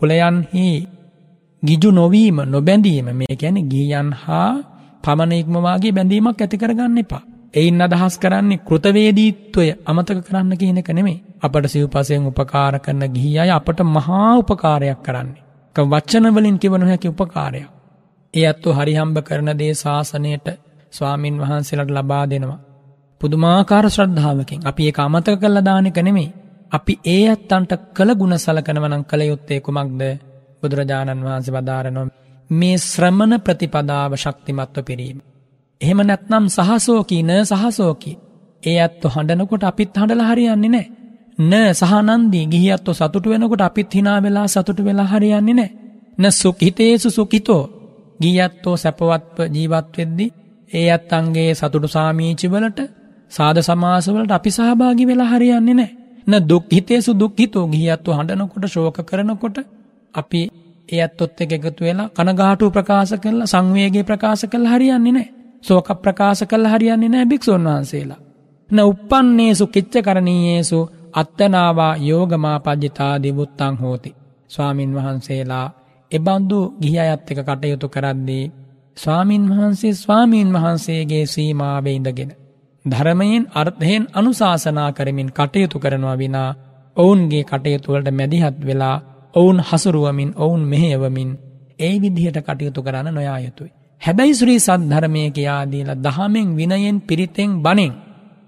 [0.00, 0.68] පුලයන්හි
[1.62, 4.52] ගිජු නොවීම නොබැඳීම මේ ගැන ගීයන් හා
[5.04, 7.24] පමණෙක්මවාගේ බැඳීමක් ඇතිකරගන්න එපා.
[7.56, 13.80] එයින් අදහස් කරන්නේ කෘතවේදීත්වය අමතක කරන්න කියනක නෙමේ අපට සිව්පසයෙන් උපකාර කරන ගිහි අය අපට
[13.86, 15.42] මහා උපකාරයක් කරන්නේ.
[15.76, 17.66] වච්චනවලින් කිවනු හැකි උපකාරයක්.
[18.34, 20.46] ඒ අත්තු හරිහම්බ කරන දේ ශාසනයට
[20.92, 22.60] ස්වාමීන් වහන්සේලට ලබා දෙනවා.
[23.20, 26.34] පුදුමාකාර ශ්‍රද්ධාවකින් අපි ඒ අමතක කල්ල දානක නෙමේ.
[26.72, 30.02] අපි ඒ අත්තන්ට කළ ගුණ සලකනවනං කළ යුත්තේ කුමක්ද
[30.60, 32.02] බුදුරජාණන් වහන්සේ වදාරනො
[32.50, 35.18] මේ ශ්‍රමණ ප්‍රතිපදාව ශක්තිමත්ව පිරීම.
[35.80, 38.12] එහෙම නැත්නම් සහසෝකී න සහසෝකි.
[38.62, 40.86] ඒ ඇත්තු හඬනකොට අපිත් හඬල හරියන්නේ නෑ.
[41.40, 45.70] න සහනන්දී ගිහියත්තු සතුට වෙනකොට අපිත් හිනා වෙලා සතුට වෙලා හරියන්නේ නෑ.
[46.18, 47.62] න සුක්හිතේසු සුකිතෝ
[48.20, 50.26] ගියත්තෝ සැපවත්ව ජීවත්වෙද්දි
[50.70, 52.80] ඒ අත්තන්ගේ සතුටු සාමීචිවලට
[53.32, 55.90] සාධ සමාසවලට අපි සහභාගි වෙලා හරියන්නේ නෑ.
[56.26, 59.56] න දුක් හිතේසු දුක් හිතෝ ගිහියත්තු හඬනකොට ශෝක කරනකොට
[60.14, 60.40] අපි
[60.88, 65.28] ඒ ඇත්තොත් එක එකතු වෙලා කනගාටු ප්‍රකාශ කරලා සංවේගේ ප්‍රකාශ කළ හරියන්නේ නෑ.
[65.66, 68.20] සෝක ප්‍රකාශ කළ හරියන්නේ නෑ භික්‍ෂූන් වහන්සේලා.
[68.70, 70.78] න උපන්නේසු කිච්ච කරණීයේසු
[71.14, 74.10] අත්තනාවා යෝගමා පජ්ජිතා දිවුත්තං හෝති.
[74.50, 75.66] ස්වාමින් වහන්සේලා
[76.12, 78.44] එබන්දු ගිහ අයත් එක කටයුතු කරද්දී.
[78.96, 82.30] ස්වාමින් වහන්සේ ස්වාමීන් වහන්සේගේ සීමාව ඉඳගෙන.
[82.84, 86.50] ධර්මයෙන් අර්ථයෙන් අනුශාසනා කරමින් කටයුතු කරනවා විනා
[86.96, 88.96] ඔවුන්ගේ කටයුතුවලට මැදිහත් වෙලා
[89.34, 91.30] ඔවුන් හසුරුවමින් ඔවුන් මෙහෙයවමින්
[91.78, 93.72] ඒ විදිහට කටයුතු කරන්න නොයා යුතුයි.
[94.02, 97.92] හැබැයි ශ්‍රී සද්ධර්මය කියාදීල දහමෙන් විනයෙන් පිරිතෙන් බනින්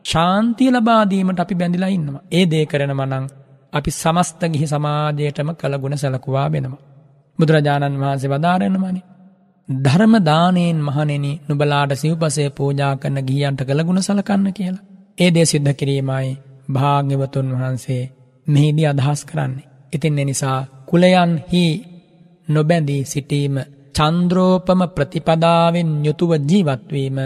[0.04, 2.24] ශාන්තිය ලබාදීමට අපි බැඳිලා ඉන්නවා.
[2.32, 3.24] ඒ දේ කරන මනං
[3.72, 6.82] අපි සමස්ත ගිහි සමාජයටම කළගුණ සැලකුවා වෙනවා.
[7.38, 9.00] බුදුරජාණන් වහන්සේ වදාරන්නමනි.
[9.68, 14.86] ධර්මදානයෙන් මහනෙන නුබලාට සිව්පසේ පූජා කරන ගියන්ට කළගුණ සලකන්න කියලා.
[15.18, 16.30] ඒ දේ සිද්ධ කිරීමයි
[16.72, 18.02] භාග්‍යවතුන් වහන්සේ
[18.46, 19.68] මෙහිදී අදහස් කරන්නේ.
[19.92, 21.64] ඉතින් එනිසා කුලයන් හි
[22.48, 23.56] නොබැඳී සිටීම
[23.94, 27.18] චන්ද්‍රෝපම ප්‍රතිපදාවෙන් යුතුව ජීවත්වීම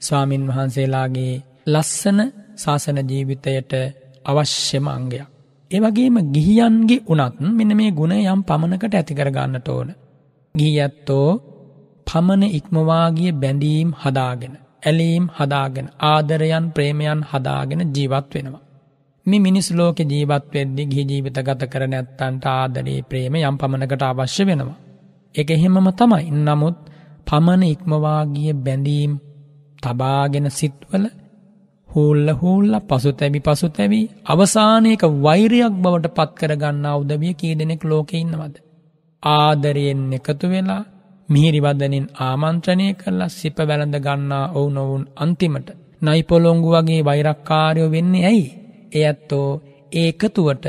[0.00, 1.34] ස්වාමින් වහන්සේලාගේ
[1.66, 2.20] ලස්සන
[2.56, 3.72] ශාසන ජීවිතයට
[4.24, 5.26] අවශ්‍යම අංගයක්.
[5.70, 9.88] ඒවගේම ගිහියන්ගේ උනත් මෙන මේ ගුණ යම් පමණකට ඇතිකරගන්නට ඕන.
[10.54, 11.28] ගිහියත්තෝ
[12.06, 14.54] පමණ ඉක්මවාගිය බැඳීම් හදාගෙන.
[14.82, 18.62] ඇලීම් හදාගෙන ආදරයන් ප්‍රේමයන් හදාගෙන ජීවත් වෙනවා.
[19.26, 24.44] මේ මිනිස් ලෝක ජීවත් වෙද්දි ගිහි ජීවිත ගත කරන ඇත්තන්ට ආදරේ ප්‍රේම යම් පමණකට අවශ්‍ය
[24.46, 24.78] වෙනවා.
[25.34, 26.30] එක එහෙමම තමයි.
[26.38, 26.76] නමුත්
[27.26, 29.12] පමණ ඉක්මවාගිය බැඳීම්
[29.82, 31.04] තබාගෙන සිත්වල
[31.88, 38.16] හූල්ල හූල්ල පසු තැබි පසු තැවී අවසානයක වෛරයක් බවට පත් කරගන්නා උදවිය කී දෙනෙක් ලෝකෙ
[38.16, 38.54] ඉන්නවද.
[39.22, 40.82] ආදරයෙන් එකතු වෙලා
[41.28, 45.68] මිහිරිවදනින් ආමන්ත්‍රණය කරලා සිප වැළඳ ගන්නා ඔවු නොවුන් අන්තිමට
[46.02, 48.46] නයිපොලොංගු වගේ වෛරක්කාරයෝ වෙන්නේ ඇයි.
[48.92, 49.48] එ ඇත්තෝ
[49.92, 50.64] ඒකතුවට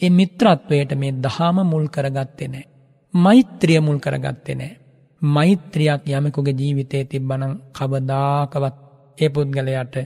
[0.00, 2.66] ඒ මිත්‍රත්වයට මේ දහම මුල් කරගත්තේ නෑ.
[3.14, 4.78] මෛත්‍රිය මුල් කරගත්තේ නෑ.
[5.22, 8.76] මෛත්‍රියක් යමකුගේ ජීවිතය තිබ්බනං කබදාකවත්
[9.18, 9.96] ඒ පුද්ගලයට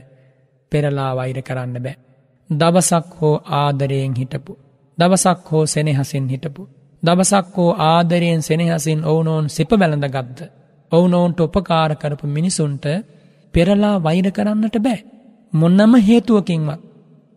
[0.71, 1.95] පෙරලා වෛර කරන්න බෑ.
[2.49, 4.53] දවසක් හෝ ආදරයෙන් හිටපු.
[4.97, 6.61] දවසක් හෝ සෙනෙහසින් හිටපු.
[7.03, 10.39] දවසක් හෝ ආදරයෙන් සෙනෙහසින් ඔවුනෝන් සිප බැලඳ ගත්ත.
[10.91, 12.85] ඔවුනෝන්ට උපකාර කරපු මිනිසුන්ට
[13.53, 14.99] පෙරලා වෛර කරන්නට බෑ.
[15.53, 16.81] මොන්නම හේතුවකින්වත්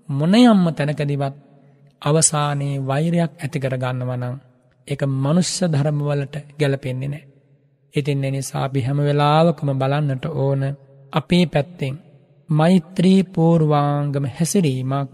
[0.08, 1.34] මොනයම්ම තැනකදිවත්
[2.02, 3.74] අවසානයේ වෛරයක් ඇතිකර
[4.88, 7.24] ගන්නවනං එක මනුෂ්‍ය ධර්මවලට ගැලපෙන්නේ නෑ.
[7.94, 10.62] ඉතින් එනිසා අපි හැම වෙලාවකම බලන්නට ඕන
[11.12, 11.94] අපේ පැත්තෙන්
[12.48, 15.12] මෛත්‍රී පූර්වාංගම හැසිරීමක්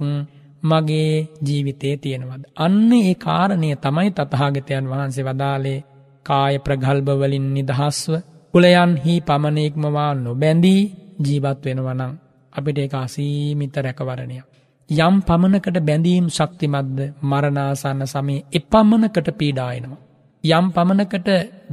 [0.63, 2.43] මගේ ජීවිතේ තියෙනවද.
[2.57, 5.85] අන්න ඒ කාරණය තමයි තතහාගතයන් වහන්සේ වදාලේ
[6.23, 8.13] කාය ප්‍රගල්භවලින් නිදහස්ව
[8.53, 10.83] කුලයන් හි පමණෙක්මවා නොබැඳී
[11.27, 12.13] ජීවත් වෙනවනං
[12.53, 14.50] අපිට ඒ අසීමිත රැකවරණයක්.
[14.91, 20.01] යම් පමණකට බැඳීම් ශක්තිමත්ද මරණාසන්න සමය එපමණකට පීඩායනවා.
[20.45, 21.29] යම් පමණකට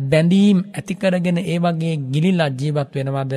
[0.05, 3.33] බැඳීම් ඇතිකරගෙන ඒ වගේ ගිලිලා ජීවත් වෙනවද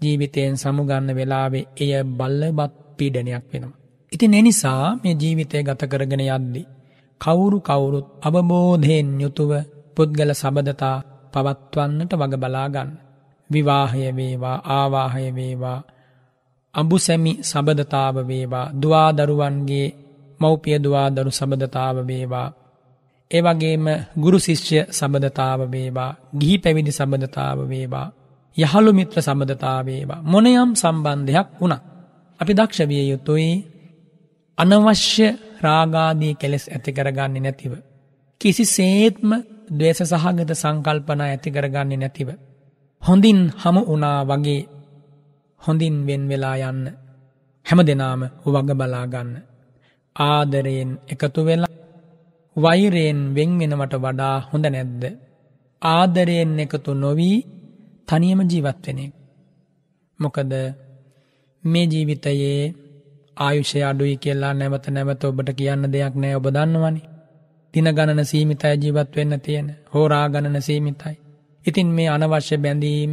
[0.00, 3.76] ජීවිතයෙන් සමුගන්න වෙලාවේ එය බල්ලබත් පීඩනයක් වෙනවා.
[4.12, 6.62] ඉතින් එනිසා මේ ජීවිතය ගත කරගෙන යද්දි.
[7.20, 9.52] කවුරු කවුරුත් අවබෝධයෙන් යුතුව
[9.96, 10.96] පුද්ගල සබඳතා
[11.32, 12.90] පවත්වන්නට වග බලාගන්න.
[13.50, 15.78] විවාහය වේවා ආවාහය වේවා
[16.74, 19.88] අඹුසැමි සබඳතාව වේවා දවාදරුවන්ගේ
[20.40, 22.48] මව්පිය දවාදරු සබඳතාව වේවා.
[23.30, 28.06] ඒවගේම ගුරු ශිෂ්‍ය සබඳතාව වේවා ගිහි පැවිදි සබඳතාව වේවා
[28.56, 31.82] යහළු මිත්‍ර සබඳතාවේවා මොනයම් සම්බන්ධයක් වුණා.
[32.40, 33.50] අපි දක්ෂවිය යුතුයි
[34.58, 35.26] අනවශ්‍ය
[35.60, 37.72] රාගාදී කෙලෙස් ඇතිකරගන්නේ නැතිව.
[38.40, 39.30] කිසි සේත්ම
[39.70, 42.28] දවේශ සහගත සංකල්පන ඇතිකරගන්නේ නැතිව.
[43.02, 44.60] හොඳින් හමු වනා වගේ
[45.60, 46.86] හොඳින් වෙන් වෙලා යන්න
[47.66, 49.32] හැම දෙනාම වග බලාගන්න.
[50.16, 51.74] ආදරයෙන් එකතු වෙලා
[52.56, 55.04] වෛරයෙන් වෙන්වෙනවට වඩා හොඳ නැද්ද.
[55.82, 57.38] ආදරයෙන් එකතු නොවී
[58.08, 59.06] තනියම ජීවත්වෙනෙ.
[60.20, 60.52] මොකද
[61.64, 62.74] මේ ජීවිතයේ
[63.36, 67.02] ආයුෂය අඩුයි කියලා නැවත නැවත ඔබට කියන්න දෙයක් නෑ ඔබ දන්නවනි.
[67.74, 71.16] තින ගණන සීමිතයි ජීවත් වෙන්න තියෙන හෝරා ගණන සීමිතයි.
[71.64, 73.12] ඉතින් මේ අනවශ්‍ය බැඳීම්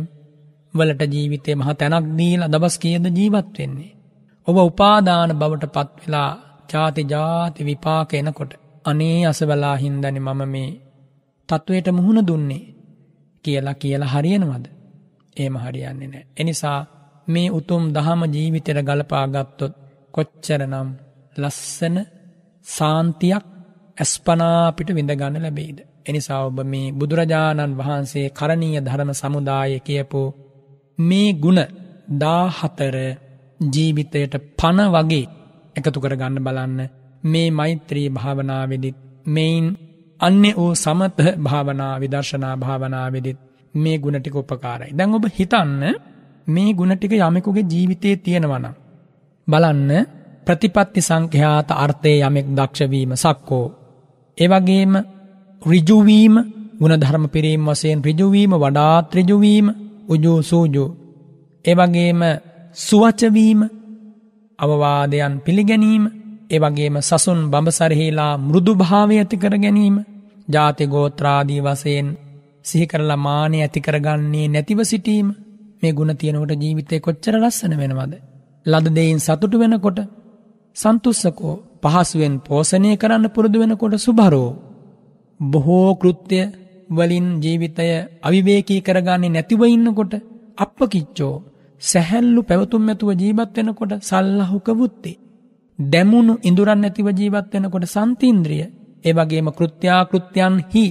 [0.76, 3.96] වලට ජීවිතය මහ තැනක් දීල දබස් කියද ජීවත් වෙන්නේ.
[4.48, 6.32] ඔබ උපාදාන බවට පත්වෙලා
[6.70, 8.52] ජාති ජාති විපාක එනකොට
[8.86, 10.70] අනේ අසවලා හින්දනි මම මේ
[11.50, 12.64] තත්ත්වයට මුහුණ දුන්නේ
[13.46, 14.66] කියලා කියලා හරියනවද.
[15.38, 16.26] ඒම හරියන්නේ නෑ.
[16.38, 16.80] එනිසා
[17.28, 19.74] මේ උතුම් දහම ජීවිතයට ගලපාගත්තොත්
[20.14, 20.90] කොච්චරනම්
[21.36, 21.98] ලස්සන
[22.66, 23.46] සාන්තියක්
[23.98, 25.80] ඇස්පනාපිට විඳගන්න ලැබෙයිද.
[26.06, 30.22] එනිසා ඔබ මේ බුදුරජාණන් වහන්සේ කරණීය ධර්ම සමුදාය කියපු
[30.98, 31.62] මේ ගුණ
[32.16, 32.96] දාහතර
[33.68, 35.26] ජීවිතයට පණ වගේ
[35.76, 36.80] එකතු කර ගන්න බලන්න
[37.24, 39.68] මේ මෛත්‍රී භාවනාවෙදිත් මෙයින්
[40.20, 43.39] අන්‍ය වූ සමත භාවනා විදර්ශනා භාවනාවෙදිත්
[43.74, 44.91] මේ ගුණටික උපකාරයි.
[44.91, 45.84] දැන් ඔබ හිතන්න
[46.48, 48.66] මේ ගුණටික යමෙකුගේ ජීවිතයේ තියෙනවනම්.
[49.48, 49.91] බලන්න
[50.48, 53.68] ප්‍රතිපත්ති සංඛ්‍යාත අර්ථය යමෙක් දක්ෂවීම සක්කෝ.
[54.38, 54.93] ඒවගේම
[55.62, 56.36] රිජුවීම
[56.80, 59.68] ගුණධර්ම පිරීම් වසයෙන් රිජුවීම වඩාත් රිජුවීම
[60.10, 60.86] උජූ සූජු.
[61.66, 62.22] ඒවගේම
[62.78, 63.62] සුවචවීම
[64.60, 66.03] අවවාදයන් පිළිගැනීම
[66.49, 69.95] එවගේම සසුන් බඹසරහිලා මෘදුභාවය ඇති කර ගැනීම
[70.47, 72.10] ජාති ගෝත්‍රාදී වසයෙන්
[72.64, 75.28] සිහිකරලා මානය ඇතිකරගන්නේ නැතිව සිටීම
[75.82, 78.14] මේ ගුණ තියෙනකොට ජීවිතය කොච්චර ලස්සන වෙනවද.
[78.66, 79.99] ලද දෙයින් සතුටු වෙනකොට
[80.76, 84.51] සන්තුස්සකෝ පහසුවෙන් පෝසනය කරන්න පුරුදු වෙනකොට සුභරෝ.
[85.39, 86.39] බොහෝ කෘත්‍ය
[86.90, 87.90] වලින් ජීවිතය
[88.22, 90.14] අවිවේකී කරගන්නේ නැතිව ඉන්නකොට
[90.58, 91.36] අප කිච්චෝ
[91.82, 95.20] සැහැල්ලු පැවතුම් ඇතුව ජීවත් වෙනකොට සල්ලහුකවුත්තේ.
[95.80, 98.64] දැමුණු ඉඳුරන් නැතිව ජීවත් වෙනකොට සන්තින්ද්‍රිය
[99.06, 100.86] ඒවගේම කෘත්‍යාකෘත්‍යයන් හි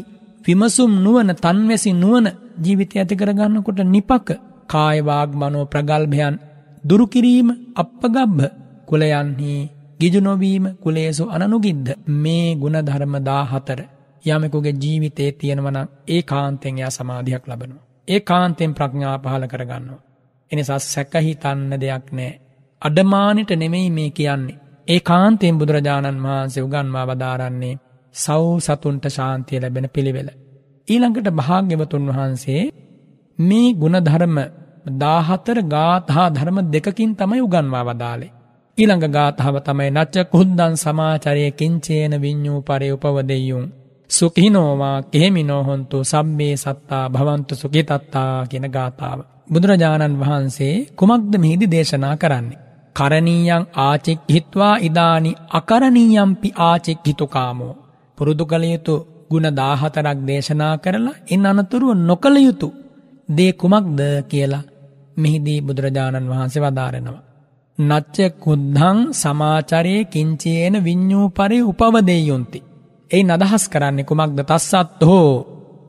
[0.45, 2.27] විමසුම් නුවන තන්වැසි නුවන
[2.57, 4.29] ජීවිතය ඇති කරගන්නකොට නිපක
[4.69, 6.37] කායවාග මනෝ ප්‍රගල්භයන්
[6.85, 8.43] දුරුකිරීම අපගබ්භ
[8.87, 9.55] කුලයන්හි
[10.01, 13.81] ගිජුනොවීම කුලේසු අනනුගිද්ද මේ ගුණධර්මදා හතර
[14.25, 17.85] යමකුගේ ජීවිතේ තියෙනවන ඒ කාන්තෙන් යා සමාධයක් ලබනවා.
[18.09, 20.03] ඒ කාන්තෙන් ප්‍රඥා පහල කරගන්නවා.
[20.51, 22.33] එනිසා සැකහිතන්න දෙයක් නෑ.
[22.83, 24.61] අඩමානට නෙමෙයි මේ කියන්නේ.
[24.89, 27.75] ඒ කාන්තයෙන් බුදුරජාණන් වහන්සේ උගන්වා වදාරන්නේ
[28.15, 30.29] සව් සතුන්ට ශාන්තිය ලැබෙන පිළිවෙල.
[30.89, 32.63] ඊළඟට භාග්‍යවතුන් වහන්සේ
[33.39, 34.37] මේ ගුණධර්ම
[34.99, 38.33] දාහතර ගාතහා ධර්ම දෙකකින් තමයි උගන්වා වදාලේ.
[38.79, 43.65] ඊළඟ ගාතහාව තමයි නච්ච කුද්දන් සමාචරය කිංචේන විඤ්ඥූ පරය උපවදෙයුම්.
[44.11, 49.19] සුකිනෝවා කෙහෙමිනෝහොන්තු සබ්බේ සත්තා භවන්තු සුකිතත්තා කියෙන ගාථාව.
[49.51, 52.63] බුදුරජාණන් වහන්සේ කුමක්ද මෙහිදි දේශනා කරන්නේ.
[52.97, 57.75] කරණීයන් ආචෙක් හිත්වා ඉදානි අකරණීයම්පි ආචෙක් හිතුකාමෝ.
[58.19, 58.95] පුරුදු කළ යුතු
[59.31, 62.69] ගුණ දාහතරක් දේශනා කරලා එන් අනතුරුව නොකළ යුතු
[63.29, 64.69] දේ කුමක්ද කියලා
[65.17, 67.25] මෙහිදී බුදුරජාණන් වහන්සේ වදාරෙනවා.
[67.79, 72.61] නච්ච කුද්ධං සමාචරයේ කිංචයන විඤ්ඥූ පරි උපවදේයුන්ති.
[73.11, 75.31] එයි අදහස් කරන්නේ කුමක්ද තස්සත් හෝ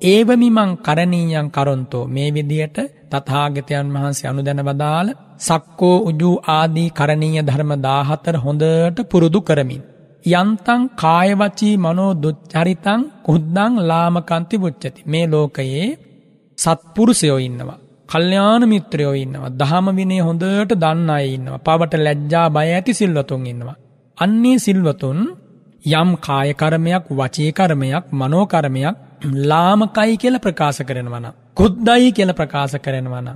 [0.04, 2.78] ඒවමිමං කරණීයන් කරොන්තෝ මේ විදියට
[3.12, 5.10] තථාගතයන් වහන්සේ අනුදැන වදාළ
[5.40, 9.84] සක්කෝ උජූ ආදී කරණීය ධර්ම දාහතර හොඳට පුරුදු කරමින්.
[10.26, 15.02] යන්තං කායවචී මනෝ දුච්චරිතං කුද්දං ලාමකන්ති පුච්චති.
[15.06, 15.88] මේ ලෝකයේ
[16.58, 17.80] සත්පුරුසයෝ ඉන්නවා.
[18.10, 19.56] කල්්‍යාන මිත්‍රයෝ ඉන්නවා.
[19.60, 21.60] දහම විනේ හොඳට දන්න අය ඉන්නවා.
[21.60, 23.78] පවට ලැජ්ජා බය ඇති සිල්වතුන් ඉන්නවා.
[24.18, 25.20] අන්නේ සිල්වතුන්
[25.86, 28.96] යම් කායකරමයක් වචීකරමයක් මනෝකරමයක්
[29.44, 31.26] ලාමකයි කියල ප්‍රකාශ කරනවන.
[31.54, 33.28] කුද්දයි කියල ප්‍රකාශ කරනවන.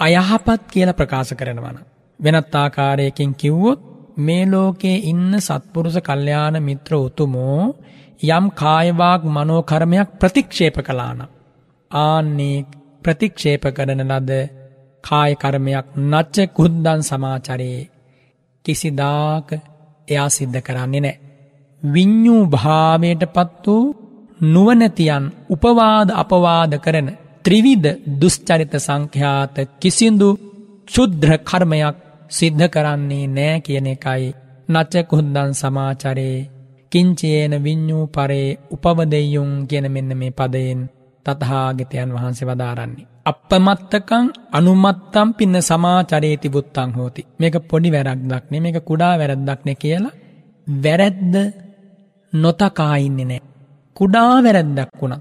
[0.00, 1.78] අයහපත් කියල ප්‍රකාශ කරනවන.
[2.20, 3.80] වෙනත් ආකාරයකින් කිව්වොත්
[4.18, 7.74] මේ ලෝකයේ ඉන්න සත්පුරුස කල්්‍යාන මිත්‍ර උතුමෝ
[8.28, 11.20] යම් කායවාක් මනෝකරමයක් ප්‍රතික්ෂේප කලාන.
[11.90, 12.66] ආන්නේ
[13.04, 14.32] ප්‍රතික්ෂේප කරන ලද
[15.04, 17.88] කායකර්මයක් නච්ච කුද්දන් සමාචරයේ
[18.64, 19.48] කිසිදාක
[20.08, 21.27] එයා සිද්ධ කරන්නේ නෑ.
[21.82, 23.84] විඤ්ඥූ භාවයට පත් වූ
[24.44, 27.08] නුවනැතියන් උපවාද අපවාද කරන
[27.44, 27.88] ත්‍රිවිධ
[28.20, 30.28] දුෂ්චරිත සංඛ්‍යාත කිසිදු
[30.88, 31.96] ශුද්‍ර කර්මයක්
[32.30, 34.28] සිද්ධ කරන්නේ නෑ කියන එකයි.
[34.68, 36.48] නච්චකුද්දන් සමාචරයේ
[36.92, 40.80] කිංචයන විඤ්ඥූ පරේ උපවදෙයුම් කියන මෙන්න මේ පදයෙන්
[41.26, 43.08] තතහාගතයන් වහන්සේ වදාරන්නේ.
[43.26, 47.22] අපමත්තකං අනුමත්තම් පින්න සමාචරේති බුත්තං හෝති.
[47.38, 50.14] මේක පොඩි වැරක්දක්නේ මේක කුඩා වැරද්දක්න කියලා
[50.66, 51.34] වැරැද්ද
[52.32, 53.40] නොතකාඉන්න නෑ.
[53.96, 55.20] කුඩා වැරැද්දක් වුණා.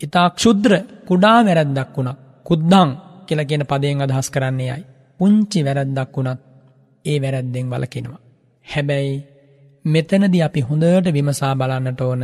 [0.00, 0.72] ඉතා ක්ෂුද්‍ර
[1.06, 2.16] කුඩා වැරැද්දක් වුණා
[2.46, 2.90] කුද්දං
[3.26, 4.84] කියල කියෙන පදයෙන් අදහස් කරන්නේ යයි.
[5.20, 6.40] පුංචි වැරැද්දක් වුණත්
[7.04, 8.20] ඒ වැරැද්දෙන් වලකිනවා.
[8.66, 9.16] හැබැයි
[9.84, 12.22] මෙතනද අපි හොඳට විමසා බලන්නට ඕන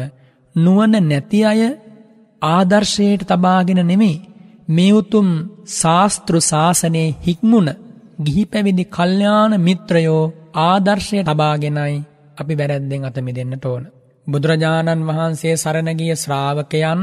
[0.57, 1.63] නුවන නැති අය
[2.43, 4.17] ආදර්ශයට තබාගෙන නෙමේ
[4.69, 5.29] මේ උතුම්
[5.71, 7.71] ශාස්තෘ ශාසනයේ හික්මුණ
[8.21, 11.97] ගිහි පැවිදි කල්්‍යාන මිත්‍රයෝ ආදර්ශය තබාගෙනයි
[12.39, 13.85] අපි වැරැද්දෙන් අතමි දෙන්නට ඕන.
[14.27, 17.01] බුදුරජාණන් වහන්සේ සරණගිය ශ්‍රාවකයන්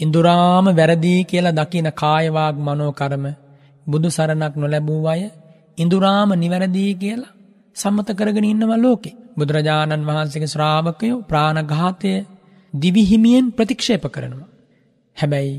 [0.00, 3.26] ඉඳුරාම වැරදිී කියලා දකින කායවාග මනෝකරම
[3.86, 5.22] බුදු සරණක් නොලැබූ අය
[5.78, 7.34] ඉඳුරාම නිවැරදී කියලා
[7.76, 9.10] සම්මත කරගෙන ඉන්නවා ලෝකෙ.
[9.36, 12.12] බුදුරජාණන් වහන්සේක ශ්‍රාවකයෝ ප්‍රාණඝාතය
[12.74, 14.48] දිවිහිමියෙන් ප්‍රතික්ෂේප කරනවා.
[15.16, 15.56] හැබැයි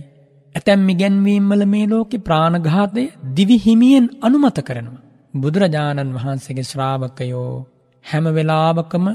[0.56, 3.04] ඇතැම්මි ගැන්වීම්වල මේ ලෝකෙ ප්‍රාණඝාතය
[3.36, 5.06] දිවිහිමියෙන් අනුමත කරනවා.
[5.34, 7.54] බුදුරජාණන් වහන්සේගේ ශ්‍රාවකයෝ
[8.06, 9.06] හැම වෙලාවකම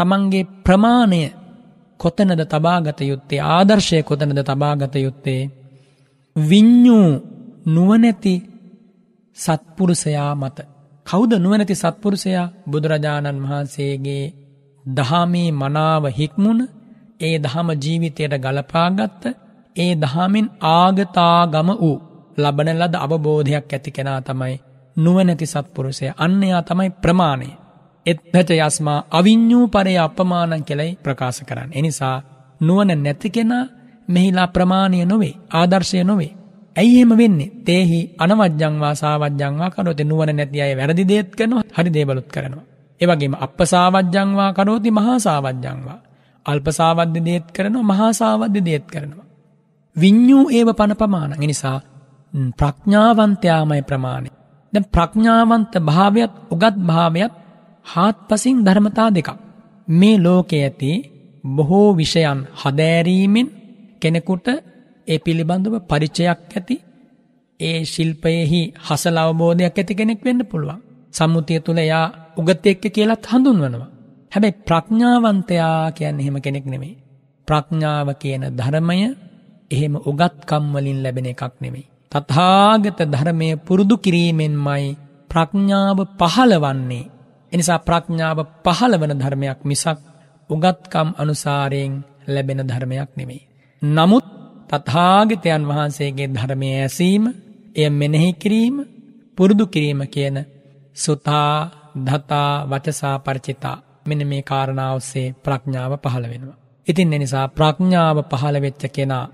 [0.00, 1.22] තමන්ගේ ප්‍රමාණය
[2.00, 5.50] කොතනද තබාගත යුත්තේ ආදර්ශය කොතනද තබාගත යුත්තේ?
[6.36, 7.08] විඤ්ඥූ
[7.66, 8.34] නුවනැති
[9.36, 10.58] සත්පුරුසයා මත.
[11.06, 14.24] කෞද නුවනැති සත්පුරුසයා බුදුරජාණන් වහන්සේගේ
[14.84, 16.60] දහමේ මනාව හික්මුණ
[17.20, 19.22] ඒ දහම ජීවිතයට ගලපාගත්ත
[19.76, 21.96] ඒ දහමෙන් ආගතාගම වූ
[22.38, 24.56] ලබන ලද අවබෝධයක් ඇති කෙනා තමයි
[24.96, 26.06] නුවනැති සත්පුරුෂය.
[26.16, 27.50] අන්නයා තමයි ප්‍රමාණය.
[28.06, 31.70] එත්හට යස්මා අවිඤ්ඥූ පරය අපමානන් කෙලයි ප්‍රකාශ කරන්න.
[31.72, 32.16] එනිසා
[32.60, 33.64] නුවන නැති කෙනා
[34.08, 36.32] මෙහිලා ප්‍රමාණය නොවේ ආදර්ශය නොවේ.
[36.76, 42.28] ඇයි එහෙම වෙන්නේ තේහි අනවජ්ජංවා සාවජ්ජංවා කරෝති නුවන නැති අය වැරදි දේත් කරනවා හරි දේබලුත්
[42.28, 42.68] කරනවා.
[43.00, 46.00] එවගේම අප සාවජ්ජංවා කරෝති මහා සාවජ්ජංවා.
[46.46, 49.26] අල්පසාවද්‍ය දේත් කරනවා මහාසාවද්‍ය දේත් කරනවා.
[49.96, 51.78] විඤ්ඥූ ඒව පන පමාණ නිසා
[52.54, 54.30] ප්‍රඥාවන්තයාමයි ප්‍රමාණය.
[54.72, 57.32] දැ ප්‍රඥාවන්ත භාවයත් උගත් භාවයත්
[57.86, 59.28] හාත් පසින් ධර්මතා දෙකක්.
[59.88, 60.90] මේ ලෝකෙ ඇති
[61.48, 63.48] බොහෝ විෂයන් හදෑරීමෙන්
[64.02, 64.46] කෙනෙකුට
[65.08, 66.76] ඒ පිළිබඳව පරිචයක් ඇති
[67.60, 70.80] ඒ ශිල්පයෙහි හසල අවබෝධයක් ඇති කෙනෙක් වෙන්න පුළුවන්.
[71.14, 72.06] සම්මුතිය තුළ යා
[72.36, 73.90] උගත එක්ක කියලත් හඳුන්වනවා.
[74.32, 76.94] හැබැයි ප්‍රඥාවන්තයා කියන්න එහෙම කෙනෙක් නෙමෙයි.
[77.48, 78.98] ප්‍රඥාව කියන ධර්මය
[79.70, 81.86] එහෙම උගත්කම්වලින් ලැබෙන එකක් නෙමෙයි.
[82.12, 84.84] තථාගත ධර්මය පුරුදු කිරීමෙන්මයි
[85.30, 87.10] ප්‍රඥාව පහළවන්නේ.
[87.52, 89.98] එනිසා ප්‍රඥාව පහළවන ධර්මයක් මිසක්
[90.50, 91.92] උගත්කම් අනුසාරයෙන්
[92.26, 93.42] ලැබෙන ධර්මයක් නෙමෙයි.
[93.82, 94.26] නමුත්
[94.70, 97.24] තථාගතයන් වහන්සේගේ ධර්මය ඇසීම
[97.76, 98.76] එය මෙනෙහි කිරීම
[99.38, 100.36] පුරුදු කිරීම කියන
[100.96, 101.54] සුතා
[101.98, 106.58] දතා වචසා පරිචිතා මෙන මේ කාරණාවස්සේ ප්‍රඥාව පහළ වෙනවා.
[106.86, 109.26] ඉතින් එනිසා ප්‍රඥාව පහළ වෙච්ච කෙනා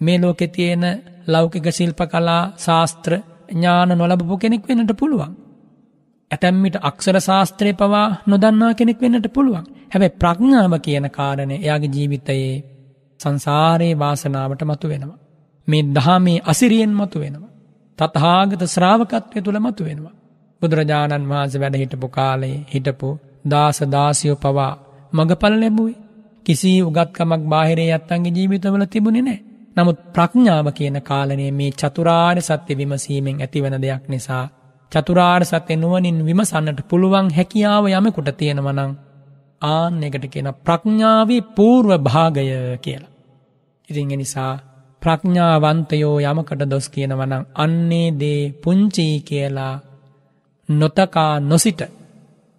[0.00, 0.84] මේ ලෝකෙ තියෙන
[1.26, 3.12] ලෞකික ශිල්ප කලා ශාස්ත්‍ර
[3.50, 5.32] ඥාන නොලබපු කෙනෙක් වෙන්නට පුළුවන්.
[6.30, 9.66] ඇතැම්මිට අක්ෂර ශාස්ත්‍රය පවා නොදන්නා කෙනෙක් වෙන්නට පුළුවන්.
[9.92, 12.54] හැබැ ප්‍රඥාව කියන කාරණය එයාගේ ජීවිතයේ
[13.20, 15.18] සංසාරයේ වාසනාවට මතු වෙනවා.
[15.68, 17.52] මේ දහමේ අසිරියෙන් මතු වෙනවා.
[17.98, 20.14] තත්හාගත ශ්‍රාවකත්වය තුළ මතු වෙනවා.
[20.62, 23.08] බුදුරජාණන් වහන්සේ වැඩ හිටපු කාලයේ හිටපු
[23.50, 24.72] දාස දාසියෝ පවා
[25.12, 26.02] මගපල ලැබුවේ
[26.46, 29.40] කිසි උගත්කමක් බාහිරේ අත්තන්ගේ ජීවිතවල තිබුණේ නෑ.
[29.76, 34.44] නමුත් ප්‍රඥාව කියන කාලනේ මේ චතුරාර් සත්‍ය විමසීමෙන් ඇතිවන දෙයක් නිසා.
[34.92, 38.92] චතුරාර් සත්‍ය නුවනින් විමසන්නට පුළුවන් හැකියාව යමකුට තියෙනවනං
[39.62, 42.46] ආන්න එකට කියන ප්‍රඥාවේ පූර්ව භාගය
[42.78, 43.12] කියලා.
[43.88, 44.52] ඉතිං නිසා
[45.02, 49.74] ප්‍රඥාවන්තයෝ යමකට දොස් කියනවනං අන්නේ දේ පුංචී කියලා
[50.68, 51.82] නොතකා නොසිට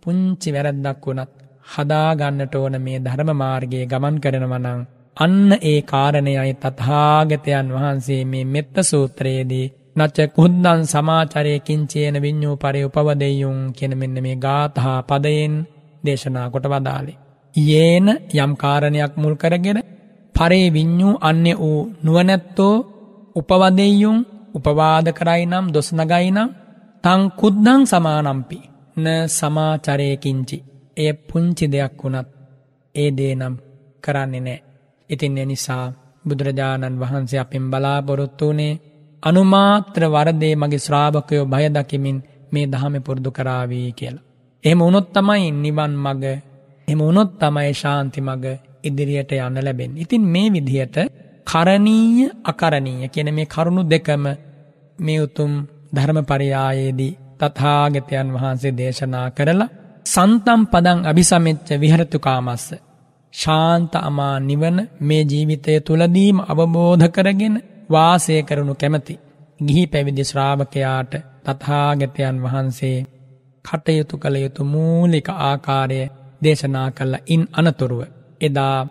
[0.04, 1.32] පුංචි වැරැද්දක් වුණත්
[1.66, 4.82] හදාගන්නට ඕන මේ ධර්ම මාර්ගයේ ගමන් කරනවනං
[5.18, 13.60] අන්න ඒ කාරණයයි තථාගතයන් වහන්සේ මේ මෙත්ත සූත්‍රයේදී නච්ච කුද්දන් සමාචරයකින් චේන විඤ්ඥූ පරය උපවදෙයුම්
[13.72, 15.54] කෙන මෙන්න මේ ගාතහා පදයෙන්
[16.04, 17.20] දේශනා කොට වදාලේ.
[17.56, 19.80] යේන යම් කාරණයක් මුල් කරගෙන
[20.36, 22.76] පරේ විඤ්ඥූ අන්‍ය වූ නුවනැත්තෝ
[23.36, 24.18] උපවදෙයුම්
[24.56, 26.50] උපවාද කරයි නම් දොස්නගයි නම්
[27.04, 28.60] තං කුද්දං සමානම්පි
[28.98, 30.58] න සමාචරයකින්චි
[30.98, 32.28] එය පුංචි දෙයක් වුණත්
[32.96, 33.56] ඒ දේනම්
[34.04, 34.60] කරන්නේ නෑ.
[35.10, 35.86] ඉතින් එනිසා
[36.26, 38.74] බුදුරජාණන් වහන්සේ අපින් බලාපොරොත්තු වනේ
[39.26, 42.18] අනුමාත්‍ර වරදේ මගේ ශ්‍රාභකයෝ භයදකිමින්
[42.52, 44.26] මේ දහම පුරුදු කරාවී කියලා.
[44.64, 46.24] එහෙම උනොත් තමයි නිවන් මග
[46.88, 48.46] එම උනොත් තමයි ශාන්ති මග
[48.84, 49.92] ඉදිරියට යන්න ලැබෙන්.
[49.98, 50.98] ඉතින් මේ විදිහට
[51.48, 54.26] කරණීය අකරණීය කියන මේ කරුණු දෙකම
[55.00, 55.52] මේ උතුම්
[55.94, 59.74] ධර්ම පරියායේදී තථාගතයන් වහන්සේ දේශනා කරලා
[60.06, 62.68] සන්තම් පදං අභිසමෙච්ච විහරතුකාමස්ස.
[63.34, 67.56] ශාන්ත අමා නිවන මේ ජීවිතය තුළදීම අවබෝධ කරගෙන
[67.90, 69.20] වාසය කරනු කැමති.
[69.60, 71.16] ගිහි පැවිදි ශ්‍රාවකයාට
[71.46, 73.06] තථාගතයන් වහන්සේ
[73.66, 76.10] කටයුතු කළ යුතු මූලික ආකාරය
[76.42, 78.04] දේශනා කල්ල ඉන් අනතුරුව.
[78.42, 78.88] එදා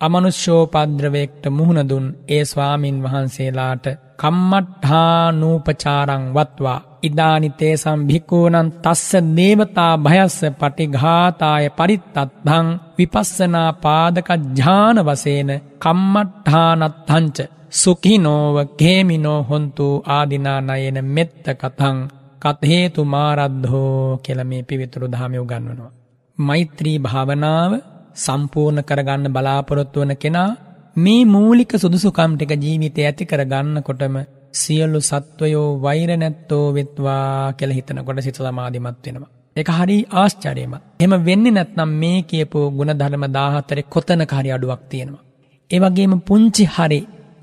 [0.00, 3.86] අමනුෂ්‍යෝපද්‍රවයෙක්ට මුහුණදුන් ඒ ස්වාමින් වහන්සේලාට
[4.16, 17.38] කම්මට්හානූපචාරං වත්වා ඉදානිතේසම් භික්කූනන් තස්ස දේවතා භයස්ස පටිඝාතාය පරිත්තත්හං විපස්සනා පාදක ජාන වසේන කම්මට්හානත්හංච
[17.72, 21.98] සුකිනෝව කේමිනෝ හොන්තු ආදිනා නයන මෙත්ත කතං
[22.42, 25.92] කත්හේතු මාරද්ධෝ කෙල මේ පිවිතුරු දහමයෝ ගන්වනවා.
[26.38, 27.72] මෛත්‍රී භාවනාව
[28.16, 30.50] සම්පූර්ණ කරගන්න බලාපොරොත්තු වන කෙනා
[30.96, 34.16] මේ මූලික සුදුසුකම් ටික ජීවිතය ඇති කරගන්න කොටම
[34.54, 39.30] සියල්ලු සත්වයෝ වෛර නැත්තෝ වෙත්වා කෙළ හිතනකොට සිත සමාධිමත් වෙනවා.
[39.56, 40.74] එක හරි ආශ්චරයම.
[41.00, 45.24] එම වෙන්න නැත්නම් මේ කියපු ගුණධර්ම දාහතරෙ කොතන හරි අඩුවක් තියෙනවා.
[45.70, 47.00] ඒවගේම පුංචි හරි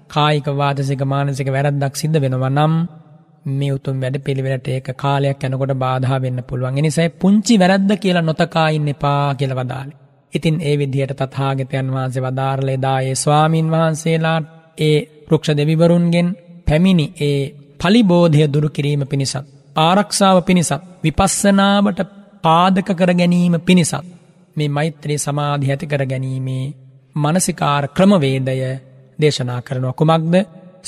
[0.09, 2.73] කායික වාදසික මානසික වැරද්දක් සිද්ධ වෙනවා නම්
[3.51, 6.77] මේ උතුම් වැඩ පිළිවෙලට ඒක කාලයක් යනකොට බාධා වෙන්න පුළුවන්.
[6.77, 9.97] එනිසයි පුංචි වැරද්ද කියලා නොතකා ඉන්න එපා කියලා වදාළේ.
[10.33, 14.39] ඉතින් ඒ විදිහට තථාගතයන් වහන්සේ වදාරලා එදා ඒ ස්වාමින් වහන්සේලා
[14.77, 14.97] ඒ
[15.27, 16.29] වෘක්ෂ දෙවිවරුන්ගෙන්
[16.67, 17.39] පැමිණි ඒ
[17.79, 19.45] පලිබෝධය දුරු කිරීම පිණිසත්.
[19.79, 21.99] ආරක්ෂාව පිණිසත් විපස්සනාවට
[22.43, 24.05] පාදක කර ගැනීම පිණිසත්.
[24.55, 26.65] මේ මෛත්‍රී සමාධි ඇති කර ගැනීමේ
[27.15, 28.59] මනසිකාර ක්‍රමවේදය
[29.19, 30.35] දේශනා කරනවා කුමක්ද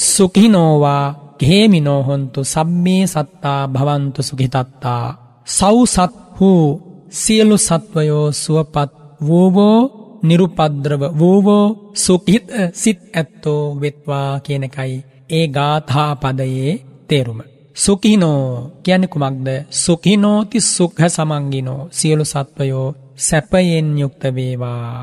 [0.06, 1.06] සුකිනෝවා
[1.40, 5.04] ගෙමිනෝහොන්තු සබ්මේ සත්තා භවන්තු සුගිතත්තා
[5.48, 6.66] සෞසත් වූ
[7.12, 9.80] සියලු සත්වයෝ සුවපත් වූවෝ
[10.24, 11.66] නිරුපද්‍රව වූවෝ
[11.96, 14.96] සුකිත සිත් ඇත්තෝ වෙත්වා කියනකයි
[15.30, 16.72] ඒ ගාථා පදයේ
[17.08, 17.40] තේරුම.
[17.76, 18.44] සුකිනෝ
[18.84, 24.94] කියන්න කුමක්ද සුකිනෝති සුක්හ සමංගිනෝ සියලු සත්වයෝ සැපයෙන් යුක්ත වේවා.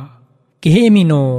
[0.63, 1.35] කෙහෙමිනෝ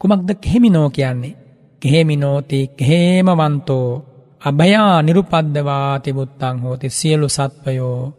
[0.00, 1.36] කුමක්ද කෙහෙමිනෝ කියන්නේ.
[1.82, 3.88] කෙහෙමිනෝති කෙහේමවන්තෝ
[4.40, 8.12] අභයා නිරුපද්දවා තිබුත්තං හෝති සියලු සත්වයෝ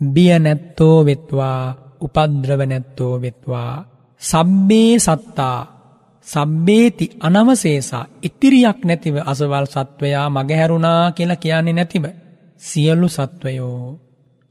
[0.00, 1.62] බිය නැත්තෝ වෙත්වා
[2.00, 3.72] උපද්‍රව නැත්තෝ වෙත්වා
[4.22, 5.58] සබ්බේ සත්තා
[6.26, 12.04] සබ්බේති අනවසේසා ඉතිරියක් නැතිව අසවල් සත්වයා මගහැරුණා කියලා කියන්නේ නැතිව.
[12.60, 13.98] සියලු සත්වයෝ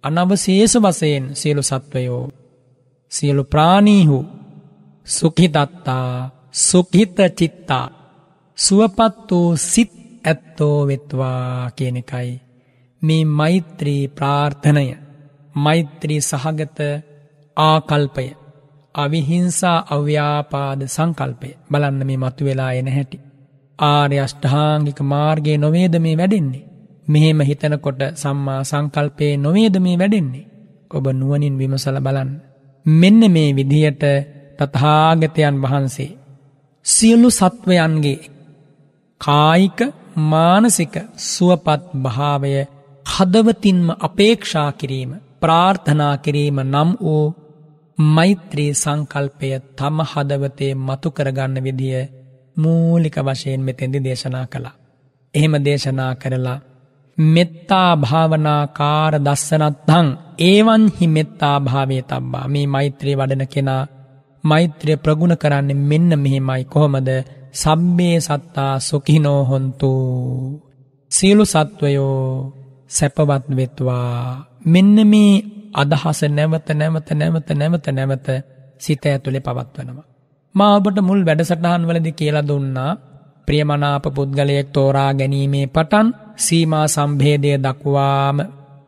[0.03, 2.25] අනවශේෂ වශයෙන් සියලු සත්වයෝ
[3.11, 4.17] සියලු ප්‍රාණීහු
[5.07, 7.87] සුඛිතත්තා සුඛිත චිත්තා
[8.57, 9.91] සුවපත් වූ සිත්
[10.25, 12.31] ඇත්තෝ වෙත්වා කියන එකයි
[13.01, 14.85] මේ මෛත්‍රී ප්‍රාර්ථනය
[15.55, 16.79] මෛත්‍රී සහගත
[17.57, 18.25] ආකල්පය.
[18.95, 23.17] අවිහිංසා අව්‍යාපාද සංකල්පය බලන්න මේ මතු වෙලා එන හැටි.
[23.79, 26.67] ආර්ය අෂ්ඨාංගික මාර්ගයේ නොවේද මේ වැඩෙන්නේ.
[27.07, 30.49] මෙහෙම හිතනකොට සම්මා සංකල්පයේ නොවේද මේ වැඩෙන්නේ.
[30.91, 32.31] ඔබ නුවනින් විමසල බලන්න.
[32.85, 34.03] මෙන්න මේ විදිහට
[34.59, 36.17] තථාගතයන් වහන්සේ.
[36.85, 38.19] සියලු සත්වයන්ගේ
[39.21, 39.79] කායික
[40.25, 42.53] මානසික සුවපත් භාවය
[43.05, 45.11] හදවතින්ම අපේක්ෂා කිරීම
[45.41, 47.25] ප්‍රාර්ථනා කිරීම නම් වූ
[48.07, 51.97] මෛත්‍රී සංකල්පය තම හදවතේ මතු කරගන්න විදිය
[52.57, 54.79] මූලික වශයෙන් මෙතෙන්දි දේශනා කළා.
[55.33, 56.59] එහෙම දේශනා කරලා
[57.17, 60.07] මෙත්තා භාවනාකාර දස්සනත්හං
[60.39, 62.45] ඒවන්හි මෙත්තා භාවය තබ්බා.
[62.47, 63.83] මේ මෛත්‍රී වඩන කෙනා
[64.43, 66.63] මෛත්‍රය ප්‍රගුණ කරන්නේ මෙන්න මෙහෙමයි.
[66.63, 67.09] කොහොමද?
[67.53, 69.91] සබ්බේ සත්තා සුකිනෝ හොන්තු.
[71.11, 72.53] සියලු සත්වයෝ
[72.87, 74.45] සැපවත් වෙත්වා.
[74.65, 78.27] මෙන්න මේ අදහස නැවත නැවත නැවත නැවත නැවත
[78.77, 80.07] සිත ඇතුළේ පවත්වනවා.
[80.55, 82.91] මා ඔබට මුල් වැඩසටහන් වලදි කියලා දුන්නා
[83.47, 86.07] ප්‍රියමනාප පුද්ගලයෙක් තෝරා ගැනීමේ පටන්
[86.37, 88.37] සීමා සම්භේදය දක්වාම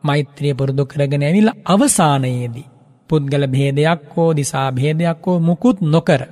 [0.04, 2.70] මෛත්‍රිය පුරුදු කරගෙන ඇවිල්ලා අවසානයේදී
[3.10, 6.22] පුද්ගල භේදයක් හෝ දිසා භේදයක් හෝ මුකුත් නොකර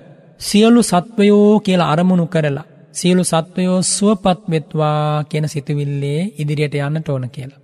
[0.41, 7.62] සියලු සත්වයෝ කියලා අරමුණු කරලා සියලු සත්වයෝ සුවපත් වෙත්වා කියන සිතුවිල්ලේ ඉදිරියට යන්නට ඕන කියලා.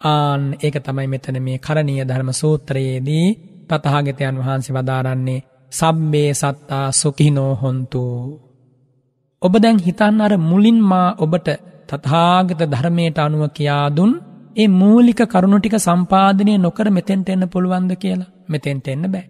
[0.00, 3.26] ආන් ඒක තමයි මෙතන මේ කරණීය ධර්ම සූත්‍රයේදී
[3.68, 8.02] තථාගතයන් වහන්සේ වදාරන්නේ සබ්බේ සත්තා සුඛිනෝ හොන්තු.
[9.42, 11.48] ඔබ දැන් හිතන්න අර මුලින් මා ඔබට
[11.88, 14.12] තථාගත ධර්මයට අනුව කියා දුන්
[14.56, 19.26] ඒ මූලික කරුණු ටික සම්පාදනය නොකර මෙතෙන්ට එන්න පුළුවන්ද කියලා මෙතෙන්ට එන්න බෑ.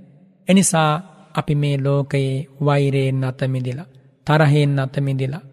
[0.49, 0.91] එනිසා
[1.35, 3.93] අපි මේ ලෝකයේ වෛරයෙන් අතමිදිලා
[4.27, 5.48] තරහෙන් අතමිදිලා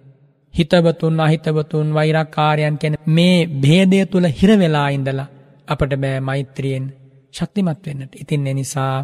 [0.55, 5.31] හිතවතුන් අහිතවතුන් වෛරක්කාරයන් කැන මේ භේදය තුළ හිරවෙලා ඉඳලා
[5.67, 6.85] අපට බෑ මෛත්‍රියෙන්
[7.33, 8.95] ශක්තිමත් වෙන්නට ඉතින් එනිසා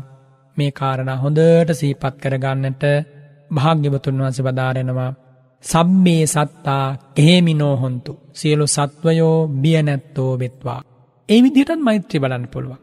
[0.57, 2.83] මේ කාරණ හොඳට සීපත් කරගන්නට
[3.51, 5.11] භාග්‍යවතුන් වහන්ස බදාරෙනවා
[5.63, 6.85] සබ්බේ සත්තා
[7.17, 10.81] එහෙමිනෝ හොන්තු සියලු සත්වයෝ බිය නැත්තෝ වෙත්වා.
[11.29, 12.79] ඒ විදිහටත් මෛත්‍රී බලන්න පුළුවන්.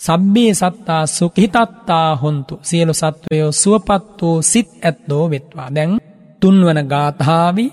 [0.00, 5.68] සබ්බේ සත්තා සුඛිතත්තා හොන්තු සියලු සත්වයෝ සුවපත් වූ සිත් ඇත්තෝ වෙත්වා.
[5.74, 6.00] දැන්
[6.42, 7.66] තුන්වන ගාථාවි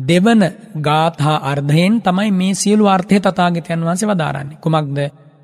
[0.00, 0.42] දෙවන
[0.80, 4.60] ගාථා අර්ධයෙන් තමයි මේ සියලු අර්ථය තතාගතයන් වහන්සේ වදාරන්නේ.
[4.60, 4.98] කුමක්ද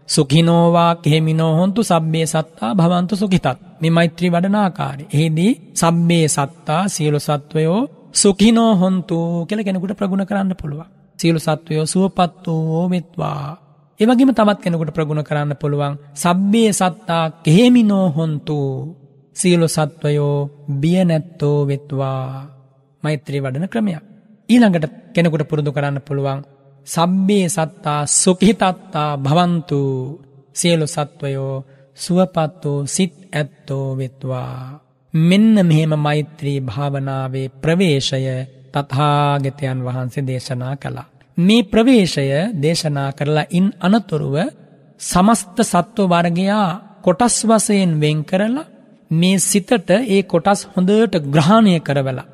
[0.09, 3.46] සුඛිනෝවා කෙහෙමිනෝ හොන්තු සබ්බේ සත්තා භවන්තු සුඛිතත්.
[3.80, 5.05] මේ මෛත්‍රී වඩනාකාරය.
[5.14, 7.80] එහිදී සබ්බේ සත්තා සියලු සත්වයෝ
[8.12, 9.16] සුඛිනෝ හොන්තු
[9.49, 10.88] කියලා කෙනෙකුට ප්‍රගුණ කරන්න පුළුවන්.
[11.18, 13.44] සියලු සත්වයෝ සුවපත් වූ වෙත්වා.
[14.01, 15.94] ඒ වගේම තවත් කෙනෙකුට ප්‍රගුණ කරන්න පුළුවන්.
[16.14, 18.59] සබ්බේ සත්තා කෙහෙමිනෝ හොන්තු
[19.36, 20.36] සියලු සත්වයෝ
[20.80, 22.28] බිය නැත්තෝ වෙත්වා.
[23.03, 24.08] මෛත්‍රී වඩන ක්‍රමයක්.
[24.49, 26.40] ඊළඟට කෙනෙකුට පුරුදු කරන්න පුළුවන්.
[26.86, 29.80] සබ්බේ සත්තා සුකිහිතත්තා භවන්තු
[30.55, 31.64] සියලු සත්වයෝ
[31.96, 34.80] සුවපත් වූ සිත් ඇත්තෝ වෙත්වා.
[35.14, 38.22] මෙන්න මෙහෙම මෛත්‍රී භාවනාවේ ප්‍රවේශය
[38.74, 41.09] තථාගතයන් වහන්සේ දේශනා කළා.
[41.38, 42.26] මේ ප්‍රවේශය
[42.62, 44.36] දේශනා කරලා ඉන් අනතුරුව
[45.01, 46.68] සමස්ත සත්ව වර්ගයා
[47.03, 48.70] කොටස් වශයෙන් වෙන් කරලා
[49.11, 52.28] මේ සිතට ඒ කොටස් හොඳට ග්‍රහණය කරවලා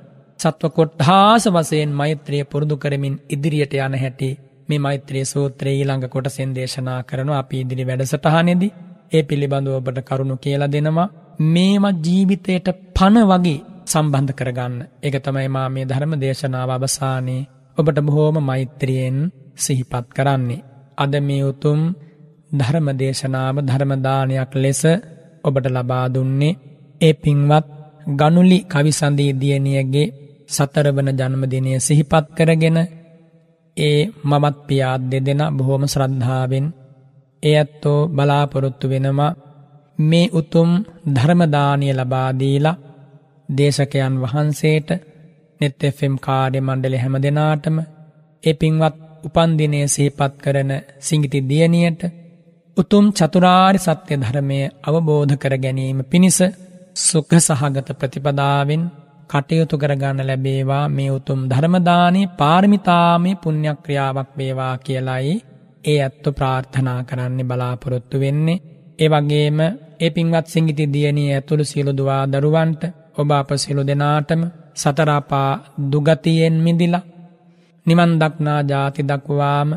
[0.45, 4.31] සත්ව කොට්හාස වසයෙන් මෛත්‍රය පුරුදු කරමින් ඉදිරියට යන හැටි
[4.69, 8.75] මේ මෛත්‍රයේ සූත්‍රයේ ඊළඟ කොටසෙන් දේශනා කරන අපි ඉදිරි වැඩසටහනෙදී
[9.13, 11.13] ඒ පිළිබඳව ඔබට කරුණු කියලා දෙනවා
[11.51, 14.75] මේවා ජීවිතයට පණ වගේ සම්බන්ධ කරගන්න.
[14.99, 17.47] ඒක තමයි මා මේ ධර්ම දේශනාව අවසානයේ
[17.79, 19.19] ඔබට බොහෝම මෛත්‍රියෙන්
[19.57, 20.65] සිහිපත් කරන්නේ.
[20.99, 21.81] අද මේ උතුම්
[22.51, 24.83] ධර්ම දේශනාව ධර්ම දානයක් ලෙස
[25.45, 26.59] ඔබට ලබා දුන්නේ
[27.01, 27.67] ඒ පින්වත්
[28.11, 30.13] ගනුලි කවිසඳී දියණියගේ
[30.57, 32.79] සතරවන ජන්මදිනය සිහිපත් කරගෙන
[33.77, 36.67] ඒ මමත් පියාත් දෙදෙන බොහෝම ශ්‍රද්ධාවෙන්
[37.43, 39.37] ඒ ඇත්තෝ බලාපොරොත්තු වෙනවා.
[39.99, 40.71] මේ උතුම්
[41.15, 42.81] ධර්මදානය ලබාදීලා
[43.49, 44.89] දේශකයන් වහන්සේට
[45.61, 47.77] නෙත්තෙෆම් කාඩය මණ්ඩලි හැම දෙනාටම
[48.45, 52.03] ඒ පින්වත් උපන්දිනය සහිපත් කරන සිංගිති දියණියට
[52.77, 56.39] උතුම් චතුරාරි සත්‍ය ධර්මය අවබෝධ කර ගැනීම පිණිස
[56.99, 58.83] සුඛ සහගත ප්‍රතිපදාවෙන්
[59.35, 60.89] කටයුතු කරගන්න ලැබේවා.
[60.89, 65.35] මේ උතුම් ධර්මදානී පාරමිතාමේ පුණ්‍යක්‍රියාවක් වේවා කියලයි
[65.85, 68.63] ඒ ඇත්තු ප්‍රාර්ථනා කරන්නේ බලාපොරොත්තු වෙන්නේ.
[68.99, 69.59] ඒ වගේම
[70.01, 72.83] ඒ පින්වත් සිංගිති දියණිය ඇතුළු සියලු දුවා දරුවන්ට
[73.17, 74.43] ඔබ අප සියලු දෙනාටම
[74.75, 75.51] සතරාපා
[75.91, 77.09] දුගතියෙන් මිදිලා
[77.87, 79.71] නිවන් දක්නා ජාති දක්වාම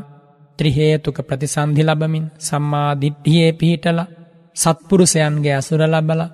[0.60, 4.12] ත්‍රිහේතුක ප්‍රතිසන්ධි ලබමින් සම්මා දිට්ඨියේ පිහිටලා
[4.56, 6.34] සත්පුරුෂයන්ගේ අසුර ලබලා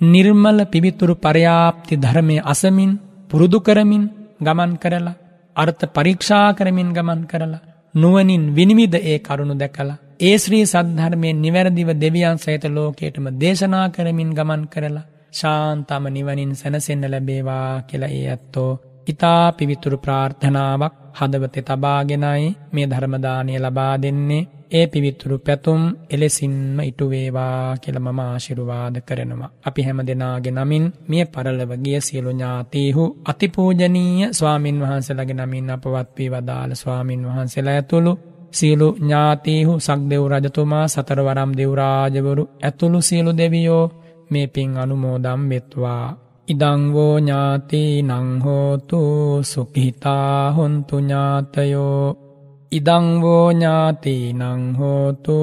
[0.00, 2.90] නිර්මල පිවිතුරු පර්යාප්ති ධර්මය අසමින්
[3.30, 4.04] පුරුදු කරමින්
[4.40, 5.18] ගමන් කරලා
[5.56, 12.36] අර්ථ පරීක්ෂා කරමින් ගමන් කරලා නුවනින් විනිවිද ඒ කරුණු දැකලා ඒ ශ්‍රී සද්ධර්මයෙන් නිවැරදිව දෙවියන්
[12.36, 18.72] සහිත ලෝකයටම දේශනා කරමින් ගමන් කරලා ශාන්තම නිවනින් සැනසෙන්න ලැබේවා කියලා ඒ ඇත්තෝ
[19.06, 24.48] ඉතා පිවිතුරු ප්‍රාර්ථනාවක් හදවතෙ තබාගෙනයි මේ ධර්මදානය ලබා දෙන්නේ.
[24.70, 29.50] ඒ පිවිතුරු පැතුම් එලෙසින්ම ඉටුවේවා කියල මම ආශිරුවාද කරනවා.
[29.64, 36.72] අපි හැම දෙනාගේ නමින් මිය පරලවගිය සියලු ඥාතීහු අතිපූජනීය ස්වාමින් වහන්සේලගේ නමින් අපවත් වී වදාළ
[36.74, 38.12] ස්වාමින් වහන්සේලා ඇතුළු
[38.52, 43.84] සියලු ඥාතීහු සක්දෙව් රජතුමා සතරවරම් දෙවරාජවරු ඇතුළු සියලු දෙවියෝ
[44.30, 46.06] මේ පින් අනුමෝදම් වෙත්වා.
[46.48, 49.00] ඉදංවෝ ඥාති නංහෝතු
[49.42, 52.25] සුකිහිතා හොන්තු ඥාතයෝ
[52.72, 55.38] ඉදංවෝ ඥාති නංහෝතු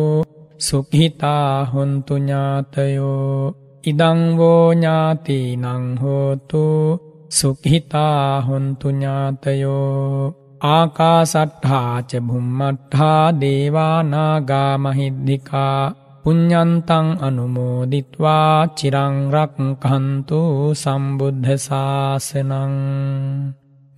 [0.60, 3.54] සුකිහිතා හොන්තු ඥාතයෝ.
[3.84, 6.64] ඉදංවෝ ඥාති නංහෝතු
[7.30, 10.34] සුකිහිතා හොන්තු ඥාතයෝ.
[10.66, 15.80] ආකාසට්හාච බුම්මට්හා දේවානාගා මහිද්දිකා
[16.24, 20.42] පුඤ්ඤන්තං අනුමෝදිත්වා චිරංරක් කන්තු
[20.76, 22.74] සම්බුද්ධ ශාසනං.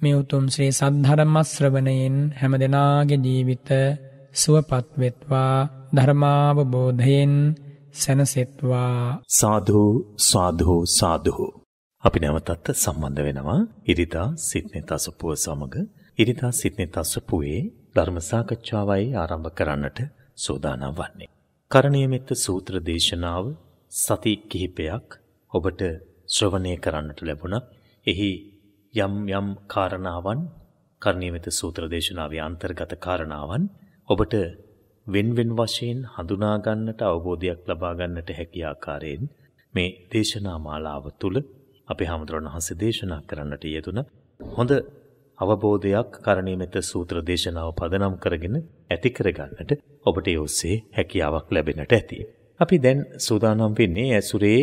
[0.06, 3.70] මේ උතුම් ශ්‍රී සද්ධර්මශ්‍රවණයෙන් හැම දෙනාගේ ජීවිත
[4.34, 5.56] සුවපත් වෙත්වා
[5.95, 7.34] ධර්මාවබෝධයෙන්
[7.93, 9.22] සැනසෙත්වා.
[9.32, 9.84] සාධු
[10.24, 11.45] සාධු සාධු
[12.03, 15.76] අපි නැවතත් සම්බන්ධ වෙනවා ඉරිදා සිත්නේ තසපුව සමග.
[16.20, 17.62] ඉරිදා සිත්නේ තසපුවේ
[17.95, 19.99] ධර්ම සාකච්ඡාවයි ආරම්භ කරන්නට
[20.38, 21.30] සූදානම් වන්නේ.
[21.72, 23.45] කරණීයමෙත්ත සූත්‍ර දේශනාව
[23.91, 25.08] සති කිහිපයක්
[25.51, 25.82] ඔබට
[26.30, 27.68] ශ්‍රවණය කරන්නට ලැබුණා.
[28.08, 28.32] එහි
[28.95, 30.41] යම් යම් කාරණාවන්
[31.01, 33.63] කරණීයමෙත්ත සූත්‍ර දේශනාවේ අන්තර්ගත කාරණාවන්
[34.09, 34.35] ඔබට
[35.07, 39.23] වෙන් වෙන් වශයෙන් හඳුනා ගන්නට අවබෝධයක් ලබා ගන්නට හැකි ආකාරයෙන්
[39.73, 41.35] මේ දේශනා මාලාව තුල
[41.87, 43.99] අපේ හැමදෙරණ හස්සේ දේශනා කරන්නට යෙදුන
[44.39, 44.71] හොඳ
[45.39, 48.55] අවබෝධයක් කරණීයමෙත සූත්‍ර දේශනාව පදනම් කරගෙන
[48.89, 49.71] ඇති කරගන්නට
[50.05, 52.17] ඔබට ඒ ඔස්සේ හැකියාවක් ලැබෙන්නට ඇති.
[52.59, 54.59] අපි දැන් සූදානම් වෙන්නේ ඇසුරේ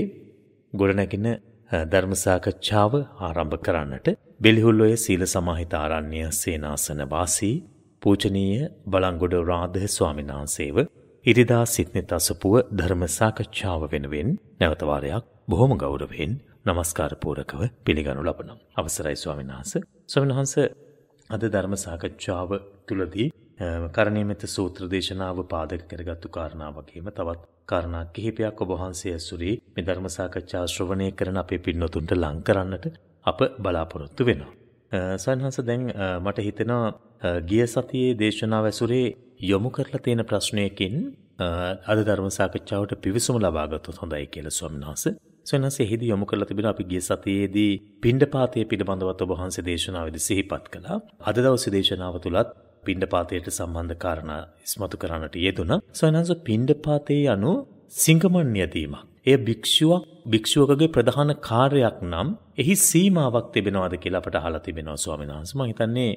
[0.73, 1.27] ගොඩනැගෙන
[1.73, 4.09] ධර්ම සාකච්ඡාව ආරම්භ කරන්නට
[4.41, 7.55] බෙලිහුල්ලොය සීල සමාහිත ආරණ්‍ය සේනාසන වාසී
[8.03, 10.79] පූජනීය බලංගොඩ රාධ ස්වාමීන් වහන්සේව
[11.27, 16.33] ඉරිදා සිත්නෙත් අසපුව ධර්ම සාකච්ඡාව වෙනුවෙන් නැවත වාරයක් බොහොම ගෞරවයෙන්
[16.67, 18.59] নমස්කාර පූරකව පිළිගනු ලබනවා.
[18.77, 19.83] අවසරයි ස්වාමීන් වහන්සේ.
[20.07, 20.67] ස්වාමීන් වහන්සේ
[21.31, 22.51] අද ධර්ම සාකච්ඡාව
[22.87, 23.29] තුලදී
[23.91, 30.07] කරණීයමෙත සූත්‍ර දේශනාව පාදක කරගත්තු කාරණා වගේම තවත් කාරණා කිහිපයක් ඔබ වහන්සේ ඇසුරේ මේ ධර්ම
[30.09, 32.87] සාකච්ඡා ශ්‍රවණය කරන අපේ පින්නතුන්ට ලං කරන්නට
[33.27, 34.53] අප බලාපොරොත්තු වෙනවා.
[35.17, 35.83] සයන්හස දැන්
[36.21, 39.07] මට හිතෙනවා ගිය සතියේ දේශනාව ඇසුරේ
[39.43, 40.97] යොමු කරලා තියෙන ප්‍රශ්නයකින්
[41.87, 45.15] අද ධර්ම සාකච්ඡාවට පිවිසුම ලබා ගත්තොත් හොඳයි කියලා ස්වාමීන් වහන්සේ.
[45.45, 50.99] සොනස එහිදී යොමු කරලා තිබෙන අපි ගිය සතියේදී පිණ්ඩපාතය පිළිබඳවත් ඔබ වහන්සේ දේශනාවේදී සිහිපත් කළා.
[51.23, 52.51] අද දවසේ දේශනාව තුලත්
[52.85, 55.83] පිණ්ඩපාතයට සම්බන්ධ කාරණා ඉස්මතු කරන්නට යෙදුණා.
[55.93, 57.53] සොනස පිණ්ඩපාතයේ අනු
[57.95, 59.01] සිංගමන් යදීමක්.
[59.25, 62.29] එය භික්ෂුවක් භික්ෂුවකගේ ප්‍රධාන කාර්යයක් නම්
[62.63, 65.57] එහි සීමාවක් තිබෙනවද කියලා අපට අහලා තිබෙනවා ස්වාමීන් වහන්සේ.
[65.57, 66.11] මම හිතන්නේ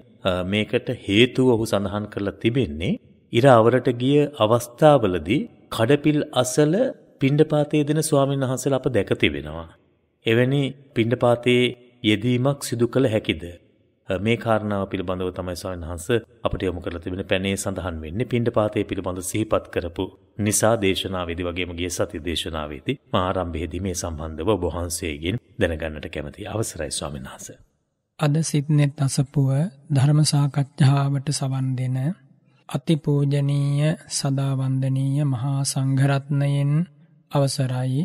[0.45, 2.93] මේකට හේතුව ඔහු සඳහන් කරලා තිබෙන්නේ
[3.33, 5.41] ඉර අවරට ගිය අවස්ථාවලදී
[5.75, 6.73] කඩපිල් අසල
[7.21, 9.67] පිණ්ඩපාතයේ දෙන ස්වාමීන් වහන්සේලා අප දැක තිබෙනවා.
[10.25, 10.63] එවැනි
[10.95, 11.65] පිණ්ඩපාතයේ
[12.03, 13.43] යෙදීමක් සිදු කළ හැකිද?
[14.09, 19.21] මේ කාරණාව පිළිබඳව තමයි ස්වාමීන් වහන්සේ අපට යොමු කරලා තිබෙන පැනේ සඳහන් වෙන්නේ පිණ්ඩපාතයේ පිළිබඳ
[19.23, 20.03] සිහිපත් කරපු
[20.39, 26.91] නිසා දේශනාවේදී වගේම ගිය සති දේශනාවේදී මා ආරම්භයේදී මේ සම්බන්ධව ඔබ වහන්සේගෙන් දැනගන්නට කැමති අවසරයි
[26.91, 27.57] ස්වාමීන් වහන්සේ.
[28.19, 29.49] අද සිත්නෙත් අසපුව
[29.89, 31.97] ධර්ම සාකච්ඡාවට සවන් දෙන
[32.69, 36.73] අතිපූජනීය සදාවන්දනීය මහා සංඝරත්නයෙන්
[37.31, 38.03] අවසරයි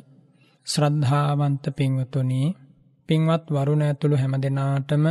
[0.66, 2.42] ශ්‍රද්ධාවන්ත පින්වතුනි
[3.08, 5.04] පින්වත් වරුණ ඇතුළු හැම දෙනාටම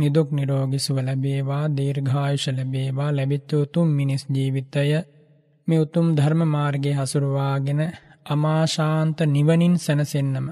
[0.00, 4.90] නිදුක් නිරෝගී සුව ලැබේවා දීර්ඝායුෂ ලැබේවා ලැබිච්ච උතුම් මිනිස් ජීවිතය
[5.68, 7.80] මේ උතුම් ධර්ම මාර්ගයේ හසුරුවාගෙන
[8.26, 10.46] අමාශාන්ත නිවනින් සැනසෙන්නම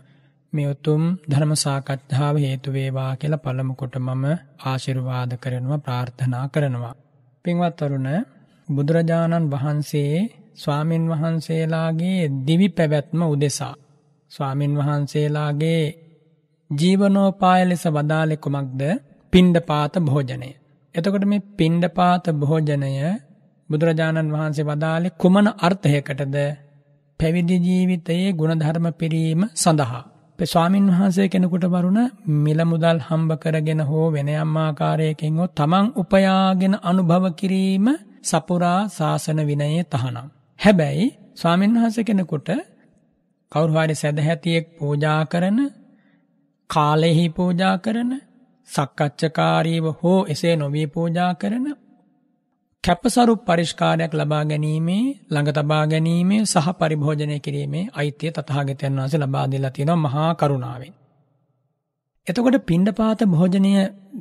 [0.52, 4.24] මේ උතුම් ධර්ම සාකච්ඡාව හේතු වේවා කියලා පළමු කොට මම
[4.64, 6.94] ආශිර්වාද කරනවා ප්‍රාර්ථනා කරනවා.
[7.44, 8.08] පින්වත් වරුණ
[8.68, 10.14] බුදුරජාණන් වහන්සේ
[10.54, 13.74] ස්වාමින් වහන්සේලාගේ දිවි පැවැත්ම උදෙසා
[14.30, 15.84] ස්වාමින් වහන්සේලාගේ
[16.70, 18.80] ජීවනෝපාය ලෙස වදාළෙ කුමක්ද
[19.32, 20.50] පිණ්ඩපාත භෝජනය.
[20.94, 22.92] එතකොට මේ පිණ්ඩපාත භෝජනය
[23.70, 26.36] බුදුරජාණන් වහන්සේ වදාළේ කුමන අර්ථයකටද
[27.20, 30.02] පැවිදි ජීවිතයේ ගුණධර්ම පිරීම සඳහා.
[30.38, 32.00] ස්වාමින් වහන්සේ කෙනෙකුට වරුණ
[32.38, 37.86] මිල මුදල් හම්බ කරගෙන හෝ වෙන යම් ආකාරයකින් හෝ තමන් උපයාගෙන අනුභව කිරීම
[38.22, 40.28] සපුරා ශාසන විනයේ තහනම්.
[40.60, 42.48] හැබැයි ස්වාමින් වහන්සේ කෙනෙකුට
[43.52, 45.58] කවුරු හරි සදැහැතියෙක් පූජා කරන
[46.70, 48.10] කාලෙහි පූජා කරන
[48.68, 51.66] සක්කච්ඡකාරීව හෝ එසේ නොවී පූජා කරන
[52.84, 59.70] කැපසරු පරිෂ්කාරයක් ලබා ගැනීමේ ළඟ තබා ගැනීමේ සහ පරිභෝජනය කිරීමේ අයිතිය තථාගතයන් වහන්සේ ලබා දීලා
[59.70, 60.94] තියෙනවා මහා කරුණාවෙන්.
[62.26, 63.72] එතකොට පිණ්ඩපාත භෝජනය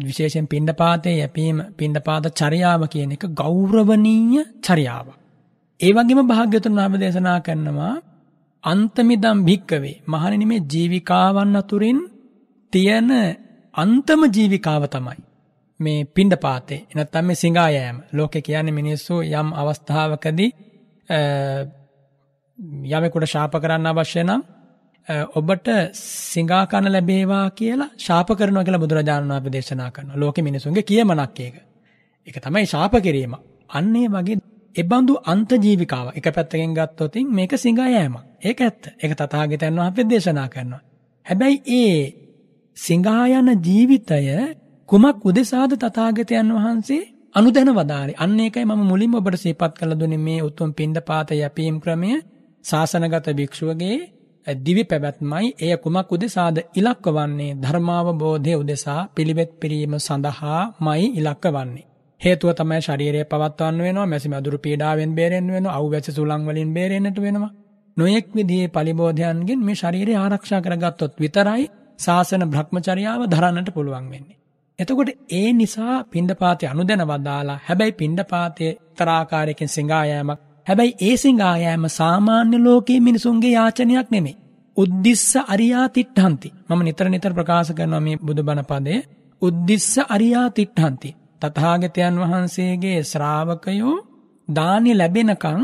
[0.01, 5.17] විශේෂයෙන් පිණ්ඩපාතයේ යැපීම පිණ්ඩපාත චර්යාව කියන එක ගෞරවනීය චර්යාවක්.
[5.79, 7.95] ඒ වගේම භාග්‍යතුන් වහන්සේ දේශනා කරනවා
[8.63, 11.99] අන්තමිදම් භික්කවේ මහණෙනි මේ ජීවිකාවන් අතුරින්
[12.73, 13.11] තියෙන
[13.77, 15.19] අන්තම ජීවිකාව තමයි
[15.79, 17.97] මේ පිණ්ඩපාතේ නැත්නම් මේ සිඟා යෑම.
[18.13, 20.51] ලෝකේ කියන්නේ මිනිස්සු යම් අවස්ථාවකදී
[22.91, 24.41] යමෙකුට ශාප කරන්න අවශ්‍ය නම්
[25.35, 30.17] ඔබට සිඟා කන ලැබේවා කියලා ශාප කරනවා කියලා බුදුරජාණන් වහන්සේ දේශනා කරනවා.
[30.17, 31.55] ලෝකෙ මිනිසුන්ගේ කියමනක් ඒක.
[32.27, 33.33] ඒක තමයි ශාප කිරීම.
[33.69, 34.37] අන්න ඒ වගේ
[34.75, 38.23] එබඳු අන්ත ජීවිකාව එක පැත්තකින් ගත්තොත් මේක සිඟා යෑමක්.
[38.41, 38.83] ඒක ඇත්ත.
[38.95, 40.81] ඒක තථාගතයන් වහන්සේ දේශනා කරනවා.
[41.25, 42.26] හැබැයි ඒ
[42.77, 44.23] සිඟා යන ජීවිතය
[44.89, 47.03] කුමක් උදෙසාද තථාගතයන් වහන්සේ
[47.35, 48.15] අනුදැන වදාරේ.
[48.15, 52.11] අන්න ඒකයි මම මුලින්ම ඔබට සිහිපත් කළ දුන්නේ මේ උතුම් පින්ඩපාත යැපීම් ක්‍රමය
[52.65, 53.97] ශාසනගත භික්ෂුවගේ
[54.47, 61.87] දිවි පැවැත්මයි එය කුමක් උදෙසාද ඉලක්ක වන්නේ ධර්මාවබෝධය උදෙසා පිළිවෙත් පිරීම සඳහාමයි ඉලක්ක වන්නේ.
[62.21, 67.51] හේතුව තමයි ශරීරය පවත්වන්න වෙනවා මැසි මදුරු පීඩාවෙන් බේරෙන්න වෙනවා අවුවැසි සුළං වලින් බේරෙන්නට වෙනවා.
[67.97, 71.65] නොයෙක් විදිහේ පලිබෝධයන්ගෙන් මේ ශරීරය ආරක්ෂා කරගත්තොත් විතරයි
[71.99, 74.37] ශාසන භ්‍රමචරියාව දරන්නට පුළුවන් වෙන්නේ.
[74.79, 78.65] එතකොට ඒ නිසා පිණ්ඩපාතය අනුදැන වදාලා හැබැයි පිණ්ඩපාතය
[78.97, 84.37] තරාකාරයකින් සිංගායෑමක් හැබැයි ඒ සිංගායෑම සාමාන්‍ය ලෝකයේ මිනිසුන්ගේ යාචනයක් නෙමේ.
[84.77, 86.49] උද්දිස්ස අරියා තිට්ඨන්ති.
[86.69, 88.99] මම නිතර නිතර ප්‍රකාශ කරනවා මේ බුදුබණ පදයේ
[89.41, 91.09] උද්දිස්ස අරියා තිට්ඨන්ති.
[91.41, 93.95] තථාගතයන් වහන්සේගේ ශ්‍රාවකයෝ
[94.47, 95.61] දානි ලැබෙනකන්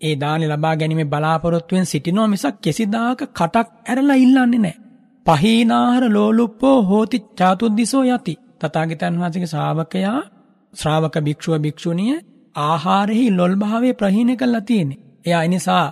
[0.00, 4.81] ඒ දානි ලබා ගැනීමේ බලාපොරොත්තුවෙන් සිටිනවා මිසක් කිසිදාක කටක් ඇරලා ඉල්ලන්නේ නැහැ.
[5.26, 8.34] පහීනාහර ලෝලුප්පෝ හෝති චාතුද්දිසෝ යති.
[8.60, 10.20] තථාගතයන් වහන්සේගේ ශ්‍රාවකයා
[10.74, 12.14] ශ්‍රාවක භික්ෂුව භික්ෂුණිය
[12.56, 15.00] ආහාරෙහි ලොල් භාවයේ ප්‍රහීන කළා තියෙන්නේ.
[15.26, 15.84] එයා නිසා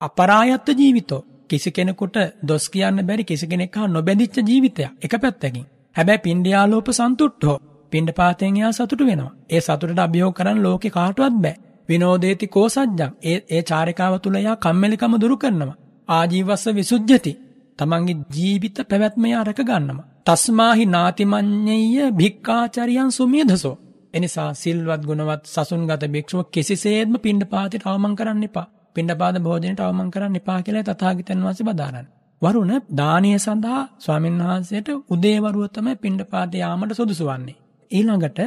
[0.00, 2.18] අපරායත්ත ජීවිතෝ කිසි කෙනෙකුට
[2.48, 5.66] දොස් කියන්න බැරි කිසි කෙනෙක් හා නොබැඳිච්ච ජීවිතයක් එක පැත්තකින්.
[5.96, 7.58] හැබැයි පින්ඩියාලෝප සන්තුට්ඨෝ
[7.92, 9.32] පින්ඩපාතයෙන් එයා සතුටු වෙනවා.
[9.50, 11.56] ඒ සතුටට අභියෝග කරන්න ලෝකේ කාටවත් බෑ.
[11.88, 15.78] විනෝදේති කෝසජ්ජං ඒ ඒ චාරිකාව තුල එයා කම්මැලිකම දුරු කරනවා.
[16.08, 17.32] ආජීවස්ස විසුද්ධ්‍යති
[17.78, 20.08] තමන්ගේ ජීවිත පැවැත්ම යා රැක ගන්නවා.
[20.26, 23.76] තස්මාහි නාතිමඤ්ඤය භික්ඛාචරියන් සුමේධසෝ.
[24.14, 28.66] එනිසා සිල්වත් ගුණවත් සසුන්ගත භික්ෂුව කිසිසේත්ම පිණ්ඩපාතයට අවමන් කරන්න එපා.
[28.96, 32.06] පිණ්ඩපාත භෝජනයට අවමන් කරන්න එපා කියලා තථාගතයන් වහන්සේ බදාරන්නේ.
[32.42, 37.56] වරුණ දානීය සඳහා ස්වාමීන් වහන්සේට උදේවරුව තමයි පිණ්ඩපාත යාමට සුදුසු වන්නේ.
[37.90, 38.38] ඊළඟට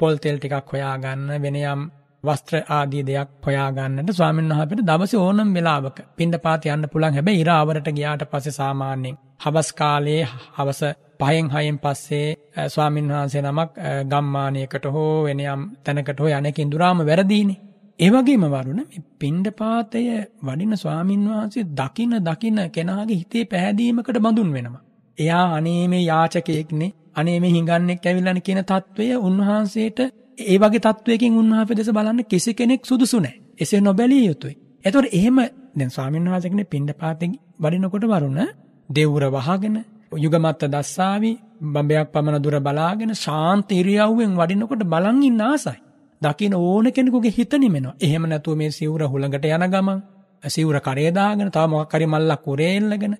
[0.00, 1.82] පොල් තෙල් ටිකක් හොයාගන්න වෙන යම්
[2.24, 7.90] වස්ත්‍ර ආදී දෙයක් හොයාගන්නට ස්වාමීන් වහන්සේට දවසේ ඕනම වෙලාවක පින්ඩපාත යන්න පුළුවන් හැබැයි ඉර ආවරට
[7.92, 10.22] ගියාට පස්සේ සාමාන්‍යයෙන් හවස් කාලයේ
[10.54, 10.82] හවස
[11.18, 12.26] පහෙන් හයෙන් පස්සේ
[12.68, 13.70] ස්වාමීන් වහන්සේ නමක්
[14.10, 17.60] ගම්මානයකට හෝ වෙන යම් තැනකට හෝ යන්නක ඉඳුරාම වැරදීනේ.
[18.00, 20.04] ඒ වගේම වරුණ මේ පින්ඩපාතය
[20.42, 24.84] වඩින ස්වාමීන් වහන්සේ දකින දකින කෙනාගේ හිතේ පැහැදීමකට බඳුන් වෙනවා.
[25.18, 30.00] එයා අනේ මේ යාචකයෙක්නේ අනේ මේ හිඟන්නෙක් ඇවිල්ලානේ කියන తත්වය උන්වහන්සේට
[30.38, 33.40] ඒ වගේ තත්වයකින් උන්වහන්සේ දෙස බලන්න කිසි කෙනෙක් සුදුසු නැහැ.
[33.58, 34.54] එසේ නොබැලිය යුතුයි.
[34.84, 35.38] එතකොට එහෙම
[35.74, 38.40] දැන් ස්වාමීන් වහන්සේ කෙනෙක් පින්ඩපාතෙන් වඩිනකොට වරුණ
[38.88, 39.76] දෙවුර වහගෙන
[40.14, 41.32] යුගමත්ත දස්සාවි
[41.66, 45.78] බඹයක් පමණ දුර බලාගෙන ශාන්ත ඉරියව්වෙන් වඩිනකොට බලන් ඉන්න ආසයි.
[46.22, 47.96] දකින්න ඕන කෙනෙකුගේ හිත නිමෙනවා.
[47.98, 50.00] එහෙම නැතුව මේ සිවුර හුලඟට යන ගමන්
[50.44, 53.14] සිවුර කරේ දාගෙන තව මොකක් හරි මල්ලක් උරේ එල්ලගෙන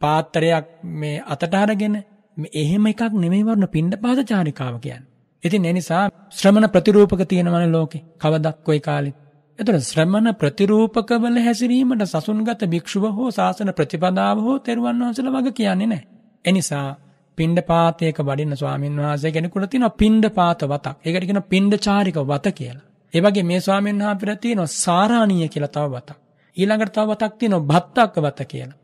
[0.00, 1.96] පාත්‍රයක් මේ අතට අරගෙන
[2.54, 5.13] එහෙම එකක් නෙමෙයි වරුණ පින්ඩපාත චාරිකාව කියන්නේ.
[5.44, 8.02] ඉතින් ඒ නිසා ශ්‍රමණ ප්‍රතිරූපක තියෙනවනේ ලෝකේ.
[8.18, 9.16] කවදක් කොයි කාලෙත්.
[9.58, 16.06] එතකොට ශ්‍රමණ ප්‍රතිරූපකවල හැසිරීමට සසුන්ගත භික්ෂුව හෝ සාසන ප්‍රතිපදාව හෝ තෙරුවන් වහන්සේලා වග කියන්නේ නැහැ.
[16.44, 16.86] එනිසා
[17.38, 20.96] පින්ඩ පාතයක වඩින්න ස්වාමීන් වහන්සේ කෙනෙකුට තියෙනවා පින්ඩ පාත වතක්.
[21.04, 22.86] ඒකට කියන පින්ඩචාරික වත කියලා.
[23.14, 26.18] ඒ වගේ මේ ස්වාමීන් වහන්සේ තියෙනවා සාරාණීය කියලා තව වතක්.
[26.56, 28.78] ඊළඟට තව වතක් තියෙනවා භත්තක්ක වත කියලා.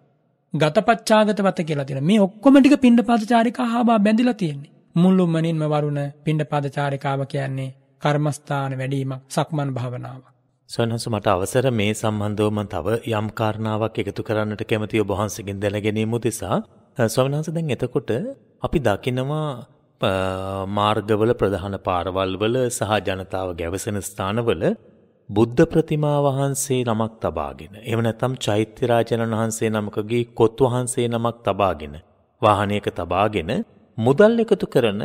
[0.54, 2.06] ගතපච්චාගත වත කියලා තියෙනවා.
[2.06, 4.72] මේ ඔක්කොම ටික පින්ඩ පාත චාරිකා හාබා බැඳිලා තියෙන්නේ.
[4.94, 10.24] මුළුමනින්ම වරුණ පින්ඩ පාත චාරිකාව කියන්නේ කර්මස්ථාන වැඩීමක් සක්මන් භාවනාවක්.
[10.70, 15.78] සොනහස මට අවසර මේ සම්බන්ධව මම තව යම් කාරණාවක් එකතු කරන්නට කැමති ඔබ වහන්සේගෙන් දැන
[15.80, 16.56] ගැනීම උදෙසා
[17.08, 18.10] ස්වාමීන් වහන්සේ දැන් එතකොට
[18.62, 19.48] අපි දකිනවා
[20.70, 24.62] මාර්ගවල ප්‍රධාන පාරවල් වල සහ ජනතාව ගැවසෙන ස්ථානවල
[25.30, 31.94] බුද්ධ ප්‍රතිමා වහන්සේ නමක් තබාගෙන එහෙම නැත්නම් චෛත්‍ය රාජනන් වහන්සේ නමකගේ කොත් වහන්සේ නමක් තබාගෙන
[32.42, 33.52] වාහනයක තබාගෙන
[34.00, 35.00] මුදල් එකතු කරන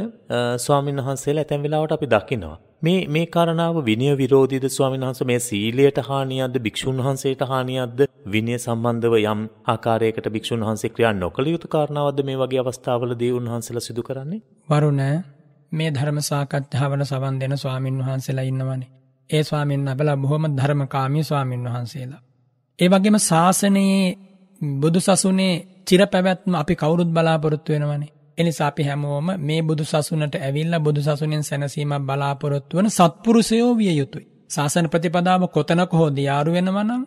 [0.57, 2.57] ස්වාමීන් වහන්සේලා ඇතැම් වෙලාවට අපි දකිනවා.
[2.81, 9.15] මේ මේ කාරණාව විනය විරෝධීද ස්වාමීන් වහන්සේ මේ සීලයට හානියක්ද භික්ෂුන් වහන්සේට හානියක්ද විනය සම්බන්ධව
[9.23, 14.41] යම් ආකාරයකට භික්ෂුන් වහන්සේ ක්‍රියා නොකළ යුතු කාරණාවක්ද මේ වගේ අවස්ථාවලදී උන්වහන්සේලා සිදු කරන්නේ?
[14.69, 15.01] වරුණ
[15.71, 18.89] මේ ධර්ම සාකච්ඡාවල සවන් දෙන ස්වාමින් වහන්සේලා ඉන්නවනේ.
[19.29, 22.21] ඒ ස්වාමීන් වහන්සේලා බොහොම ධර්මකාමී ස්වාමින් වහන්සේලා.
[22.79, 24.01] ඒ වගේම ශාසනයේ
[24.79, 25.53] බුදුසසුනේ
[25.87, 28.11] චිරපැවැත්ම අපි කවුරුත් බලාපොරොත්තු වෙනවනේ.
[28.37, 34.25] එනිසා අපි හැමෝම මේ බුදු සසුනට ඇවිල්ලා බුදු සසුනෙන් සැනසීමක් බලාපොරොත්තු වන සත්පුරුෂයෝ විය යුතුයි.
[34.49, 37.03] ශාසන ප්‍රතිපදාව කොතනක හෝ දියාරු වෙනවා නම්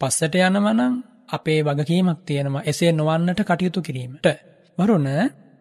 [0.00, 0.94] පස්සට යනවා නම්
[1.28, 4.26] අපේ වගකීමක් තියෙනවා එසේ නොවන්නට කටයුතු කිරීමට.
[4.78, 5.08] වරුණ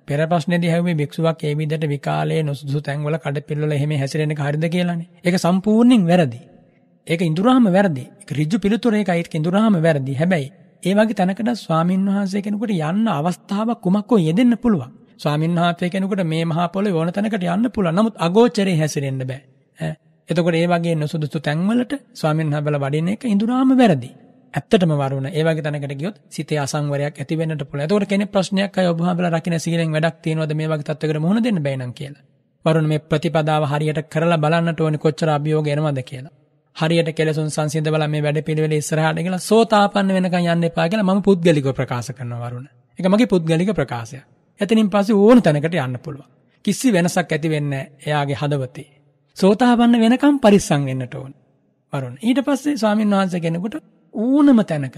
[0.07, 5.09] පෙර ප්‍රශ්නේදී හැවුවේ භික්ෂුවක් ඒ විදිහට විකාලයේ නුසුසු තැන්වල කඩපිල්වල එහෙම හැසිරෙන එක හරිද කියලානේ.
[5.23, 6.41] ඒක සම්පූර්ණයෙන් වැරදි.
[7.07, 8.03] ඒක ඉඳුරාම වැරදි.
[8.19, 10.13] ඒක ඍජු පිළිතුර ඒකයි ඒක ඉඳුරාම වැරදි.
[10.13, 10.51] හැබැයි
[10.83, 14.91] ඒ වගේ තැනකට ස්වාමින් වහන්සේ කෙනෙකුට යන්න අවස්ථාවක් කුමක් හෝ යෙදෙන්න පුළුවන්.
[15.19, 17.95] ස්වාමීන් වහන්සේ කෙනෙකුට මේ මහා පොළොවේ ඕන තැනකට යන්න පුළුවන්.
[17.95, 19.41] නමුත් අගෝචරේ හැසිරෙන්න බෑ.
[20.29, 24.09] එතකොට ඒ වගේ නොසුදුසු තැන්වලට ස්වාමීන් වහන්සේලා වඩින එක ඉඳුරාම වැරදි.
[24.53, 27.85] ඇත්තටම වරුණ ඒ වගේ තැනකට ගියොත් සිතේ අසංවරයක් ඇති වෙන්නට පුළුවන්.
[27.85, 31.61] එතකොට කෙනෙක් ප්‍රශ්නයක් අය ඔබ වහන්සේලා රකින්න සීලෙන් වැඩක් තියනවද මේ වගේ තත්වයකට මුහුණ දෙන්න
[31.61, 32.23] බෑ නම් කියලා.
[32.65, 36.35] වරුණ මේ ප්‍රතිපදාව හරියට කරලා බලන්නට ඕනේ කොච්චර අභියෝග එනවද කියලා.
[36.75, 41.21] හරියට කෙලසුන් සංසිඳ බලා මේ වැඩ පිළිවෙල ඉස්සරහට ගිහලා සෝතාපන්න වෙනකන් යන්න එපා කියලා මම
[41.21, 42.67] පුද්ගලිකව ප්‍රකාශ කරනවා වරුණ.
[42.99, 44.25] ඒක මගේ පුද්ගලික ප්‍රකාශයක්.
[44.59, 46.29] එතනින් පස්සේ ඕන තැනකට යන්න පුළුවන්.
[46.65, 48.89] කිසි වෙනසක් ඇති වෙන්නේ එයාගේ හදවතේ.
[49.37, 51.33] සෝතාපන්න වෙනකම් පරිස්සම් වෙන්නට ඕන.
[51.93, 52.17] වරුණ.
[52.19, 53.75] ඊට පස්සේ ස්වාමීන් වහන්සේ කෙනෙකුට
[54.13, 54.97] ඕනම තැනක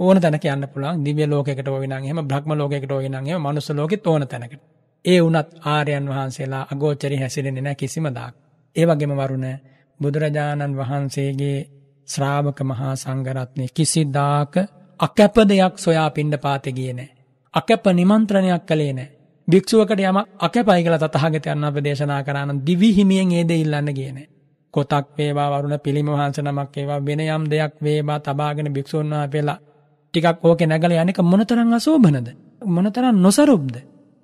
[0.00, 1.04] ඕන තැනක යන්න පුළුවන්.
[1.04, 4.60] දිව්‍ය ලෝකයකට ඕයි නම් එහෙම බ්‍රහ්ම ලෝකයකට ඕයි නම් එහෙම මනුස්ස ලෝකෙත් ඕන තැනකට.
[5.04, 8.34] ඒ වුණත් ආර්යයන් වහන්සේලා අගෝචරී හැසිරෙන්නේ නැහැ කිසිම දාක්.
[8.76, 9.46] ඒ වගේම වරුණ
[10.00, 11.58] බුදුරජාණන් වහන්සේගේ
[12.08, 14.54] ශ්‍රාවක මහා සංඝරත්නය කිසිදාක
[15.00, 17.15] අකැප දෙයක් සොයා පිණ්ඩපාතේ ගියේ නැහැ.
[17.56, 19.12] අකැප නිමන්ත්‍රණයක් කළේ නැහැ.
[19.48, 24.12] භික්ෂුවකට යම අකැපයි කියලා තථාගතයන් වහන්සේ දේශනා කරා නම් දිවි හිමියෙන් ඒ දේ ඉල්ලන්න ගියේ
[24.12, 24.28] නැහැ.
[24.74, 29.58] කොතක් වේවා වරුණ පිළිම වහන්සේ නමක් වේවා වෙන යම් දෙයක් වේවා තබාගෙන භික්ෂුන් වහන්සේලා
[30.14, 32.28] ටිකක් ඕකේ නැගලා යන්නේක මොනතරම් අශෝභනද?
[32.66, 33.76] මොනතරම් නොසරුබ්ද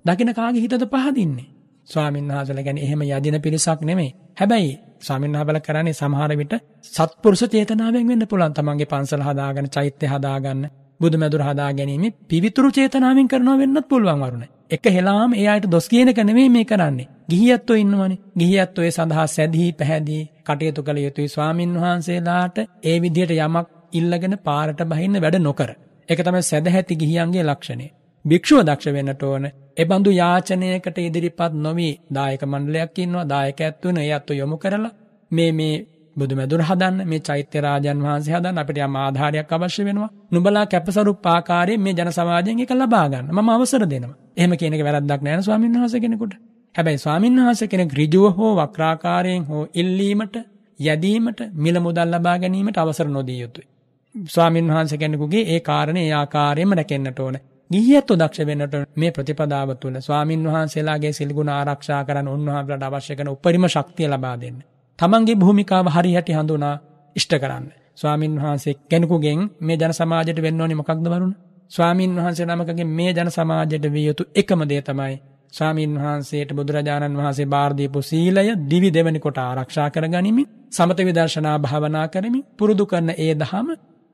[0.05, 1.47] දකින්න කාගේ හිතද පහදින්නේ?
[1.87, 4.15] ස්වාමීන් වහන්සේලා කියන්නේ එහෙම යදින පිරිසක් නෙමෙයි.
[4.35, 6.53] හැබැයි ස්වාමීන් වහන්සේලා කරන්නේ සමහර විට
[6.83, 8.53] සත්පුරුෂ චේතනාවෙන් වෙන්න පුළුවන්.
[8.53, 10.63] තමන්ගේ පන්සල හදාගෙන චෛත්‍ය හදාගන්න.
[11.03, 14.43] බුදුමැදුර හදා ගැනීම පිවිතුරු චේතනාවෙන් කරනවා වෙන්නත් පුළුවන් වරුණ.
[14.69, 17.07] එක හෙලාම ඒ අයට දොස් කියන එක නෙමෙයි මේ කරන්නේ.
[17.29, 18.19] ගිහියත්ෝ ඉන්නවනේ.
[18.37, 24.85] ගිහියත්ෝ ඒ සඳහා සැදී පැහැදී කටයුතු කළ යුතුයි ස්වාමින් වහන්සේලාට ඒ විදිහට යමක් ඉල්ලගෙන පාරට
[24.85, 25.71] බහින්න වැඩ නොකර.
[26.09, 27.87] ඒක තමයි සැදැහැති ගිහියන්ගේ ලක්ෂණය.
[28.25, 29.45] භික්ෂුව දක්ෂ වෙන්නට ඕන.
[29.77, 34.93] එබඳු යාචනයකට ඉදිරිපත් නොවි දායක මණ්ඩලයක් ඉන්නවා දායක ඇත්තුන ඒ අත්තු යොමු කරලා
[35.31, 35.75] මේ මේ
[36.15, 40.09] බුදුමැදුර හදන්න මේ චෛත්‍ය රාජන් වහන්සේ හදන්න අපිට යම් ආධාරයක් අවශ්‍ය වෙනවා.
[40.31, 43.27] නුඹලා කැපසරුප් ආකාරයෙන් මේ ජන සමාජයෙන් ඒක ලබා ගන්න.
[43.31, 44.15] මම අවසර දෙනවා.
[44.37, 46.33] එහෙම කියන එක වැරද්දක් නෑ නේ ස්වාමීන් වහන්සේ කෙනෙකුට.
[46.75, 50.35] හැබැයි ස්වාමීන් වහන්සේ කෙනෙක් ඍජුව හෝ වක්‍රාකාරයෙන් හෝ ඉල්ලීමට,
[50.79, 53.67] යැදීමට, මිල මුදල් ලබා ගැනීමට අවසර නොදිය යුතුයි.
[54.15, 57.37] ස්වාමීන් වහන්සේ කෙනෙකුගේ ඒ කාරණේ ඒ ආකාරයෙන්ම රැකෙන්නට ඕන.
[57.71, 63.67] ගිහියත් උදක්ෂ වෙන්නට මේ ප්‍රතිපදාව තුළ ස්වාමින් වහන්සේලාගේ සිල්ගුණ ආරක්ෂා කරන්න උන්වහන්සේලාට අවශ්‍ය කරන උපරිම
[63.67, 64.59] ශක්තිය ලබා දෙන්න.
[65.03, 66.75] තමන්ගේ භූමිකාව හරියට හඳුනා
[67.15, 67.65] ඉෂ්ට කරන්න.
[67.97, 71.33] ස්වාමින් වහන්සේ කෙනෙකුගෙන් මේ ජන සමාජයට වෙන්න ඕනි මොකක්ද වරුණ?
[71.71, 75.15] ස්වාමින් වහන්සේ නමකගේ මේ ජන සමාජයට විය යුතු එකම දේ තමයි
[75.53, 82.07] ස්වාමින් වහන්සේට බුදුරජාණන් වහන්සේ බාර දීපු සීලය දිවි දෙවනි කොට ආරක්ෂා කරගනිමින් සමත විදර්ශනා භාවනා
[82.07, 83.67] කරමින් පුරුදු කරන ඒ දහම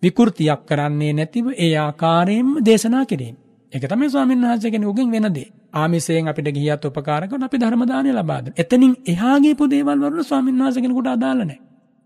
[0.04, 3.38] විකෘතියක් කරන්නේ නැතිව ඒ ආකාරයෙන්ම දේශනා කිරීම.
[3.74, 5.48] ඒක තමයි ස්වාමීන් වහන්සේ කෙනෙකුගෙන් වෙන දේ.
[5.74, 8.54] ආමිසයෙන් අපිට ගියත් උපකාර කරන අපි ධර්ම දානය ලබා දෙන.
[8.56, 11.60] එතනින් එහා ගියපු දේවල් වරුණ ස්වාමීන් වහන්සේ කෙනෙකුට අදාළ නැහැ.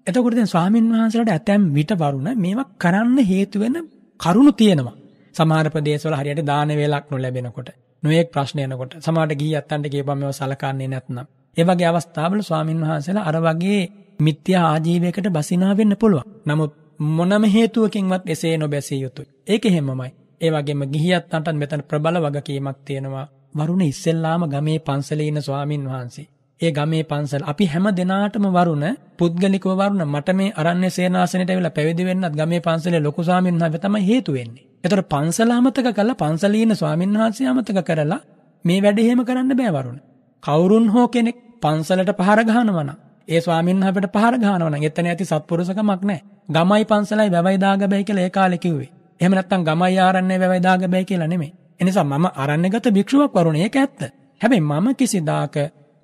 [0.07, 3.76] එතකොට දැන් ස්වාමීන් වහන්සේලාට ඇතැම් විට වරුණ මේවා කරන්න හේතු වෙන
[4.19, 4.95] කරුණු තියෙනවා.
[5.35, 7.69] සමහර ප්‍රදේශවල හරියට දාන වේලක් නොලැබෙනකොට,
[8.03, 11.26] නොයෙක් ප්‍රශ්න එනකොට, සමහරට ගියත්තන්ට කියපම් මේවා සලකන්නේ නැත්නම්.
[11.57, 13.81] ඒ වගේ අවස්ථාවල ස්වාමීන් වහන්සේලා අර වගේ
[14.19, 16.27] මිත්‍යා ආජීවයකට බසිනා වෙන්න පුළුවන්.
[16.45, 16.73] නමුත්
[17.11, 19.30] මොනම හේතුවකින්වත් එසේ නොබැසිය යුතුයි.
[19.48, 20.11] ඒක එහෙමමයි.
[20.44, 23.26] ඒ වගේම ගිහියත් අතට මෙතන ප්‍රබල වගකීමක් තියෙනවා.
[23.56, 26.28] වරුණ ඉස්සෙල්ලාම ගමේ පන්සලේ ඉන්න ස්වාමින් වහන්සේ.
[26.61, 28.86] ඒ ගමේ පන්සල අපි හැම දෙනාටම වරුණ
[29.18, 34.03] පුද්ගලිකව වරුණ මට මේ අරණ්‍ය සේනාසනෙට ඇවිල්ලා පැවිදි වෙන්නත් ගමේ පන්සලේ ලොකු ස්වාමින් වහන්සේ තමයි
[34.03, 34.65] හේතු වෙන්නේ.
[34.84, 38.22] එතකොට පන්සල අමතක කළා පන්සලේ ඉන්න ස්වාමින් වහන්සේ අමතක කරලා
[38.65, 39.99] මේ වැඩේ එහෙම කරන්න බෑ වරුණ.
[40.44, 45.26] කවුරුන් හෝ කෙනෙක් පන්සලට පහර ගහනවා නම් ඒ ස්වාමීන් වහන්සේට පහර ගහනවා නම් එතන ඇති
[45.26, 46.22] සත්පුරුෂකමක් නැහැ.
[46.49, 48.90] ගමයි පන්සලයි වැවයි දාග බෑ කියලා ඒ කාලේ කිව්වේ.
[49.24, 51.54] එහෙම නැත්නම් ගමයි ආරණ්‍ය වැවයි දාග බෑ කියලා නෙමෙයි.
[51.80, 54.02] එනිසා මම අරණ්‍යගත භික්ෂුවක් වරුණ ඒක ඇත්ත.
[54.41, 55.56] හැබැයි මම කිසිදාක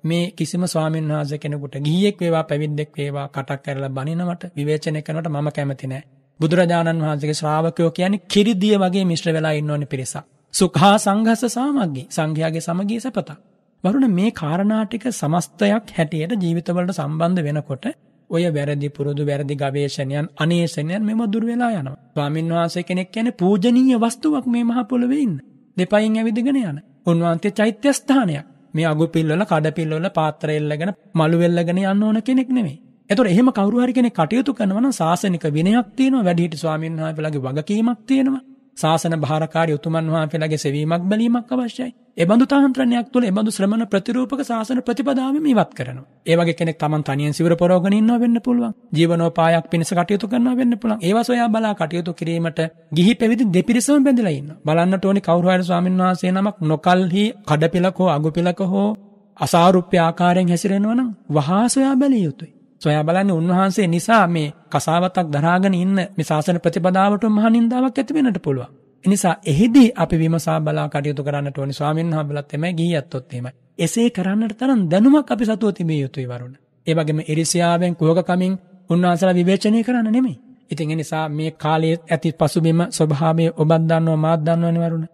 [0.04, 5.48] මේ කිසිම ස්වාමීන් වහන්සේ කෙනෙකුට ගිහියෙක් වේවා පැවිද්දෙක් වේවා කටක් කරලා බනිනවට විවේචනය කරනවට මම
[5.50, 6.08] කැමති නැහැ.
[6.40, 10.24] බුදුරජාණන් වහන්සේගේ ශ්‍රාවකයෝ කියන්නේ කිරිදිය වගේ මිශ්‍ර වෙලා ඉන්න ඕනේ පිරිසක්.
[10.54, 13.38] සුඛා සංඝස සාමග්ගී සංඝයාගේ සමගිය සපතක්.
[13.84, 17.84] වරුණ මේ කාරණා ටික සමස්තයක් හැටියට ජීවිතවලට සම්බන්ධ වෙනකොට
[18.30, 21.96] ඔය වැරදි පුරුදු වැරදි ගවේෂණයන් අනේෂණයන් මෙම දුර වෙලා යනවා.
[22.14, 25.34] ස්වාමින් වහන්සේ කෙනෙක් කියන්නේ පූජනීය වස්තුවක් මේ මහ පොළවේ ඉන්න.
[25.76, 26.78] දෙපයින් ඇවිදගෙන යන.
[27.06, 28.46] උන්වහන්සේ චෛත්‍ය ස්ථානයක්.
[28.74, 32.78] මේ අගු පිල්වල කඩ පිල්වල පාත්‍ර එල්ලගෙන මළු වෙල්ලගෙන යන්න ඕන කෙනෙක් නෙමෙයි.
[33.10, 38.00] එතකොට එහෙම කවුරු හරි කෙනෙක් කටයුතු කරනවා නම් සාසනික විනයක් තියෙනවා වැඩිහිටි ස්වාමීන් වහන්සේලාගේ වගකීමක්
[38.06, 38.42] තියෙනවා.
[38.80, 41.90] ශාසන භාරකාරී උතුමන් වහන්සේලාගේ සෙවීමක් බැලීමක් අවශ්‍යයි.
[42.16, 46.06] ඒ බඳු තාන්ත්‍රණයක් තුළ ඒ බඳු ශ්‍රමණ ප්‍රතිරූපක ශාසන ප්‍රතිපදාවෙම ඉවත් කරනවා.
[46.26, 48.72] ඒ වගේ කෙනෙක් Taman තනියෙන් සිවුර පොරවගෙන ඉන්නවා වෙන්න පුළුවන්.
[48.92, 51.00] ජීවනෝපායක් පිණිස කටයුතු කරනවා වෙන්න පුළුවන්.
[51.00, 52.60] ඒවා සොයා බලා කටයුතු කිරීමට
[52.92, 54.60] ගිහි පැවිදි දෙපිරිසම බැඳලා ඉන්නවා.
[54.66, 58.88] බලන්නට ඕනි කවුරු හරි ස්වාමීන් වහන්සේ නමක් නොකල්හි කඩපිලක හෝ අගුපිලක හෝ
[59.36, 62.59] අසාරුප්‍ය ආකාරයෙන් හැසිරෙනවා නම් වහා සොයා බැලිය යුතුයි.
[62.82, 68.38] සොයා බලන්නේ උන්වහන්සේ නිසා මේ කසාවතක් දරාගෙන ඉන්න මේ ශාසන ප්‍රතිපදාවට මහා නින්දාවක් ඇති වෙන්නට
[68.42, 68.70] පුළුවන්.
[69.04, 73.52] එනිසා එහිදී අපි විමසා බලා කටයුතු කරන්නට ඕනි ස්වාමීන් වහන්සේලාත් එමය ගිහියත්ොත් එහෙමයි.
[73.78, 76.54] එසේ කරන්නට තරම් දැනුමක් අපි සතුව තිබිය යුතුයි වරුණ.
[76.86, 78.54] ඒ වගේම ඉරිසියාවෙන් කුහකකමින්
[78.90, 80.36] උන්වහන්සේලා විවේචනය කරන්න නෙමෙයි.
[80.70, 85.06] ඉතින් ඒ නිසා මේ කාලයේ ඇති පසුබිම ස්වභාවය ඔබත් දන්නවා මාත් දන්නවනේ වරුණ.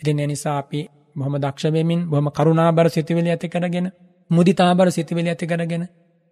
[0.00, 0.80] ඉතින් ඒ නිසා අපි
[1.16, 3.86] බොහොම දක්ෂ වෙමින් බොහොම කරුණාබර සිතුවිලි ඇති කරගෙන
[4.30, 5.84] මුදිතාබර සිතුවිලි ඇති කරගෙන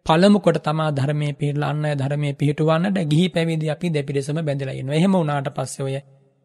[0.06, 4.96] පළමු කොට තමා ධර්මයේ පිළිලා අන් අය ධර්මයේ පිහිටුවන්නට ගිහි පැවිදි අපි දෙපිරිසම බැඳලා ඉන්නවා.
[4.96, 5.94] එහෙම වුණාට පස්සේ ඔය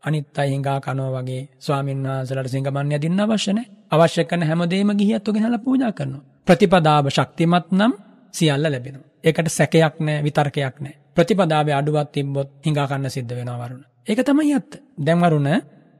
[0.03, 3.71] අනිත් අය හිඟා කනවා වගේ ස්වාමීන් වහන්සේලාට සිංගමන් යදින්න අවශ්‍ය නැහැ.
[3.91, 6.23] අවශ්‍ය කරන හැමදේම ගිහියත් ඔගෙනලා පූජා කරනවා.
[6.47, 7.93] ප්‍රතිපදාව ශක්තිමත් නම්
[8.34, 9.07] සියල්ල ලැබෙනවා.
[9.23, 10.97] ඒකට සැකයක් නැහැ, විතර්කයක් නැහැ.
[11.15, 13.84] ප්‍රතිපදාවේ අඩුවක් තිබ්බොත් හිඟා කන්න සිද්ධ වෙනවා වරුණ.
[14.07, 14.71] ඒක තමයි ඇත්ත.
[14.99, 15.49] දැන් වරුණ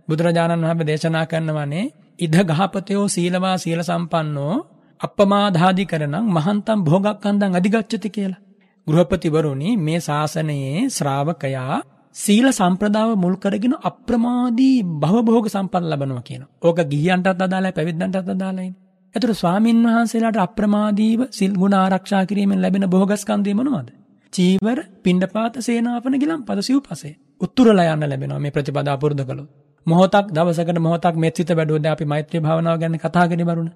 [0.08, 1.86] බුදුරජාණන් වහන්සේ දේශනා කරනවානේ
[2.20, 4.56] ඉද ගහපතයෝ සීලවා සීල සම්පන්නෝ
[5.02, 8.42] අපමාධාදි කරනම් මහන්තම් භෝගක්කන්දන් අධිගච්ඡති කියලා.
[8.88, 11.78] ගෘහපතිවරුනි මේ ශාසනයේ ශ්‍රාවකයා
[12.16, 16.44] සීල සම්ප්‍රදාව මුල් කරගෙන අප්‍රමාදී භවභෝග සම්පත් ලබනවා කියන.
[16.62, 18.70] ඕක ගිහියන්ටත් අදාළයි පැවිද්දන්ටත් අදාළයි.
[19.16, 23.90] එතකොට ස්වාමින් වහන්සේලාට අප්‍රමාදීව සිල් ගුණ ආරක්ෂා කිරීමෙන් ලැබෙන භෝගස්කන්ධය මොනවද?
[24.34, 27.16] චීවර, පිණ්ඩපාත, සේනාපන ගිලම්පද සිව්පසේ.
[27.42, 29.50] උත්තුරලා යන්න ලැබෙනවා මේ ප්‍රතිපදා පුරුදු කළොත්.
[29.88, 33.70] මොහොතක් දවසකට මොහොතක් මෙත්සිත වැඩුවද අපි මෛත්‍රී භාවනාව ගැන කතා කරගෙන බරුණ.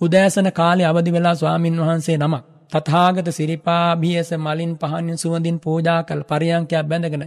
[0.00, 6.22] උදෑසන කාලේ අවදි වෙලා ස්වාමින් වහන්සේ නමක් තථාගත සිරිපා බියස මලින් පහන් සුවඳින් පූජා කළ
[6.22, 7.24] පරියන්කයක් බැඳගෙන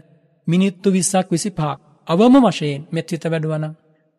[0.47, 1.71] මිනිත්තු 20ක් 25ක්
[2.07, 3.73] අවම වශයෙන් මෙත් සිත වැඩුවනම්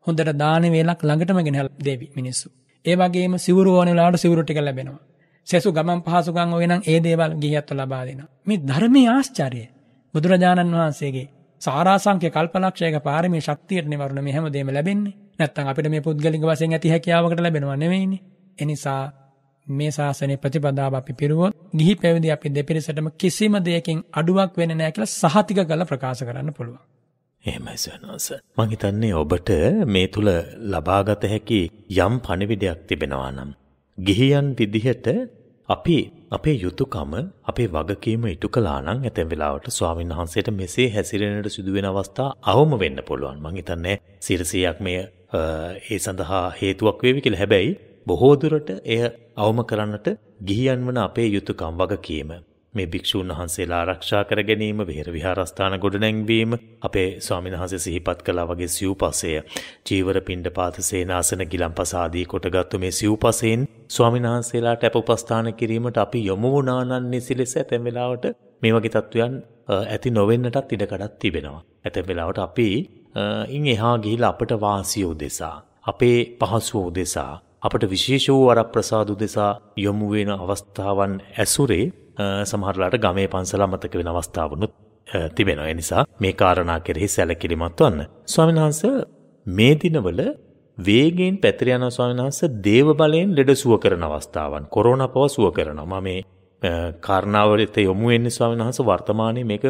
[0.07, 2.47] හොඳට දාන වේලක් ළඟටම ගෙනහැල් දෙවි මිනිස්සු.
[2.85, 5.01] ඒ වගේම සිවුරු ඕන වෙලාවට සිවුරු ටික ලැබෙනවා.
[5.47, 8.29] සෙසු ගමන් පහසුකම් ඔය නම් ඒ දේවල් ගිහියත්ව ලබා දෙනවා.
[8.47, 9.67] මේ ධර්මයේ ආශ්චර්යය
[10.15, 11.27] බුදුරජාණන් වහන්සේගේ
[11.63, 15.17] සාරාංශක කල්පලක්ෂයක පාරමී ශක්තියට නිවරුණ මේ හැමදේම ලැබෙන්නේ.
[15.39, 18.23] නැත්තම් අපිට මේ පුද්ගලික වශයෙන් ඇති හැකියාවකට ලැබෙනවා නෙවෙයිනේ.
[18.59, 19.03] එනිසා
[19.67, 25.33] මේ ශාසනය ප්‍රතිපදාව අපි පිරුවොත් ගිහි පැවිදි අපි දෙපිරිසටම කිසිම දෙයකින් අඩුවක් වෙන්නේ නැහැ කියලා
[25.35, 26.81] සහතික කරලා ප්‍රකාශ කරන්න පුළුවන්.
[27.45, 28.27] එහෙමයි සනස.
[28.59, 29.51] මං හිතන්නේ ඔබට
[29.89, 30.29] මේ තුල
[30.71, 31.61] ලබාගත හැකි
[31.99, 33.51] යම් පණිවිඩයක් තිබෙනවා නම්
[33.99, 35.07] ගිහියන් විදිහට
[35.69, 35.99] අපි
[36.31, 37.13] අපේ යුතුයකම
[37.45, 42.99] අපේ වගකීම ඉටු කළා නම් ඇතැම් වෙලාවට ස්වාමීන් වහන්සේට මෙසේ හැසිරෙන්නට සිදුවෙන අවස්ථා අවම වෙන්න
[43.09, 43.39] පුළුවන්.
[43.39, 45.01] මං හිතන්නේ 100ක් මේ
[45.87, 47.39] ඒ සඳහා හේතුවක් වේවි කියලා.
[47.39, 47.71] හැබැයි
[48.07, 49.03] බොහෝ දුරට එය
[49.39, 50.09] අවම කරන්නට
[50.45, 52.33] ගිහියන් වන අපේ යුතුයකම් වගකීම
[52.75, 58.69] මේ භික්ෂූන් වහන්සේලා ආරක්ෂා කර ගැනීම විහෙර විහාරස්ථාන ගොඩනැංවීම අපේ ස්වාමීන් වහන්සේ සිහිපත් කළා වගේ
[58.69, 59.33] සිව්පසය
[59.85, 66.53] චීවර පිණ්ඩපාත සේනාසන ගිලම්පස ආදී කොටගත්තු මේ සිව්පසයෙන් ස්වාමීන් වහන්සේලාට අප උපස්ථාන කිරීමට අපි යොමු
[66.53, 68.27] වුණා නම් නිසිලෙස ඇතැම් වෙලාවට
[68.63, 69.39] මේ වගේ තත්වයන්
[69.69, 71.63] ඇති නොවෙන්නටත් ඉඩකඩක් තිබෙනවා.
[71.85, 72.69] ඇතැම් වෙලාවට අපි
[73.51, 75.57] ඉන් එහා ගිහිලා අපට වාසිය උදෙසා
[75.87, 81.85] අපේ පහසුව උදෙසා අපට විශේෂ වූ වරප්‍රසාද උදෙසා යොමු වෙන අවස්ථාවන් ඇසුරේ
[82.45, 84.73] සමහරලාට ගමේ පන්සල අමතක වෙන අවස්ථාවනුත්
[85.37, 85.67] තිබෙනවා.
[85.67, 88.01] ඒ නිසා මේ කාරණා කෙරෙහි සැලකිලිමත් වන්න.
[88.27, 88.95] ස්වාමීන් වහන්සේ
[89.47, 90.23] මේ දිනවල
[90.79, 96.01] වේගයෙන් පැතිර යන ස්වාමීන් වහන්සේ දේව බලයෙන් ලෙඩ සුව කරන අවස්ථාවන් කොරෝනා පව සුව කරනවා.
[96.01, 96.21] මම මේ
[97.01, 99.65] කාරණාවලට යොමු වෙන්නේ ස්වාමීන් වහන්සේ වර්තමානයේ මේක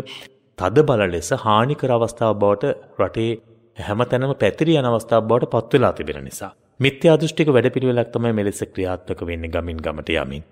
[0.59, 3.31] තද බල ලෙස හානිකර අවස්ථාවක් බවට රටේ
[3.79, 9.21] හැමතැනම පැතිරි යන අවස්ථාවක් බවට පත් වෙලා තිබෙන නිසා මිත්‍යා දෘෂ්ටික වැඩපිළිවෙලක් තමයි මෙලෙස ක්‍රියාත්මක
[9.29, 10.43] වෙන්නේ ගමින් ගමට යමින්.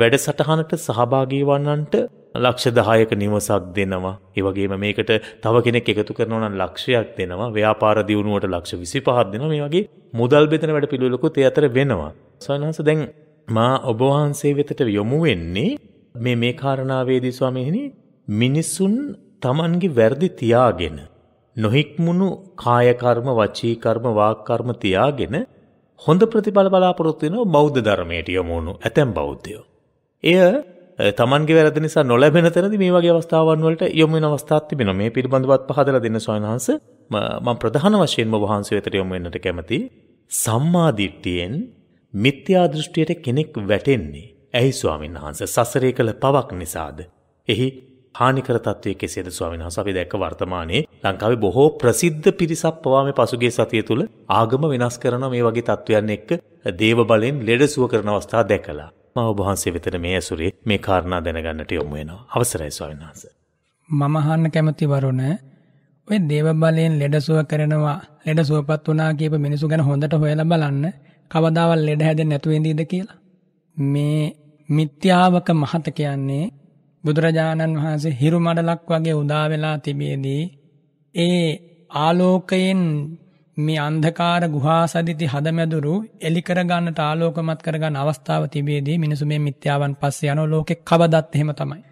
[0.00, 1.94] වැඩසටහනට සහභාගී වන්නන්ට
[2.36, 4.14] ලක්ෂ 10ක නිවසක් දෙනවා.
[4.36, 5.10] ඒ වගේම මේකට
[5.42, 7.48] තව කෙනෙක් එකතු කරනවා නම් ලක්ෂයක් දෙනවා.
[7.50, 9.50] ව්‍යාපාර දියුණුවට ලක්ෂ 25ක් දෙනවා.
[9.50, 12.12] මේ වගේ මුදල් බෙදන වැඩපිළිවෙලකුත් ඒ අතර වෙනවා.
[12.40, 13.02] සවනහස දැන්
[13.48, 15.76] මා ඔබ වහන්සේ වෙතට යොමු වෙන්නේ
[16.18, 17.82] මේ මේ කාරණාවේදී ස්වාමීනි
[18.28, 18.96] මිනිසුන්
[19.40, 20.96] Tamanගේ වැරදි තියාගෙන
[21.56, 25.36] නොහික්මුණු කාය කර්ම වචී කර්ම වාක් කර්ම තියාගෙන
[26.00, 29.64] හොඳ ප්‍රතිඵල බලාපොරොත්තු වෙනවා බෞද්ධ ධර්මයට යොමු වුණු ඇතැම් බෞද්ධයෝ.
[30.24, 30.36] එය
[31.12, 34.94] තමන්ගේ වැරදි නිසා නොලැබෙන තැනදී මේ වගේ අවස්ථාවන් වලට යොමු වෙන අවස්ථාවක් තිබෙනවා.
[34.94, 36.76] මේ පිළිබඳවත් පහදලා දෙන්න ස්වාමීන් වහන්සේ
[37.10, 39.82] මම ප්‍රධාන වශයෙන්ම වහන්සේ වෙතට යොමු වෙන්නට කැමතියි.
[40.30, 41.54] සම්මා දිට්ඨියෙන්
[42.14, 46.98] මිත්‍යා දෘෂ්ටියට කෙනෙක් වැටෙන්නේ ඇයි ස්වාමීන් වහන්සේ සසරේ කළ පවක් නිසාද?
[47.48, 47.68] එහි
[48.16, 49.82] හානිකර තත්වයේ කෙසේද ස්වාමීන් වහන්සේ?
[49.82, 55.24] අපි දැක්ක වර්තමානයේ ලංකාවේ බොහෝ ප්‍රසිද්ධ පිරිසක් පවා මේ පසුගිය සතිය තුල ආගම වෙනස් කරන
[55.26, 56.30] මේ වගේ තත්වයන් එක්ක
[56.74, 58.90] දේව බලෙන් ලෙඩ සුව කරන අවස්ථා දැකලා.
[59.14, 62.22] මම ඔබ වහන්සේ වෙතට මේ ඇසුරේ මේ කාරණා දැනගන්නට යොමු වෙනවා.
[62.30, 63.32] අවසරයි ස්වාමීන් වහන්සේ.
[63.88, 65.22] මම අහන්න කැමති වරුණ
[66.08, 70.84] ඔය දේව බලයෙන් ලෙඩ සුව කරනවා ලෙඩ සුවපත් වුණා කියප මිනිසු ගැන හොඳට හොයලා බලන්න
[71.30, 73.18] කවදාවත් ලෙඩ හැදෙන්නේ නැතුව ඉඳීද කියලා.
[73.76, 74.22] මේ
[74.68, 76.44] මිත්‍යාවක මහත කියන්නේ
[77.06, 80.42] බුදුරජාණන් වහන්සේ හිරු මඩලක් වගේ උදා වෙලා තිබේදී
[81.14, 81.46] ඒ
[81.98, 82.82] ආලෝකයෙන්
[83.56, 90.32] මේ අන්ධකාර ගුහා සදිති හදමැදුරු එලි කරගන්නට ආලෝකමත් කරගන්න අවස්ථාව තිබේදී මිනිසු මේ මිත්‍යාවන් පස්සේ
[90.32, 91.82] යන ලෝකෙ කවදත් එහෙම තමයි.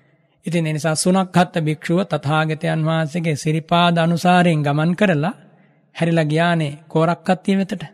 [0.47, 5.35] ඉතින් ඒ නිසා සුනක්හත් භික්ෂුව තථාගතයන් වහන්සේගේ සිරිපාද අනුසාරයෙන් ගමන් කරලා
[5.95, 7.85] හැරිලා ගියානේ කෝරක්කත්තිය වෙතට.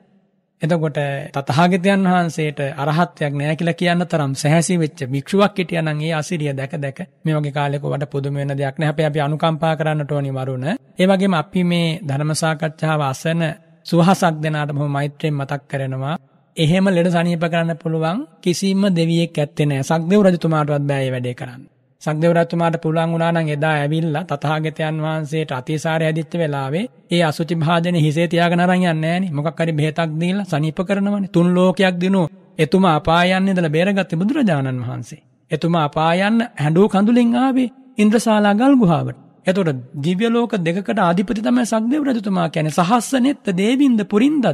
[0.62, 0.98] එතකොට
[1.34, 6.74] තථාගතයන් වහන්සේට අරහත්ත්වයක් නෑ කියලා කියන්න තරම් සැහැසි වෙච්ච භික්ෂුවක් හිටියා නම් ඒ අසිරිය දැක
[6.76, 8.88] දැක මේ වගේ කාලයක වඩ පුදුම වෙන දෙයක් නෑ.
[8.88, 10.66] හැබැයි අපි අනුකම්පා කරන්නට ඕනි වරුණ.
[10.98, 13.40] ඒ වගේම අපි මේ ධර්ම සාකච්ඡාව අසන
[13.86, 16.16] සුවහසක් දෙනාට බොහොම මෛත්‍රියෙන් මතක් කරනවා.
[16.56, 19.82] එහෙම ලෙඩ සනීප කරන්න පුළුවන් කිසිම දෙවියෙක් ඇත්තේ නෑ.
[19.84, 21.62] සක්දේව රජතුමාටවත් බෑ මේ වැඩේ කරන්න.
[22.02, 28.00] සක්දේව රජතුමාට පුළුවන් වුණා නම් එදා ඇවිල්ලා තථාගතයන් වහන්සේට අතිසාරය හැදිච්ච වෙලාවේ ඒ අසුචි භාජනේ
[28.00, 29.30] හිසේ තියාගෙන අරන් යන්නේ නෑනේ.
[29.30, 31.28] මොකක් හරි බෙහෙතක් දීලා සනීප කරනවනේ.
[31.28, 32.22] තුන් ලෝකයක් දිනු
[32.58, 35.20] එතුමා අපායන් ඉඳලා බේරගත්තේ බුදුරජාණන් වහන්සේ.
[35.50, 37.68] එතුමා අපායන් හැඬු කඳුලෙන් ආවේ
[37.98, 39.18] ඉන්ද්‍රශාලා ගල් ගුහාවට.
[39.46, 42.76] එතකොට දිව්‍ය ලෝක දෙකකට අධිපති තමයි සක්දේව රජතුමා කියන්නේ.
[42.80, 44.46] සහස්සනෙත්ත දේවින්ද පුරින්දද.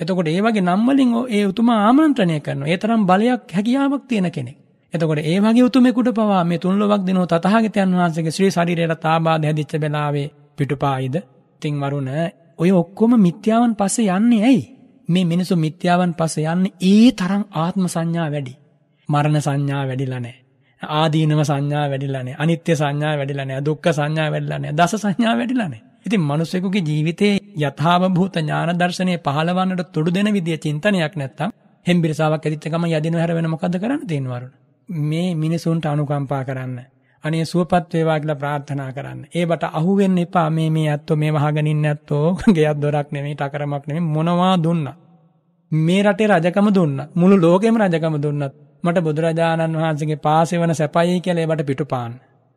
[0.00, 2.68] එතකොට ඒ වගේ නම් වලින් ඒ උතුමා ආමන්ත්‍රණය කරනවා.
[2.68, 4.58] ඒ තරම් බලයක් හැකියාවක් තියෙන කෙනෙක්.
[4.96, 10.28] එතකොට ඒ වගේ උතුමෙකුට පවා මේ තුන්ලොවක් දිනෝ තථාගතයන් වහන්සේගේ ශ්‍රී ශරීරයට තාබාද හැදිච්ච වෙලාවේ
[10.58, 11.16] පිටුපායිද
[11.62, 12.10] තින් වරුණ
[12.58, 14.62] ඔය ඔක්කොම මිත්‍යාවන් පස්සේ යන්නේ ඇයි?
[15.08, 18.54] මේ මිනිසු මිත්‍යාවන් පස්සේ යන්නේ ඒ තරම් ආත්ම සංඥා වැඩි.
[19.08, 20.40] මරණ සංඥා වැඩිලා නැහැ.
[20.82, 22.38] ආදීනව සංඥා වැඩිලා නැහැ.
[22.38, 23.64] අනිත්‍ය සංඥා වැඩිලා නැහැ.
[23.64, 24.76] දුක්ඛ සංඥා වැඩිලා නැහැ.
[24.76, 25.84] දස සංඥා වැඩිලා නැහැ.
[26.06, 31.50] ඉතින් මිනිසෙකුගේ ජීවිතයේ යථාභූත ඥාන දර්ශනය පහළවන්නට තුඩු දෙන විදිය චින්තනයක් නැත්තම්
[31.86, 34.52] හෙම්බිරිසාවක් ඇදිච්ච ගම යදිනව හැර වෙන මොකද්ද කරන්න තියෙන වරුණ?
[34.88, 36.78] මේ මිනිසුන්ට අනුකම්පා කරන්න.
[37.24, 39.26] අනේ සුවපත් වේවා කියලා ප්‍රාර්ථනා කරන්න.
[39.34, 40.50] ඒවට අහු වෙන්න එපා.
[40.50, 44.94] මේ මේ ඇත්තෝ මේ වහගෙන ඉන්න ඇත්තෝ ගෙයක් දොරක් නෙමෙයි, ටකරමක් නෙමෙයි මොනවා දුන්නා.
[45.72, 47.08] මේ රටේ රජකම දුන්නා.
[47.14, 48.54] මුළු ලෝකෙම රජකම දුන්නත්
[48.84, 52.12] මට බුදුරජාණන් වහන්සේගේ පාසෙ වන සැපයි කියලා ඒවට පිටුපාන්න.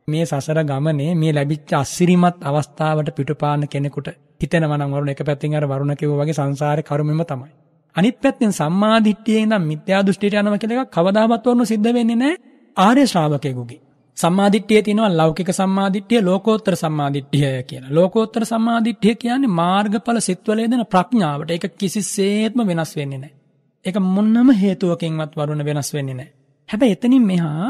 [0.07, 4.09] මේ සසර ගමනේ මේ ලැබිච්ච අස්සිරිමත් අවස්ථාවට පිටුපාන්න කෙනෙකුට
[4.41, 7.51] හිතෙනවා නම් වරුණ එක පැත්තකින් අර වරුණ කිව්වා වගේ සංසාරේ කර්මෙම තමයි.
[7.95, 12.37] අනිත් පැත්තෙන් සම්මාදිට්ඨියේ ඉඳන් මිත්‍යා දෘෂ්ටියට යනවා කියලා එකක් කවදාවත් වරුණු සිද්ධ වෙන්නේ නැහැ
[12.77, 13.81] ආර්ය ශ්‍රාවකයෙකුගේ.
[14.17, 17.91] සම්මාදිට්ඨියේ තියෙනවා ලෞකික සම්මාදිට්ඨිය ලෝකෝත්තර සම්මාදිට්ඨිය කියලා.
[17.91, 21.51] ලෝකෝත්තර සම්මාදිට්ඨිය කියන්නේ මාර්ගඵල සිත්වල යෙදෙන ප්‍රඥාවට.
[21.51, 23.37] ඒක කිසිසේත්ම වෙනස් වෙන්නේ නැහැ.
[23.85, 26.33] ඒක මොන්නම හේතුවකින්වත් වරුණ වෙනස් වෙන්නේ නැහැ.
[26.69, 27.69] හැබැයි එතනින් මෙහා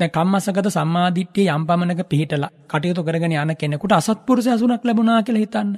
[0.00, 5.70] දැන් කම්මසගත සම්මාදිට්ඨිය යම් පමණක පිහිටලා කටයුතු කරගෙන යන කෙනෙකුට අසත්පුරුෂ අසුරක් ලැබුණා කියලා හිතන්න.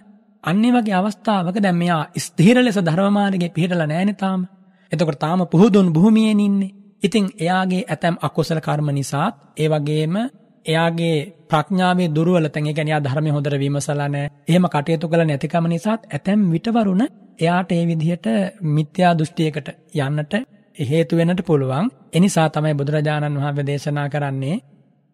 [0.44, 4.40] අන්නේ වගේ අවස්ථාවක දැන් මෙයා ස්ථිර ලෙස ධර්ම මාර්ගයේ පිහිටලා නැහැනේ තාම.
[4.92, 6.74] එතකොට තාම පුහුදුන් භූමියෙන් ඉන්නේ.
[7.02, 10.14] ඉතින් එයාගේ ඇතැම් අකුසල කර්ම නිසාත් ඒ වගේම
[10.66, 11.16] එයාගේ
[11.48, 14.30] ප්‍රඥාවේ දුර්වලතෙන් ඒ කියන්නේ එයා ධර්මයේ හොඳට විමසලා නැහැ.
[14.48, 17.04] එහෙම කටයුතු කළ නැතිකම නිසාත් ඇතැම් විටවරුණ
[17.38, 18.26] එයාට ඒ විදිහට
[18.68, 19.68] මිත්‍යා දෘෂ්ටියකට
[19.98, 20.32] යන්නට
[20.76, 21.86] හේතු වෙන්නට පුළුවන්.
[22.12, 24.56] එනිසා තමයි බුදුරජාණන් වහන්සේ දේශනා කරන්නේ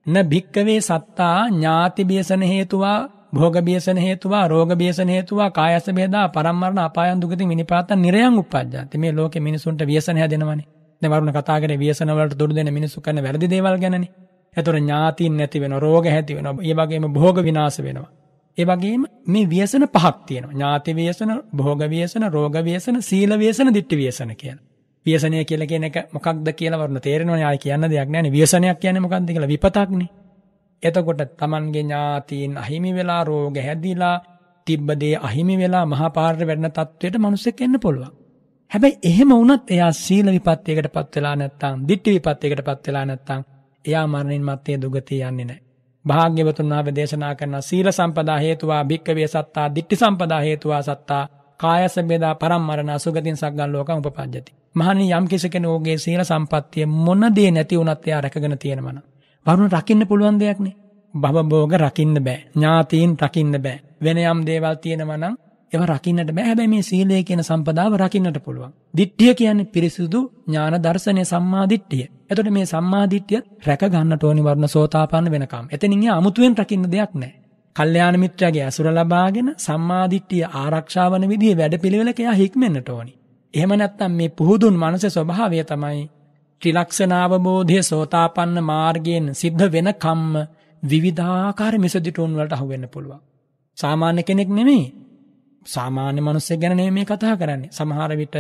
[0.07, 2.99] න භික්කවේ සත්තා ඥාති බියසන හේතුවා
[3.33, 9.13] භෝග බියසන හේතුවා රෝග බියසන හේතුවා කායස බේදා පරම්මරණ අපායන් දුගති මිනිපාතන් නිරයන් උප්පජ්ජාති මේ
[9.13, 10.67] ලෝකේ මිනිසුන්ට ව්‍යසන හැදෙනවනේ.
[11.03, 14.11] දැන් වරුණ කතා කරේ ව්‍යසන වලට දුරු දෙන මිනිස්සු කරන වැරදි දේවල් ගැනනේ.
[14.57, 16.63] එතකොට ඥාතින් නැති වෙනවා රෝග ඇති වෙනවා.
[16.63, 18.11] ඒ වගේම භෝග විනාශ වෙනවා.
[18.59, 20.53] ඒ වගේම මේ ව්‍යසන පහක් තියෙනවා.
[20.53, 24.63] ඥාති ව්‍යසන භෝග ව්‍යසන රෝග ව්‍යසන සීල ව්‍යසන ditthi ව්‍යසන කියලා.
[25.07, 27.45] ව්‍යසනය කියලා කියන එක මොකක්ද කියලා වරුණ තේරෙනවනේ.
[27.45, 28.33] ආයි කියන්න දෙයක් නැහැ නේ.
[28.33, 30.09] ව්‍යසනයක් කියන්නේ මොකක්ද කියලා විපතක්නේ
[30.83, 34.17] එතකොට Tamanගේ ඥාතීන් අහිමි වෙලා රෝග හැදිලා
[34.67, 38.13] තිබ්බ දේ අහිමි වෙලා මහා පාරට වැටෙන තත්වයට මිනිස්සෙක් එන්න පුළුවන්.
[38.71, 43.41] හැබැයි එහෙම වුණත් එයා සීල විපත්තියකට පත් වෙලා නැත්තම්, ditthi විපත්තියකට පත් වෙලා නැත්තම්,
[43.85, 45.63] එයා මරණින් මත්තේ දුගතිය යන්නේ නැහැ.
[46.05, 51.23] භාග්‍යවතුන් වහන්සේ දේශනා කරන සීල සම්පදා හේතුවා භික්කවේ සත්තා, ditthi සම්පදා හේතුවා සත්තා,
[51.61, 54.53] කායස බේදා පරම්මරණ සුගතින් සග්ගන් ලෝකං උපපජ්ජති.
[54.75, 59.16] මහණනි යම් කෙනෙකුගේ සීල සම්පත්තිය මොන දේ නැති වුණත් එයා රැකගෙන තියෙනවනම්
[59.47, 60.77] වරුණ රකින්න පුළුවන් දෙයක් නේ.
[61.15, 62.39] භවභෝග රකින්න බෑ.
[62.53, 63.79] ඥාතීන් රකින්න බෑ.
[64.01, 65.35] වෙන යම් දේවල් තියෙනවා නම්
[65.73, 66.47] ඒව රකින්නට බෑ.
[66.47, 68.73] හැබැයි මේ සීලය කියන සම්පදාව රකින්නට පුළුවන්.
[68.97, 72.07] දිට්ඨිය කියන්නේ පිරිසුදු ඥාන දර්ශනය සම්මා දිට්ඨිය.
[72.31, 75.67] එතකොට මේ සම්මා දිට්ඨිය රැක ගන්නට ඕනි වර්ණ සෝතාපන්න වෙනකම්.
[75.71, 77.35] එතනින් එයා අමුතුවෙන් රකින්න දෙයක් නෑ.
[77.77, 83.13] කල්යාණ මිත්‍රයාගේ අසුර ලබාගෙන සම්මා දිට්ඨිය ආරක්ෂා වන විදිහේ වැඩපිළිවෙලක එයා හික්මෙන්නට ඕනි.
[83.55, 86.05] එහෙම නැත්නම් මේ පුහුදුන් මනසේ ස්වභාවය තමයි
[86.63, 90.35] ත්‍රිලක්ෂණාවබෝධය සෝතාපන්න මාර්ගයෙන් සිද්ධ වෙන කම්ම
[90.83, 93.21] විවිධාකාර මිසදිටුවන් වලට අහුවෙන්න පුළුවන්.
[93.79, 94.85] සාමාන්‍ය කෙනෙක් නෙමෙයි.
[95.67, 97.71] සාමාන්‍ය මිනිස්සෙක් ගැන නෙමෙයි මේ කතා කරන්නේ.
[97.71, 98.37] සමහර විට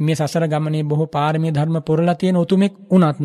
[0.00, 3.20] මේ සසර ගමනේ බොහෝ පාරමී ධර්ම පුරලා තියෙන උතුමෙක් වුණත්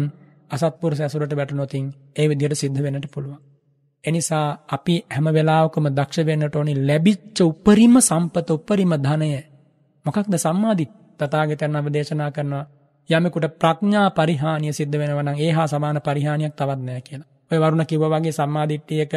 [0.51, 1.85] අසත්පුරුෂ ඇසුරට වැටුනොතින්
[2.15, 3.39] ඒ විදිහට සිද්ධ වෙන්නට පුළුවන්.
[4.03, 9.29] එනිසා අපි හැම වෙලාවකම දක්ෂ වෙන්නට ඕනි ලැබිච්ච උපරිම සම්පත උපරිම ධනය
[10.05, 12.65] මොකක්ද සම්මාදිට තථාගතයන් අවදේශනා කරනවා
[13.09, 17.27] යමෙකුට ප්‍රඥා පරිහානිය සිද්ධ වෙනවා නම් ඒ හා සමාන පරිහානියක් තවත් නැහැ කියලා.
[17.51, 19.13] ඔය වරුණ කිව්වා වගේ සම්මාදිට්ඨියක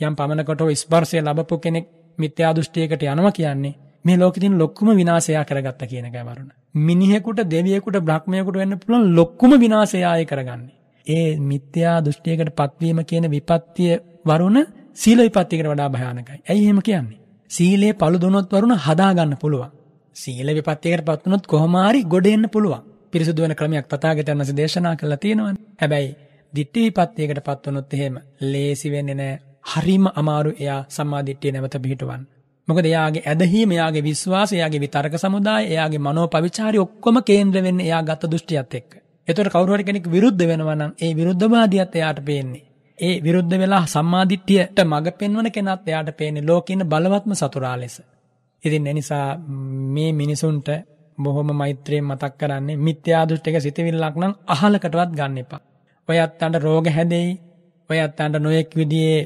[0.00, 1.86] යම් පමණකට ස්පර්ශය ලැබපු කෙනෙක්
[2.18, 3.74] මිත්‍යා දෘෂ්ටියකට යනවා කියන්නේ
[4.04, 6.50] මේ ලෝකෙ තියෙන ලොකුම විනාශය කරගත්ත කියන එකයි වරුණ.
[6.78, 10.76] මිනිහෙකුට දෙවියෙකුට බ්‍රහ්මයෙකුට වෙන්න පුළුවන් ලොකුම විනාශය ආයේ කරගන්නේ.
[11.06, 13.92] ඒ මිත්‍යා දෘෂ්ටියකට පත්වීම කියන විපත්තිය
[14.26, 14.58] වරුණ
[14.94, 16.42] සීල විපත්තියකට වඩා භයානකයි.
[16.50, 17.20] ඇයි එහෙම කියන්නේ?
[17.50, 19.70] සීලේ පළු දුනොත් වරුණ හදා ගන්න පුළුවන්.
[20.16, 22.89] සීල විපත්තියකට පත් වුණොත් කොහොම හරි ගොඩ එන්න පුළුවන්.
[23.12, 25.62] පිරිසුදු වෙන ක්‍රමයක් තථාගතයන් වහන්සේ දේශනා කළා තියෙනවානේ.
[25.80, 26.10] හැබැයි
[26.52, 29.40] දිට්ඨි විපත්තියකට පත් වුණොත් එහෙම ලේසි වෙන්නේ නැහැ.
[29.72, 32.22] හරිම අමාරු එයා සම්මා දිට්ඨිය නැවත පිහිටවන්න.
[32.68, 38.30] මොකද එයාගේ ඇදහිීම, එයාගේ විශ්වාසය, එයාගේ විතර්ක සමුදාය, එයාගේ මනෝපවිචාරي ඔක්කොම කේන්ද්‍ර වෙන්නේ එයා ගත
[38.32, 38.90] දෘෂ්ටියත් එක්ක.
[39.28, 42.64] ඒතකොට කවුරු හරි කෙනෙක් විරුද්ධ වෙනවා නම් ඒ විරුද්ධවාදියත් එයාට පේන්නේ.
[42.98, 47.96] ඒ විරුද්ධ වෙලා සම්මාදිට්ඨියට මඟ පෙන්වන කෙනාත් එයාට පේන්නේ ලෝකේ බලවත්ම සතුරා ලෙස.
[48.62, 49.26] ඉතින් ඒ නිසා
[49.94, 50.68] මේ මිනිසුන්ට
[51.20, 55.60] බොහොම මෛත්‍රියෙන් මතක් කරන්නේ මිත්‍යා දෘෂ්ටික සිතවිල්ලක් නම් අහලකටවත් ගන්න එපා.
[56.08, 57.30] ඔය අත්තන්ට රෝග හැදෙයි.
[57.90, 59.20] ඔය අත්තන්ට නොයෙක් විදිහේ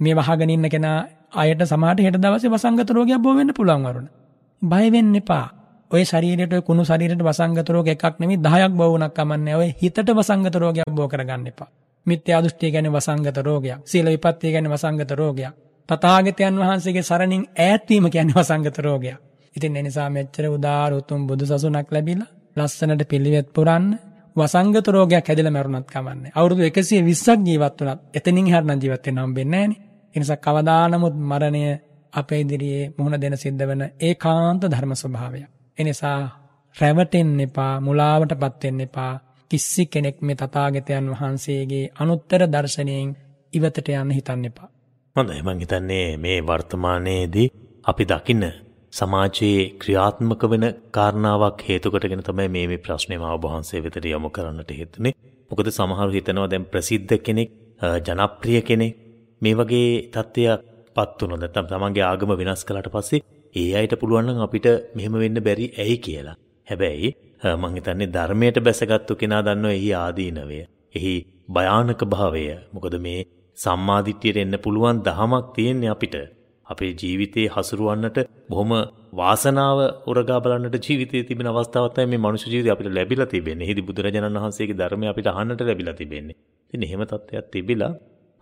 [0.00, 0.98] මේ වහගෙන ඉන්න කෙනා
[1.34, 4.08] අයට සමහරට හෙට දවසේ වසංගත රෝගයක් බෝ වෙන්න පුළුවන් වරුණ.
[4.62, 5.46] බය වෙන්න එපා.
[5.90, 9.56] ඔය ශරීරයට ඔය කුණු ශරීරයට වසංගත රෝග එකක් නෙමෙයි 10ක් බෝ වුණක් කමන්නේ.
[9.56, 11.70] ඔය හිතට වසංගත රෝගයක් බෝ කරගන්න එපා.
[12.06, 13.78] මිත්‍යා දෘෂ්ටිය කියන්නේ වසංගත රෝගයක්.
[13.84, 15.54] සීල විපත්තිය කියන්නේ වසංගත රෝගයක්.
[15.88, 19.16] තථාගතයන් වහන්සේගේ සරණින් ඈත් වීම කියන්නේ වසංගත රෝගයක්.
[19.58, 23.86] ඉතින් ඒ නිසා මෙච්චර උදාාර උතුම් බුදුසසුනක් ලැබිලා ලස්සනට පිළිවෙත් පුරන්න
[24.36, 26.32] වසංගත රෝගයක් හැදලා මැරුණත් කමන්නේ.
[26.34, 29.80] අවුරුදු 120ක් ජීවත් වුණත් එතනින් එහාට නම් ජීවත් වෙන්න හම්බෙන්නේ නැහනේ.
[30.14, 31.62] ඒ නිසා කවදා නමුත් මරණය
[32.12, 35.40] අපේ ඉදිරියේ මුහුණ දෙන සිද්ධ වෙන ඒකාන්ත ධර්ම ස්වභාවය.
[35.78, 36.20] ඒ නිසා
[36.76, 39.14] රැවටෙන්න එපා, මුලාවටපත් වෙන්න එපා.
[39.50, 43.08] කිසි කෙනෙක් මේ තථාගතයන් වහන්සේගේ අනුත්තර දර්ශනයෙන්
[43.52, 44.68] ඉවතට යන්න හිතන්න එපා.
[45.16, 47.48] හොඳයි මං හිතන්නේ මේ වර්තමානයේදී
[47.84, 48.44] අපි දකින්න
[48.92, 55.14] සමාජයේ ක්‍රියාත්මක වෙන කාරණාවක් හේතුකටගෙන තමයි මේ මේ ප්‍රශ්නේ මාව වහන්සේ වෙතට යොමු කරන්නට හේතුනේ.
[55.50, 57.50] මොකද සමහරු හිතනවා දැන් ප්‍රසිද්ධ කෙනෙක්,
[58.06, 58.94] ජනප්‍රිය කෙනෙක්
[59.42, 60.60] මේ වගේ තත්ත්වයක්
[60.96, 63.24] පත් වුණොත් නැත්නම් තමන්ගේ ආගම වෙනස් කළාට පස්සේ
[63.54, 66.36] ඒ අයට පුළුවන් නම් අපිට මෙහෙම වෙන්න බැරි ඇයි කියලා.
[66.66, 67.10] හැබැයි
[67.54, 70.58] මං හිතන්නේ ධර්මයට බැසගත්තු කෙනා දන්නවා එහි ආදීනවය.
[70.94, 71.14] එහි
[71.48, 72.44] භයානක භාවය.
[72.74, 73.20] මොකද මේ
[73.56, 76.16] සම්මාදිට්ඨියට එන්න පුළුවන් දහමක් තියෙන්නේ අපිට.
[76.68, 78.18] අපේ ජීවිතේ හසුරුවන්නට
[78.50, 78.72] බොහොම
[79.12, 83.66] වාසනාව උරගා බලන්නට ජීවිතයේ තිබෙන අවස්ථාවක් තමයි මේ මනුෂ්‍ය ජීවිතය අපිට ලැබිලා තිබෙන්නේ.
[83.66, 86.38] එහිදී බුදුරජාණන් වහන්සේගේ ධර්මය අපිට අහන්නට ලැබිලා තිබෙන්නේ.
[86.66, 87.92] ඉතින් එහෙම තත්ත්වයක් තිබිලා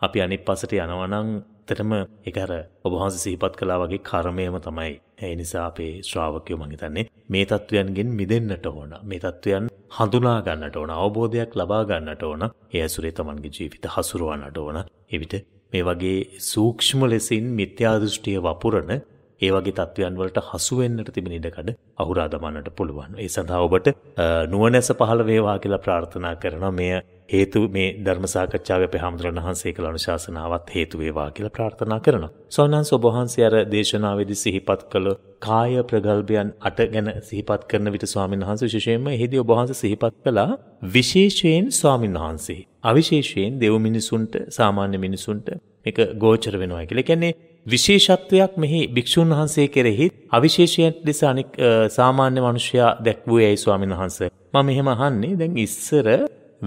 [0.03, 1.28] අපි අනිත් පසට යනවා නම්
[1.62, 1.93] ඇත්තටම
[2.24, 2.53] ඒක අර
[2.85, 4.93] ඔබ වහන්සේ සිහිපත් කළා වගේ කර්මයම තමයි.
[5.19, 8.93] ඒ නිසා අපේ ශ්‍රාවකයෝ මං හිතන්නේ මේ தත්වයන්ගෙන් මිදෙන්නට ඕන.
[9.03, 9.66] මේ தත්වයන්
[9.97, 10.90] හඳුනා ගන්නට ඕන.
[10.97, 12.43] අවබෝධයක් ලබා ගන්නට ඕන.
[12.73, 14.78] ඒ ඇසුරේ Tamanගේ ජීවිත හසුරවන්නට ඕන.
[15.11, 15.35] එවිට
[15.72, 18.90] මේ වගේ සූක්ෂ්ම ලෙසින් මිත්‍යා දෘෂ්ටිය වපුරන
[19.40, 23.16] ඒ වගේ තත්ත්වයන් වලට හසු වෙන්නට තිබෙන ඉඩකඩ අහුරා දමන්නට පුළුවන්.
[23.16, 23.90] ඒ සඳහා ඔබට
[24.48, 26.72] නුවණැස පහළ වේවා කියලා ප්‍රාර්ථනා කරනවා.
[26.72, 26.93] මෙය
[27.28, 32.30] හේතු මේ ධර්ම සාකච්ඡාවේ අපේ හැමදෙරණ වහන්සේ කළ අනුශාසනාවත් හේතු වේවා කියලා ප්‍රාර්ථනා කරනවා.
[32.51, 38.47] සෝනන්ස ඔබ වහන්සේ අර දේශනාවේදී සිහිපත් කළ කාය ප්‍රගල්භයන් අට ගැන සිහිපත් කරන විට ස්වාමීන්
[38.47, 40.51] වහන්සේ විශේෂයෙන්ම එහිදී ඔබ වහන්සේ සිහිපත් කළා
[40.93, 45.48] විශේෂයෙන් ස්වාමීන් වහන්සේ අවිශේෂයෙන් දෙව් මිනිසුන්ට සාමාන්‍ය මිනිසුන්ට
[45.84, 47.02] මේක ගෝචර වෙනවා කියලා.
[47.02, 47.32] ඒ කියන්නේ
[47.66, 51.50] විශේෂත්වයක් මෙහි භික්ෂුන් වහන්සේ කෙරෙහි අවිශේෂයෙන් ලෙස අනික්
[51.90, 54.30] සාමාන්‍ය මිනිසයා දැක්වුවේ ඇයි ස්වාමීන් වහන්සේ?
[54.54, 56.06] මම එහෙම අහන්නේ දැන් ඉස්සර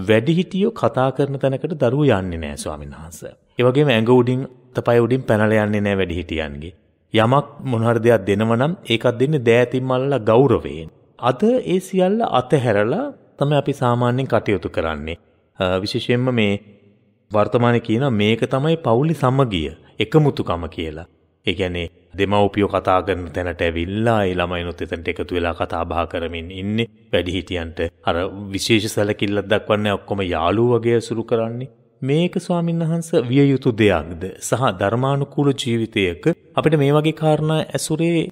[0.00, 3.32] වැඩිහිටියෝ කතා කරන තැනකට දරුවෝ යන්නේ නැහැ ස්වාමීන් වහන්සේ.
[3.58, 4.42] ඒ වගේම ඇඟ උඩින්
[4.74, 6.74] තපය උඩින් පැනලා යන්නේ නැහැ වැඩිහිටියන්ගේ.
[7.14, 10.90] යමක් මොන හරි දෙයක් දෙනව නම් ඒකත් දෙන්නේ දෑතින් මල්ලා ගෞරවයෙන්.
[11.18, 13.06] අද ඒ සියල්ල අතහැරලා
[13.38, 15.18] තමයි අපි සාමාන්‍යයෙන් කටයුතු කරන්නේ.
[15.82, 16.52] විශේෂයෙන්ම මේ
[17.30, 21.06] වර්තමානයේ කියන මේක තමයි පවුලි සමගිය, එකමුතුකම කියලා.
[21.46, 21.88] ඒ කියන්නේ
[22.18, 26.88] දෙමව්පියෝ කතා කරන තැනට ඇවිල්ලා ඒ ළමයිනුත් එතනට එකතු වෙලා කතා බහ කරමින් ඉන්නේ.
[27.12, 28.16] වැඩිහිටියන්ට අර
[28.52, 31.70] විශේෂ සැලකිල්ලක් දක්වන්නේ ඔක්කොම යාළුවෝ වගේ අසුරු කරන්නේ.
[32.02, 34.22] මේක ස්වාමීන් වහන්ස විය යුතු දෙයක්ද?
[34.40, 36.24] සහ ධර්මානුකූල ජීවිතයක
[36.54, 38.22] අපිට මේ වගේ කාරණා ඇසුරේ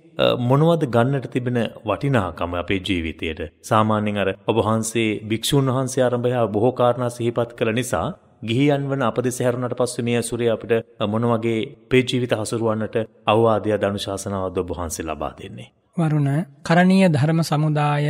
[0.43, 3.41] මොනවද ගන්නට තිබෙන වටිනාකම අපේ ජීවිතයට?
[3.63, 8.07] සාමාන්‍යයෙන් අර ඔබ වහන්සේ භික්ෂුන් වහන්සේ ආරම්භය බොහෝ කාරණා සිහිපත් කළ නිසා
[8.43, 10.73] ගිහියන් වන අපදෙස හැරුණට පස්සේ මේ ඇසුරේ අපිට
[11.07, 12.97] මොන වගේ අපේ ජීවිත හසුරුවන්නට
[13.27, 15.69] අවවාදය අනුශාසනාවද ඔබ වහන්සේ ලබා දෙන්නේ?
[15.97, 16.31] වරුණ
[16.63, 18.09] කරණීය ධර්ම සමුදාය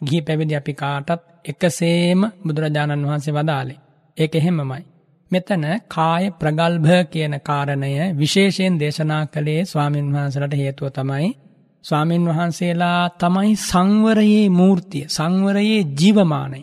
[0.00, 1.10] ගිහි පැවිදි අපි කාටත්
[1.44, 3.80] එකසේම බුදුරජාණන් වහන්සේ වදාලේ
[4.16, 4.82] ඒක එහෙමමයි.
[5.32, 11.28] මෙතන කාය ප්‍රගල්භ කියන කාරණය විශේෂයෙන් දේශනා කළේ ස්වාමින් වහන්සලට හේතුව තමයි
[11.84, 16.62] ස්වාමින් වහන්සේලා තමයි සංවරයේ මූර්තිය සංවරයේ ජීවමානය.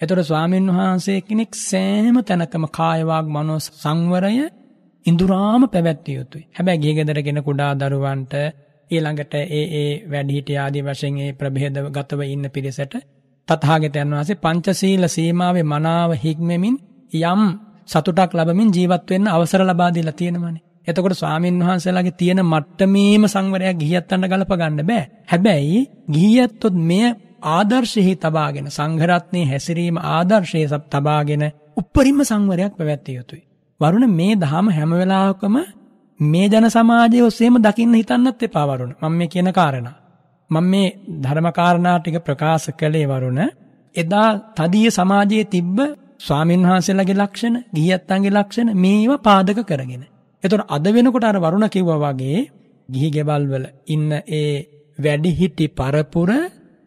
[0.00, 4.32] එතොට ස්වාමින් වහන්සේ කෙනෙක් සෑම තැනකම කායවාක් මනෝ සංවරය
[5.06, 6.48] ඉඳුරාම පැවැත්තිය යුතුයි.
[6.50, 8.34] හැබැ ගේගෙදර ගෙන කුඩා දරුවන්ට
[8.90, 12.94] ඊළඟට ඒ ඒ වැඩිහිට ආදී වශයෙන් ඒ ප්‍රභේද ගතව ඉන්න පිරිසට
[13.48, 16.76] තතාගෙතයන් වහන්සේ පංචසීල සීමාවේ මනාව හික්මමින්
[17.22, 17.42] යම්
[17.88, 20.62] සතුටක් ලබමින් ජීවත් වෙන්න අවසර ලබා දීලා තියෙනවනේ.
[20.86, 25.08] එතකොට ස්වාමින් වහන්සේලාගේ තියෙන මට්ටමේම සංවරයක් ගිහියත්තන්ට ගලප ගන්න බෑ.
[25.26, 27.06] හැබැයි ගිහියත්තොත් මෙය
[27.48, 31.44] ආදර්ශෙහි තබාගෙන සංඝරත්නයේ හැසිරීම ආදර්ශයේ තබාගෙන
[31.76, 33.42] උප්පරිම සංවරයක් පැවැත්විය යුතුයි.
[33.80, 35.56] වරුණ මේ දහම හැම වෙලාවකම
[36.20, 38.92] මේ ජන සමාජය ඔස්සේම දකින්න හිතන්නත් එපා වරුණ.
[39.00, 39.96] මම මේ කියන කාරණා.
[40.50, 40.88] මම මේ
[41.22, 43.40] ධර්මකාරණා ටික ප්‍රකාශ කළේ වරුණ
[43.94, 45.78] එදා තදීය සමාජයේ තිබ්බ
[46.20, 50.02] ස්වාමීන් වහන්සේලාගේ ලක්ෂණ, ගිහියත්තන්ගේ ලක්ෂණ මේවා පාදක කරගෙන.
[50.42, 52.40] එතකොට අද වෙනකොට අර වරුණ කිව්වා වගේ
[52.88, 54.48] ගිහි ගෙවල් වල ඉන්න ඒ
[54.98, 56.30] වැඩිහිටි පරපුර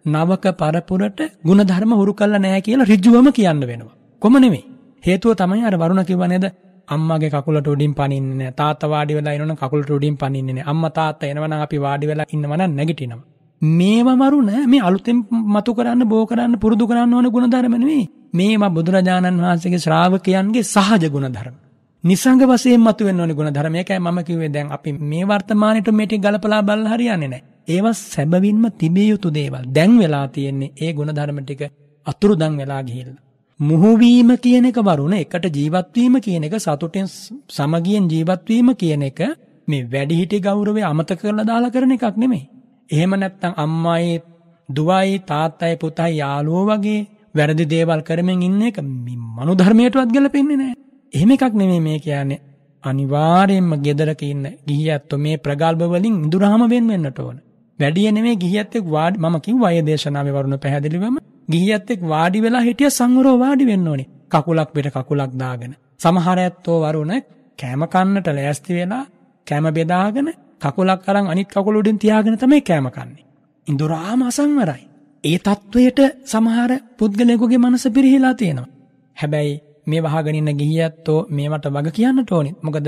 [0.06, 3.95] නවක පරපුරට ಗುಣධර්ම හුරු කළා නෑ කියලා ඍජුවම කියන්න වෙනවා.
[4.22, 4.64] කොම නෙමෙයි.
[5.03, 6.45] හේතුව තමයි අර වරුණ කිව්වා නේද?
[6.88, 8.53] අම්මගේ කකුලට උඩින් පනින්නේ නෑ.
[8.53, 10.70] තාත්තා වාඩි වෙලා ඉනවනම් කකුලට උඩින් පනින්නේ නෑ.
[10.72, 13.26] අම්මා තාත්තා එනවනම් අපි වාඩි වෙලා ඉන්නවනම් නැගිටිනවා.
[13.62, 15.18] මේවා මරුණ මේ අලුතෙන්
[15.48, 18.10] මතු කරන්න බෝ කරන්න පුරුදු කරන්න ඕන ගුණධර්ම නෙවෙයි.
[18.34, 21.56] මේවා බුදුරජාණන් වහන්සේගේ ශ්‍රාවකයන්ගේ සහජ ගුණධර්ම.
[22.04, 23.76] නිසංග වශයෙන් මතුවෙන්න ඕනේ ගුණධර්ම.
[23.76, 27.44] ඒකයි මම කිව්වේ දැන් අපි මේ වර්තමානයේට මේ ටික ගලපලා බලලා හරියන්නේ නැහැ.
[27.68, 29.66] ඒවා සැබවින්ම තිබිය යුතු දේවල්.
[29.70, 31.62] දැන් වෙලා තියෙන්නේ ඒ ගුණධර්ම ටික
[32.08, 33.22] අතුරුදන් වෙලා ගිහිල්ලා.
[33.60, 37.08] මුහුවීම කියන එක වරුණ එකට ජීවත් වීම කියන එක සතුටෙන්
[37.50, 39.22] සමගියෙන් ජීවත් වීම කියන එක
[39.68, 42.44] මේ වැඩිහිටි ගෞරවය අමතක කරලා දාලා කරන එකක් නෙමෙයි.
[42.91, 44.22] එහෙම නැත්නම් අම්මයි
[44.69, 46.99] දුවයි තාත්තයි පුතයි යාළුවෝ වගේ
[47.35, 50.76] වැරදි දේවල් කරමින් ඉන්න එක මනු ධර්මයටවත් ගැලපෙන්නේ නැහැ.
[51.13, 52.41] එහෙම එකක් නෙමෙයි මේ කියන්නේ.
[52.84, 57.38] අනිවාර්යයෙන්ම ගෙදරක ඉන්න ගිහියත්තු මේ ප්‍රගල්භ වලින් ඉඳුරාම වෙන් වෙන්නට ඕන.
[57.80, 61.18] වැඩිය නෙමෙයි ගිහියත් එක්ක වාඩි මම කිව්වා ඒ දේශනාවේ වරුණ පැහැදිලිවම
[61.49, 64.09] ගිහියත් එක්ක වාඩි වෙලා හිටිය සංවරව වාඩි වෙන්න ඕනේ.
[64.31, 65.73] කකුලක් පිට කකුලක් දාගෙන.
[65.99, 67.13] සමහර ඇත්තෝ වරුණ
[67.59, 69.03] කෑම කන්නට ලෑස්ති වෙලා
[69.47, 70.30] කෑම බෙදාගෙන
[70.62, 73.26] කකුලක් අරන් අනිත් කකුල උඩින් තියාගෙන තමයි කෑම කන්නේ.
[73.68, 74.84] ඉඳුරාම අසංවරයි.
[75.24, 78.72] ඒ තත්ත්වයට සමහර පුද්ගලයෙකුගේ මනස පිරිහිලා තියෙනවා.
[79.18, 82.52] හැබැයි මේ වහගෙනන්න ගිහියත්තෝ මේවට වග කියන්නට ඕනි.
[82.62, 82.88] මොකද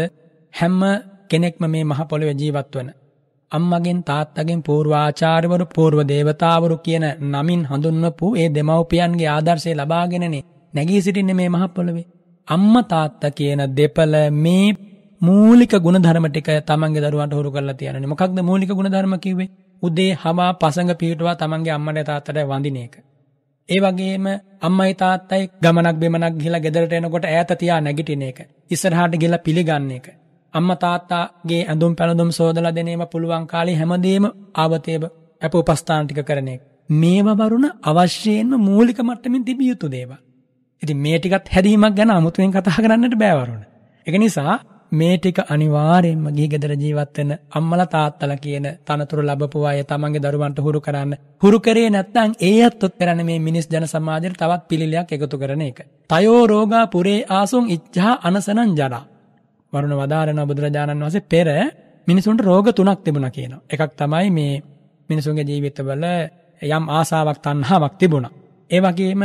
[0.54, 0.82] හැම්ම
[1.30, 2.90] කෙනෙක්ම මේ මහ පොළොව ජීවත් වන.
[3.52, 10.44] අම්මගෙන් තාත්තගෙන් පූර්වාචාර්වරු පූර්ව දේවතාවරු කියන නමින් හඳුන්වපු ඒ දෙමව්පියන්ගේ ආදර්ශය ලබාගෙනනේ
[10.74, 12.08] නැගී සිටින්නේ මේ මහ පොළොවේ.
[12.48, 14.68] අම්ම තාත්ත කියන දෙපළ මේ
[15.24, 18.08] මූලික ගුණධර්ම ටික තමන්ගේ දරුවන්ට හුරු කරලා තියන්නේ.
[18.08, 19.50] මොකක්ද මූලික ගුණධර්ම කිව්වේ?
[19.84, 22.96] උදේ හවා පසඟ පිහිටුවා තමන්ගේ අම්මට තාත්තට වඳින එක.
[23.70, 24.26] ඒ වගේම
[24.62, 28.40] අම්මයි තාත්තයි ගමනක් බෙමනක් ගිහිලා ගෙදරට එනකොට ඈත තියා නැගිටින එක.
[28.70, 30.08] ඉස්සරහට ගිහිල්ලා පිළිගන්න එක.
[30.54, 35.04] අම්මා තාත්තාගේ ඇඳුම් පැළඳුම් සෝදලා දෙනේම පුළුවන් කාලේ හැමදේම ආවතේව
[35.42, 36.62] අප උපස්ථාන ටික කරන එක.
[36.96, 40.20] මේව වරුණ අවශ්‍යයෙන්ම මූලික මට්ටමින් තිබිය යුතු දේවල්.
[40.82, 43.64] ඉතින් මේ ටිකත් හැදීමක් ගැන අමුතුවෙන් කතා කරන්නට බෑ වරුණ.
[44.08, 44.60] ඒක නිසා
[44.94, 50.60] මේ ටික අනිවාර්යෙන්ම ගිහි ගෙදර ජීවත් වෙන අම්මලා තාත්තලා කියන තනතුරු ලැබපු අය තමන්ගේ දරුවන්ට
[50.60, 51.14] හුරු කරන්න.
[51.44, 55.80] හුරු කරේ නැත්නම් ඒ අත්ොත් කරන්නේ මේ මිනිස් ජන සමාජයට තවත් පිළිලයක් එකතු කරන එක.
[56.10, 59.04] තයෝ රෝගා පුරේ ආසුන් ඉච්ඡා අනසනං ජරා.
[59.74, 61.48] වරුණ වදාරන බුදුරජාණන් වහන්සේ පෙර
[62.08, 63.66] මිනිසුන්ට රෝග තුනක් තිබුණා කියනවා.
[63.70, 64.54] එකක් තමයි මේ
[65.10, 66.06] මිනිසුන්ගේ ජීවිතවල
[66.62, 68.34] යම් ආසාවක් තණ්හාවක් තිබුණා.
[68.70, 69.24] ඒ වගේම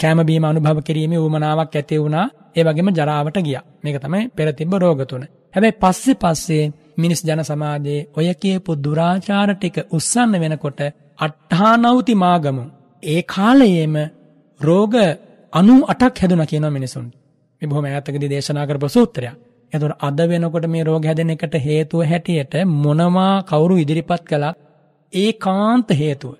[0.00, 2.26] කෑම බීම අනුභව කිරීමේ උවමනාවක් ඇති වුණා.
[2.56, 3.64] ඒ වගේම ජරාවට ගියා.
[3.82, 5.24] මේක තමයි පෙර තිබ්බ රෝග තුන.
[5.54, 6.64] හැබැයි පස්සේ පස්සේ
[6.96, 10.80] මිනිස් ජන සමාජයේ ඔය කියපු දුරාචාර ටික උස්සන්න වෙනකොට
[11.18, 12.64] අට්ඨානෞති මාගමු.
[13.02, 13.96] ඒ කාලයේම
[14.60, 14.94] රෝග
[15.52, 17.12] 98ක් හැදුනා කියනවා මිනිසුන්ට.
[17.62, 19.36] මේ බොහොම ඈතකදී දේශනා කරපු සූත්‍රයක්.
[19.72, 24.58] එතකොට අද වෙනකොට මේ රෝග හැදෙන එකට හේතුව හැටියට මොනවා කවුරු ඉදිරිපත් කළත්
[25.12, 26.34] ඒකාන්ත හේතුව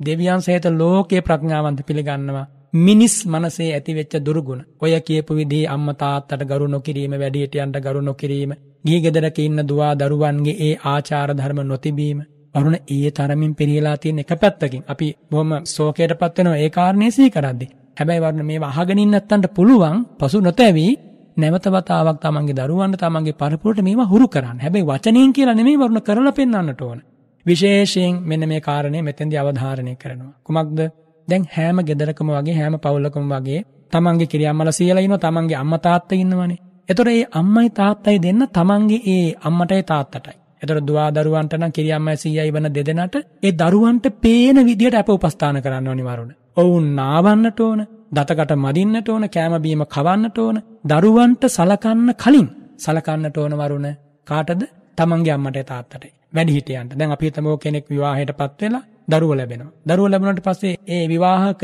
[0.00, 2.46] දෙවියන් සහිත ලෝකයේ ප්‍රඥාවන්ත පිළිගන්නවා.
[2.74, 4.62] මිනිස් මනසේ ඇතිවෙච්ච දුර්ගුණ.
[4.80, 8.52] ඔය කියපු විදිහේ අම්මා තාත්තට ගරු නොකිරීම, වැඩිහිටියන්ට ගරු නොකිරීම,
[8.84, 12.18] ගිහි ගෙදරක ඉන්න දුවා දරුවන්ගේ ඒ ආචාර ධර්ම නොතිබීම,
[12.54, 17.70] වරුණ ඒ තරමින් පිරීලා තියෙන එක පැත්තකින් අපි බොහොම ශෝකයටපත් වෙනවා ඒ කාරණේ සිහි කරද්දී.
[17.98, 20.86] හැබැයි වරුණ මේවා අහගෙන ඉන්න නැත්තන්ට පුළුවන් පසු නොතැවි
[21.36, 24.58] නැවත වතාවක් තමන්ගේ දරුවන්ට තමන්ගේ පරපුරට මේවා හුරු කරන්න.
[24.58, 27.00] හැබැයි වචනයෙන් කියලා නෙමෙයි වරුණ කරලා පෙන්වන්නට ඕන.
[27.46, 30.34] විශේෂයෙන් මෙන්න මේ කාරණේ මෙතෙන්දී අවධාරණය කරනවා.
[30.42, 30.80] කුමක්ද?
[31.28, 33.60] දැන් හැම ගෙදරකම වගේ හැම පවුලකම වගේ
[33.92, 36.58] තමන්ගේ කිරියම්මල සියලා ඉන්නවා තමන්ගේ අම්මා තාත්තා ඉන්නවනේ.
[36.88, 40.36] එතකොට මේ අම්මයි තාත්තයි දෙන්න තමන්ගේ ඒ අම්මටයි තාත්තටයි.
[40.62, 45.88] එතකොට දුවා දරුවන්ට නම් කිරියම්මයි සීයයි වන දෙදෙනාට ඒ දරුවන්ට පේන විදියට අප උපස්ථාන කරන්න
[45.88, 46.32] ඕනි වරුණ.
[46.56, 47.80] ඔවුන් නාවන්නට ඕන,
[48.16, 52.48] දතකට මදින්නට ඕන, කෑම බීම කවන්නට ඕන, දරුවන්ට සලකන්න කලින්
[52.78, 53.88] සලකන්නට ඕන වරුණ
[54.28, 54.62] කාටද?
[54.98, 56.12] තමන්ගේ අම්මටයි තාත්තටයි.
[56.34, 56.98] වැඩිහිටියන්ට.
[56.98, 59.72] දැන් අපි හිතමු කෙනෙක් විවාහයටපත් වෙලා දරුවෝ ලැබෙනවා.
[59.86, 61.62] දරුවෝ ලැබුණාට පස්සේ ඒ විවාහක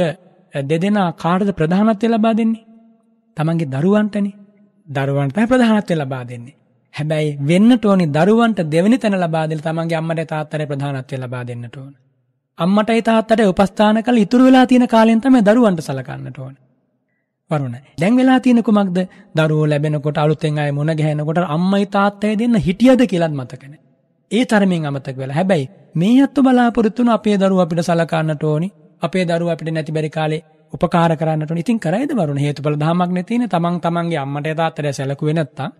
[0.64, 2.64] දෙදෙනා කාටද ප්‍රධානත්වය ලබා දෙන්නේ?
[3.36, 4.34] තමන්ගේ දරුවන්ටනේ.
[4.88, 6.54] දරුවන්ට තමයි ප්‍රධානත්වය ලබා දෙන්නේ.
[6.94, 11.92] හැබැයි වෙන්නට ඕනි දරුවන්ට දෙවෙනි තැන ලබා දෙන්න තමන්ගේ අම්මට තාත්තට ප්‍රධානත්වය ලබා දෙන්නට ඕන.
[12.58, 16.54] අම්මටයි තාත්තට උපස්ථාන කළ ඉතුරු වෙලා තියෙන කාලෙන් තමයි දරුවන්ට සලකන්නට ඕන.
[17.50, 17.76] වරුණ.
[18.00, 18.98] දැන් වෙලා තියෙන කුමක්ද?
[19.36, 23.80] දරුවෝ ලැබෙනකොට අලුතෙන් අය මුණ ගැහෙනකොට අම්මයි තාත්තයි දෙන්න හිටියද කියලාත් මතක නැහැ.
[24.30, 25.36] ඒ තරමින් අමතක වෙලා.
[25.36, 28.68] හැබැයි මේ අත්තු බලාපොරොත්තු වුණ අපේ දරුවා අපිට සලකන්නට ඕනි.
[29.02, 30.42] අපේ දරුවා අපිට නැති බැරි කාලේ
[30.72, 31.60] උපකාර කරන්නට ඕනි.
[31.60, 33.48] ඉතින් කරයිද වරුණ හේතුඵල ධමයක් නැතිනේ.
[33.48, 35.72] තමන් තමන්ගේ අම්මට තාත්තට සැලකුවේ නැත්තම්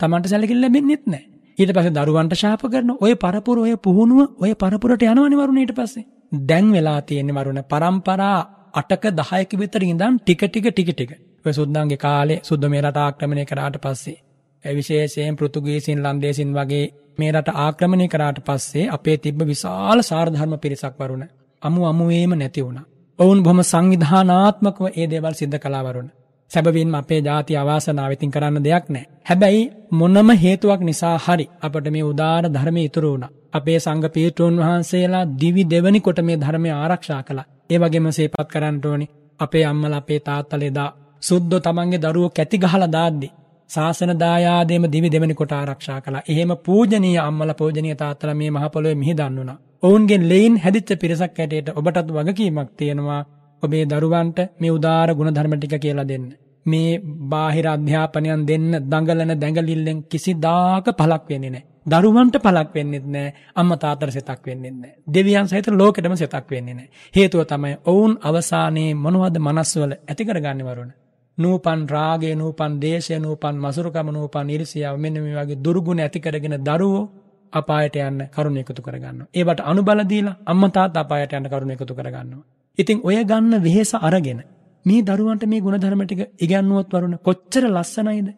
[0.00, 1.24] තමන්ට සැලකිලි ලැබෙන්නෙත් නැහැ.
[1.58, 6.06] ඊට පස්සේ දරුවන්ට ශාප කරන ඔය පරපුර ඔය පුහුණුව ඔය පරපුරට යනවනේ වරුණ ඊට පස්සේ.
[6.42, 8.38] දැන් වෙලා තියෙන්නේ වරුණ පරම්පරා
[8.74, 11.12] 8ක 10ක විතර ඉඳන් ටික ටික ටික ටික.
[11.44, 14.27] ඔය සුද්දාන්ගේ කාලේ සුද්ද මේ රට ආක්‍රමණය කරාට පස්සේ ඒ
[14.64, 16.84] විශේෂයෙන් පෘතුගීසින් ලන්දේසින් වගේ
[17.18, 21.24] මේ රට ආක්‍රමණය කරාට පස්සේ අපේ තිබ්බ විශාල සාරධර්ම පිරිසක් වරුණ
[21.62, 22.86] අමු අමුවේම නැති වුණා.
[23.18, 26.10] ඔවුන් බොහොම සංවිධානාත්මකව ඒ දේවල් සිද්ධ කළා වරුණ.
[26.50, 29.08] සැබවින්ම අපේ ජාති අවාසනාව ඉතින් කරන්න දෙයක් නැහැ.
[29.28, 29.62] හැබැයි
[29.92, 33.34] මොනම හේතුවක් නිසා හරි අපට මේ උදාර ධර්මයේ ඉතුරු වුණා.
[33.52, 37.48] අපේ සංඝ පීඨුන් වහන්සේලා දිවි දෙවනි කොට මේ ධර්මය ආරක්ෂා කළා.
[37.70, 39.06] ඒ වගේම සේපත් කරන්න ඕනි
[39.40, 40.90] අපේ අම්මලා අපේ තාත්තලා එදා
[41.22, 43.28] සුද්ධ තමන්ගේ දරුවෝ කැති ගහලා දාද්දි
[43.70, 46.26] ශාසන දායාදේම දිවි දෙවනි කොට ආරක්ෂා කළා.
[46.28, 49.58] එහෙම පූජනීය අම්මලා පූජනීය තාත්තලා මේ මහ පොළොවේ මිහිදන් වුණා.
[49.82, 53.22] ඔවුන්ගෙන් ලෙයින් හැදිච්ච පිරිසක් හැටියට ඔබටත් වගකීමක් තියෙනවා.
[53.62, 56.28] ඔබේ දරුවන්ට මේ උදාර ගුණධර්ම ටික කියලා දෙන්න.
[56.66, 57.00] මේ
[57.30, 61.66] බාහිර අධ්‍යාපනයන් දෙන්න දඟලන දැඟලිල්ලෙන් කිසිදාක පළක් වෙන්නේ නැහැ.
[61.86, 63.34] දරුවන්ට පළක් වෙන්නෙත් නැහැ.
[63.54, 64.96] අම්මා තාත්තට සෙතක් වෙන්නෙත් නැහැ.
[65.08, 66.90] දෙවියන් සහිත ලෝකෙටම සෙතක් වෙන්නේ නැහැ.
[67.14, 70.92] හේතුව තමයි ඔවුන් අවසානයේ මොනවද මනස්වල ඇති කරගන්නේ වරුණ.
[71.38, 77.04] නූපන් රාගය නූපන් දේශය නූපන් මසුරුකම නූපන් ඉරිසියාව මෙන්න මේ වගේ දුර්ගුණ ඇති කරගෙන දරුවෝ
[77.52, 79.28] අපායට යන්න කරුණ එකතු කරගන්නවා.
[79.32, 82.44] ඒවට අනුබල දීලා අම්මා තාත්තා අපායට යන්න කරුණ එකතු කරගන්නවා.
[82.78, 84.40] ඉතින් ඔය ගන්න වෙහෙස අරගෙන
[84.86, 88.28] මේ දරුවන්ට මේ ගුණධර්ම ටික ඉගැන්වුවොත් වරුණ කොච්චර ලස්සනයිද?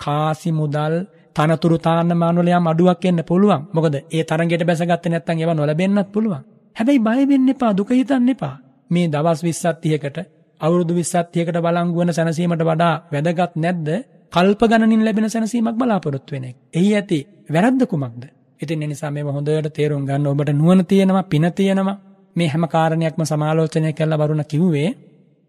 [0.00, 0.94] කාසි මුදල්
[1.36, 3.62] තනතුරු තාන්න මානවල යම් අඩුවක් එන්න පුළුවන්.
[3.72, 6.42] මොකද ඒ තරඟයට බැසගත්තේ නැත්නම් ඒවා නොලැබෙන්නත් පුළුවන්.
[6.76, 8.54] හැබැයි බය වෙන්න එපා, දුක හිතන්න එපා.
[8.90, 10.18] මේ දවස් 20ක් 30කට
[10.64, 13.88] අවුරුදු 20ක් 30කට බලංගු වෙන සැනසීමට වඩා වැදගත් නැද්ද?
[14.32, 16.56] කල්ප ගණනින් ලැබෙන සැනසීමක් බලාපොරොත්තු වෙන එක.
[16.72, 17.18] එහි ඇති
[17.48, 18.24] වැරද්ද කුමක්ද?
[18.60, 21.96] ඉතින් ඒ නිසා මේව හොඳට තේරුම් ගන්න ඔබට නුවණ තියෙනවා, පින තියෙනවා.
[22.36, 24.90] මේ හැම කාරණයක්ම සමාලෝචනය කරලා වරුණ කිව්වේ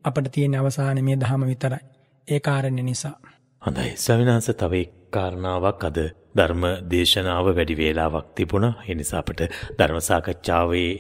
[0.06, 1.84] අපිට තියෙන අවසානයේ මේ ධහම විතරයි.
[2.28, 3.16] ඒ කාරණේ නිසා.
[3.62, 3.90] හොඳයි.
[3.96, 6.00] ස්වාමිනාංශ තව එක් කාරණාවක් අද
[6.36, 8.74] ධර්ම දේශනාව වැඩි වේලාවක් තිබුණා.
[8.90, 9.42] ඒ නිසා අපිට
[9.78, 10.92] ධර්ම සාකච්ඡාවේ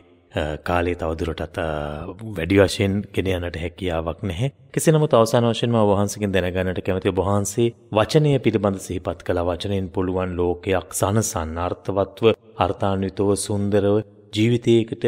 [0.63, 1.59] කාලේ තවදුරටත්
[2.31, 4.51] වැඩි වශයෙන් ගෙන යන්නට හැකියාවක් නැහැ.
[4.71, 10.35] කෙසේ නමුත් අවසාන වශයෙන්ම වහන්සේගෙන් දැනගන්නට කැමති ඔබ වහන්සේ වචනය පිළිබඳ සිහිපත් කළ වචනෙන් පුළුවන්
[10.35, 13.97] ලෝකයක් සනසන්න අර්ථවත්ව අර්ථාන්විතව සුන්දරව
[14.33, 15.05] ජීවිතයකට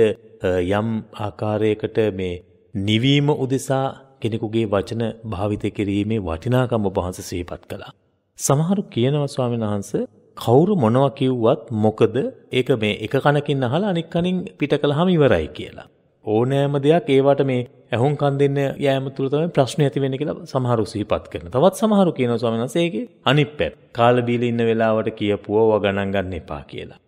[0.72, 0.90] යම්
[1.20, 2.42] ආකාරයකට මේ
[2.76, 3.86] නිවීම උදෙසා
[4.22, 7.92] කෙනෙකුගේ වචන භාවිත කිරීමේ වටිනාකම ඔබ වහන්සේ සිහිපත් කළා.
[8.40, 10.04] සමහරු කියනවා ස්වාමීන් වහන්සේ
[10.38, 12.18] කවුරු මොනවා කිව්වත් මොකද
[12.52, 15.88] ඒක මේ එක කනකින් අහලා අනික් කනින් පිට කළාම ඉවරයි කියලා.
[16.26, 17.62] ඕනෑම දෙයක් ඒවට මේ
[17.92, 21.54] ඇහුම්කන් දෙන්න යෑම තුල තමයි ප්‍රශ්න ඇති වෙන්නේ කියලා සමහරු සිහිපත් කරනවා.
[21.56, 23.76] තවත් සමහරු කියනවා ස්වාමීන් වහන්සේ ඒකේ අනිත් පැත්ත.
[23.92, 27.00] කාල බීලා ඉන්න වෙලාවට කියපුවව ගණන් ගන්න එපා කියලා.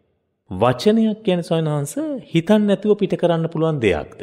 [0.51, 4.21] වචනයක් කියන්නේ ස්වාමීන් වහන්සේ හිතන්න නැතුව පිට කරන්න පුළුවන් දෙයක්ද?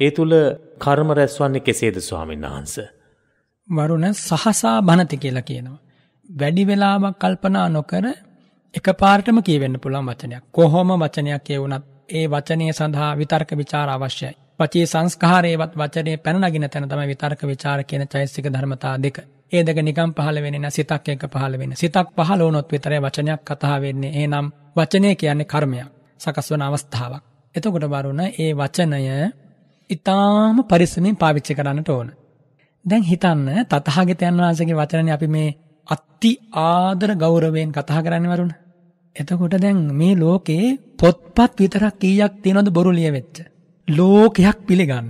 [0.00, 0.32] ඒ තුල
[0.78, 2.88] කර්ම රැස්වන්නේ කෙසේද ස්වාමීන් වහන්සේ?
[3.68, 5.78] වරුණ සහසා බනති කියලා කියනවා.
[6.28, 8.06] වැඩි වෙලාවක් කල්පනා නොකර
[8.74, 10.42] එකපාරටම කියවෙන්න පුළුවන් වචනයක්.
[10.52, 14.34] කොහොම වචනයක් කියවුණත් ඒ වචනය සඳහා විතර්ක ਵਿਚාර අවශ්‍යයි.
[14.60, 19.18] වචී සංස්කාරයේවත් වචනේ පැන නගින තැන තමයි විතර්ක ਵਿਚාර කියන චෛසික ධර්මතා දෙක.
[19.52, 21.76] ඒ දෙක නිකම් පහළ වෙන්නේ නැ සිතක් එක පහළ වෙන්නේ.
[21.76, 24.12] සිතක් පහළ වුණොත් විතරයි වචනයක් කතා වෙන්නේ.
[24.12, 24.46] එහෙනම්
[24.76, 25.88] වචනය කියන්නේ කර්මයක්.
[26.20, 27.22] සකස් වන අවස්ථාවක්.
[27.54, 29.02] එතකොට වරුණ ඒ වචනය
[29.90, 32.08] ඊටාම පරිස්සමින් පාවිච්චි කරන්නට ඕන.
[32.84, 35.50] දැන් හිතන්න තථාගතයන් වහන්සේගේ වචනනේ අපි මේ
[35.88, 38.52] අත්ති ආදර ගෞරවයෙන් කතා කරන්න වරුණ.
[39.16, 43.36] එතකොට දැන් මේ ලෝකේ පොත්පත් විතරක් කීයක් තියෙනවද බොරු ලියවෙච්ච.
[43.88, 45.08] ලෝකයක් පිළිගන්න.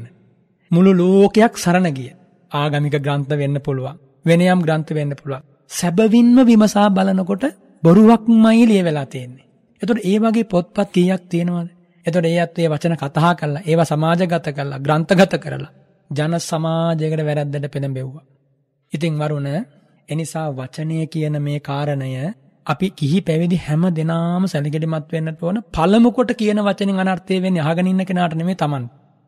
[0.70, 2.10] මුළු ලෝකයක් සරණ ගිය.
[2.52, 3.96] ආගමික ග්‍රන්ථ වෙන්න පුළුවන්.
[4.26, 5.42] වෙනයම් ග්‍රන්ථ වෙන්න පුළුවන්.
[5.70, 7.44] සැබවින්ම විමසා බලනකොට
[7.82, 9.46] බොරුවක්මයි ලියවෙලා තියෙන්නේ.
[9.82, 11.68] එතකොට ඒ වගේ පොත්පත් කීයක් තියෙනවද?
[12.06, 15.72] එතකොට ඒ අත් ඒ වචන කතා කරලා ඒවා සමාජගත කරලා ග්‍රන්ථගත කරලා
[16.10, 18.24] ජන සමාජයකට වැරද්දට පෙළඹෙව්වා.
[18.92, 19.48] ඉතින් වරුණ
[20.08, 22.12] එනිසා වචනය කියන මේ කාරණය
[22.66, 25.56] අපි කිහි පැවිදි හැම දෙනාම සැලකිලිමත් වෙන්නට ඕන.
[25.68, 28.84] පළමුකොට කියන වචනෙන් අනර්ථය වෙන්නේ අහගෙන ඉන්න කෙනාට නෙමෙයි Taman.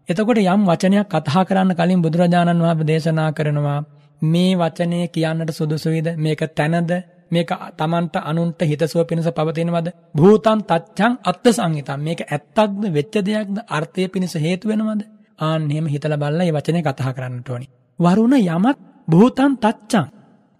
[0.08, 3.78] එතකොට යම් වචනයක් කතා කරන්න කලින් බුදුරජාණන් වහන්සේ දේශනා කරනවා
[4.22, 6.08] මේ වචනය කියන්නට සුදුසුයිද?
[6.16, 6.92] මේක තැනද?
[7.30, 9.88] මේක තමන්ට අනුන්ට හිතසුව පිණිස පවතිනවද?
[10.14, 15.02] භූතන් තච්චං අත්ත සංහිතම් මේක ඇත්තක්ද වෙච්ච දෙයක්ද අර්ථය පිණිස හේතු වෙනවද?
[15.38, 17.66] ආන් එහෙම හිතලා බලලා මේ වචනේ කතා කරන්නට ඕනි.
[17.98, 18.78] වරුණ යමක්
[19.08, 20.08] භූතන් තච්චං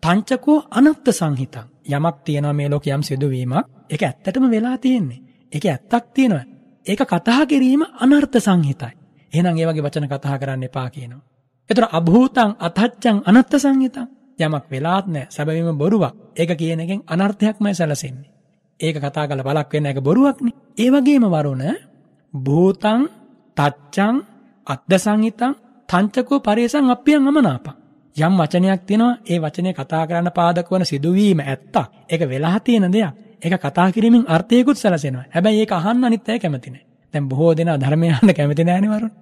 [0.03, 5.21] තංචකෝ අනත්ත සංහිතං යමක් තියෙනවා මේ ලෝකේ යම් සිදුවීමක් ඒක ඇත්තටම වෙලා තියෙන්නේ
[5.53, 6.45] ඒක ඇත්තක් තියෙනවා
[6.87, 8.95] ඒක කතා කිරීම අනර්ථ සංහිතයි
[9.33, 11.27] එහෙනම් ඒ වගේ වචන කතා කරන්න එපා කියනවා
[11.71, 14.09] එතකොට අභූතං අතච්චං අනත්ත සංහිතං
[14.39, 16.15] යමක් වෙලාත් නෑ සැබවින්ම බොරුවක්.
[16.37, 18.31] ඒක කියන එකෙන් අනර්ථයක්මයි සැලසෙන්නේ.
[18.81, 20.55] ඒක කතා කරලා බලක් වෙන්න එක බොරුවක්නේ.
[20.77, 21.65] ඒ වගේම වරුණ
[22.35, 23.01] භූතං
[23.57, 24.17] තච්චං
[24.67, 25.53] අද්ද සංහිතං
[25.89, 27.80] තංචකෝ පරේසං අප්පියං අමනාපං.
[28.21, 31.77] යම් වචනයක් තියෙනවා ඒ වචනේ කතා කරන්න පාදක වන සිදුවීම ඇත්තක්.
[32.09, 33.15] ඒක වෙලා තියෙන දෙයක්.
[33.43, 35.25] ඒක කතා කිරීමෙන් අර්ථයකුත් සැලසෙනවා.
[35.31, 36.85] හැබැයි ඒක අහන්න අනිත් අය කැමති නෑ.
[37.15, 39.13] දැන් බොහෝ දෙනා ධර්මය අහන්න කැමති නෑනේ වරුණ.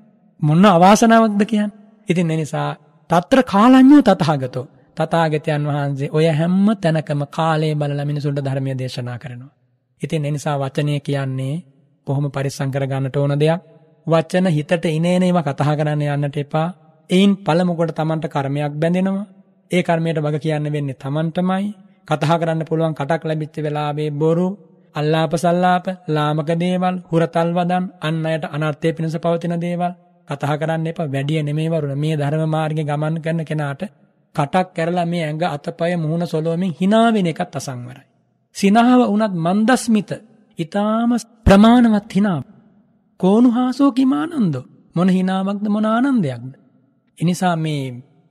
[0.42, 1.76] මොන අවාසනාවක්ද කියන්නේ.
[2.08, 2.70] ඉතින් ඒ නිසා
[3.10, 4.66] తත්‍ර කාලඤ්ඤෝ තතහගතෝ
[4.96, 9.52] තථාගතයන් වහන්සේ ඔය හැම තැනකම කාලය බලලා මිනිසුන්ට ධර්මය දේශනා කරනවා.
[10.02, 11.54] ඉතින් ඒ නිසා වචනය කියන්නේ
[12.06, 13.60] කොහොම පරිස්සම් කරගන්නට ඕන දෙයක්.
[14.06, 16.68] වචන හිතට ඉනේන ඒවා කතා කරන්න යන්නට එපා.
[17.10, 19.26] එයින් පළමුකොට Tamanට කර්මයක් බැඳෙනවා.
[19.70, 21.64] ඒ කර්මයට වග කියන්න වෙන්නේ Tamanටමයි.
[22.08, 24.48] කතා කරන්න පුළුවන් කටක් ලැබිච්ච වෙලාවේ බොරු,
[24.94, 29.92] අල්ලාප සල්ලාප, ලාමක දේවල්, හුරතල් වදන්, අන් අයට අනර්ථය පිණිස පවතින දේවල්
[30.28, 31.06] කතා කරන්න එපා.
[31.06, 31.98] වැඩි නෙමෙයි වරුණ.
[31.98, 33.82] මේ ධර්ම මාර්ගේ ගමන් කරන කෙනාට
[34.34, 38.06] කටක් කැරලා මේ ඇඟ අතපය මුහුණ සොලවමින් hina වෙන එකත් අසංවරයි.
[38.56, 40.10] සිනහව වුණත් මන්දස්මිත
[40.58, 41.10] ඊටාම
[41.46, 42.34] ප්‍රමාණවත් hina.
[43.20, 44.64] කෝණුහාසෝ කිමානන්දෝ
[44.96, 46.52] මොන hinaවක්ද මොන ආනන්දයක්ද?
[47.18, 47.82] එනිසා මේ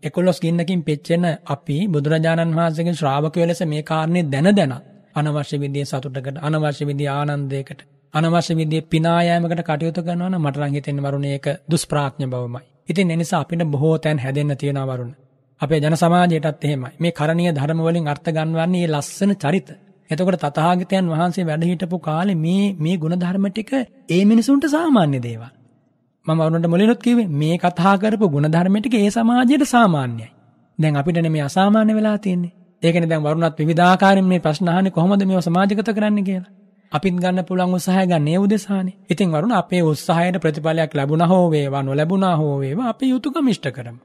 [0.03, 4.73] 11 ගින්නකින් පෙච්චෙන අපි බුදුරජාණන් වහන්සේගේ ශ්‍රාවකයෝ ලෙස මේ කාරණේ දැන දැන
[5.15, 7.81] අනවශ්‍ය විදිහේ සතුටකට අනවශ්‍ය විදිහේ ආනන්දයකට
[8.13, 12.65] අනවශ්‍ය විදිහේ පිනායෑමකට කටයුතු කරනවා නම් මට නම් හිතෙන්නේ වරුණ ඒක දුෂ්ප්‍රාඥ බවමයි.
[12.89, 15.11] ඉතින් ඒ නිසා අපිට බොහෝ තැන් හැදෙන්න තියෙනවා වරුණ.
[15.61, 16.93] අපේ ජන සමාජයටත් එහෙමයි.
[16.99, 19.69] මේ කරණීය ධර්ම වලින් අර්ථ ගන්නවන්නේ මේ ලස්සන චරිත.
[20.09, 23.71] එතකොට තථාගතයන් වහන්සේ වැඩ හිටපු කාලේ මේ මේ ಗುಣධර්ම ටික
[24.09, 25.56] ඒ මිනිසුන්ට සාමාන්‍ය දේවල්.
[26.27, 30.27] මම වරුණට මුලිනුත් කිව්වේ මේ කතා කරපු ಗುಣධර්ම ටික ඒ සමාජයට සාමාන්‍යයි.
[30.79, 32.51] දැන් අපිට මේ අසාමාන්‍ය වෙලා තියෙන්නේ.
[32.83, 36.51] ඒකනේ දැන් වරුණත් විවිධාකාරයෙන් මේ ප්‍රශ්න අහන්නේ කොහොමද මේව සමාජගත කරන්න කියලා.
[36.91, 38.95] අපිත් ගන්න පුළුවන් උත්සාහය ගන්න ඒ උදෙසානේ.
[39.09, 44.01] ඉතින් වරුණ අපේ උත්සාහයට ප්‍රතිඵලයක් ලැබුණා හෝ වේවා නොලැබුණා හෝ වේවා අපි යුතුයකම ඉෂ්ට කරමු.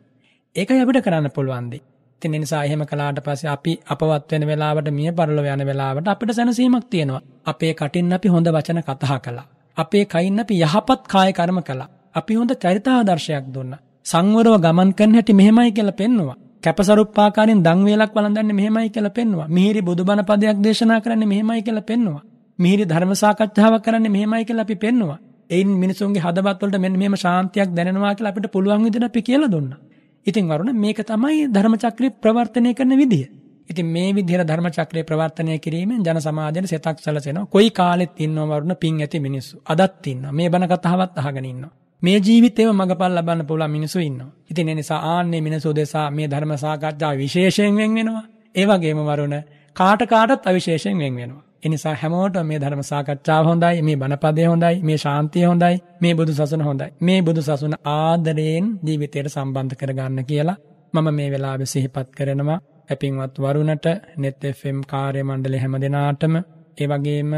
[0.56, 1.80] ඒකයි අපිට කරන්න පුළුවන්දේ.
[2.16, 6.30] ඉතින් ඒ නිසා එහෙම කළාට පස්සේ අපි අපවත් වෙන වෙලාවට මිය පරලොව යන වෙලාවට අපිට
[6.32, 7.22] සැනසීමක් තියෙනවා.
[7.46, 9.46] අපේ කටින් අපි හොඳ වචන කතා කළා.
[9.76, 11.90] අපේ කයින් අපි යහපත් කාය කර්ම කළා.
[12.14, 13.80] අපි හොඳ චරිතාදර්ශයක් දුන්නා.
[14.06, 16.36] සංවරව ගමන් කරන හැටි මෙහෙමයි කියලා පෙන්නවා.
[16.64, 19.48] කැපසරුප්පාකාරයෙන් දන් වේලක් වළඳන්නේ මෙහෙමයි කියලා පෙන්නවා.
[19.48, 22.22] මිහිරි බුදුබණ පදයක් දේශනා කරන්නේ මෙහෙමයි කියලා පෙන්නවා.
[22.58, 25.18] මිහිරි ධර්ම සාකච්ඡාවක් කරන්නේ මෙහෙමයි කියලා අපි පෙන්නවා.
[25.50, 29.80] එයින් මිනිසුන්ගේ හදවත් වලට මෙන්න මෙහෙම ශාන්තියක් දැනෙනවා කියලා අපිට පුළුවන් විදිහට අපි කියලා දුන්නා.
[30.26, 33.26] ඉතින් වරුණ මේක තමයි ධර්මචක්‍රය ප්‍රවර්තනය කරන විදිහ.
[33.70, 37.46] ඉතින් මේ විදිහට ධර්මචක්‍රය ප්‍රවර්තනය කිරීමෙන් ජන සමාජයට සෙතක් සැලසෙනවා.
[37.46, 39.54] කොයි කාලෙත් ඉන්නව වරුණ පින් ඇති මිනිස්සු.
[39.66, 40.32] අදත් ඉන්නවා.
[40.32, 41.72] මේ බණ කතාවත් අහගෙන ඉන්නවා.
[42.02, 44.30] මේ ජීවිතේම මගපල් ලබන්න පුළුවන් මිනිස්සු ඉන්නවා.
[44.50, 48.24] ඉතින් ඒ නිසා ආන්නේ මිනිස්සු දෙසා මේ ධර්ම සාකච්ඡා විශේෂයෙන් වෙන් වෙනවා.
[48.54, 49.36] ඒ වගේම වරුණ
[49.76, 51.42] කාට කාටත් අවිශේෂයෙන් වෙන් වෙනවා.
[51.62, 56.62] එනිසා හැමෝටම මේ ධර්ම සාකච්ඡාව හොඳයි, මේ බණපදය හොඳයි, මේ ශාන්තිය හොඳයි, මේ බුදු සසුන
[56.62, 56.90] හොඳයි.
[57.00, 60.58] මේ බුදු සසුන ආදරයෙන් ජීවිතයට සම්බන්ධ කරගන්න කියලා
[60.94, 62.60] මම මේ වෙලාවේ සිහිපත් කරනවා.
[62.88, 66.34] හැපින්වත් වරුණට net fm කාර්ය මණ්ඩලය හැම දෙනාටම
[66.78, 67.32] ඒ වගේම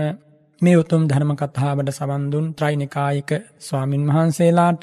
[0.64, 3.30] මේ උතුම් ධර්ම කතාවට සවන් දුන් ත්‍රිනිකායික
[3.60, 4.82] ස්වාමින් වහන්සේලාට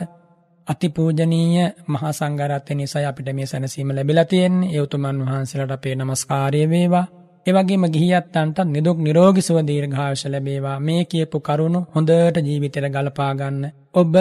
[0.68, 4.70] අතිපූජනීය මහා සංඝරත්නය නිසා අපිට මේ සැනසීම ලැබිලා තියෙන්නේ.
[4.70, 7.06] ඒ උතුමන් වහන්සේලාට අපේ নমස්කාරය වේවා.
[7.46, 13.64] එවගේම ගිහියත්තන්ට නිදුක් නිරෝගී සුව දීර්ඝායුෂ ලැබේවා මේ කියපු කරුණු හොඳට ජීවිතේට ගලපා ගන්න.
[13.94, 14.14] ඔබ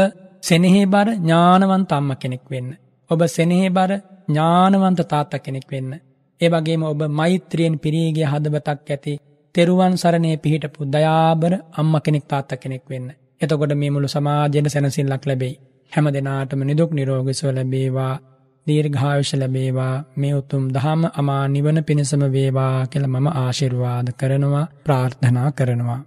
[0.43, 2.71] සෙනෙහබර ඥානවන්ත අම්ම කෙනෙක් වෙන්න.
[3.11, 3.91] ඔබ සෙනෙහබර
[4.29, 5.93] ඥානවන්ත තාත්තා කෙනෙක් වෙන්න.
[6.41, 9.15] ඒ වගේම ඔබ මෛත්‍රියෙන් පිරී ගිය හදවතක් ඇති
[9.55, 13.09] තෙරුවන් සරණේ පිහිටපු දයාබර අම්ම කෙනෙක් තාත්තා කෙනෙක් වෙන්න.
[13.41, 15.55] එතකොට මේ මුළු සමාජයට සැනසෙල්ලක් ලැබෙයි.
[15.93, 18.15] හැම දෙනාටම නිදුක් නිරෝගිසුව ලැබේවා
[18.67, 26.01] දීර්ඝායුෂ ලැබේවා මේ උතුම් දහම අමා නිවන පිණසම වේවා කියලා මම ආශිර්වාද කරනවා ප්‍රාර්ථනා කරනවා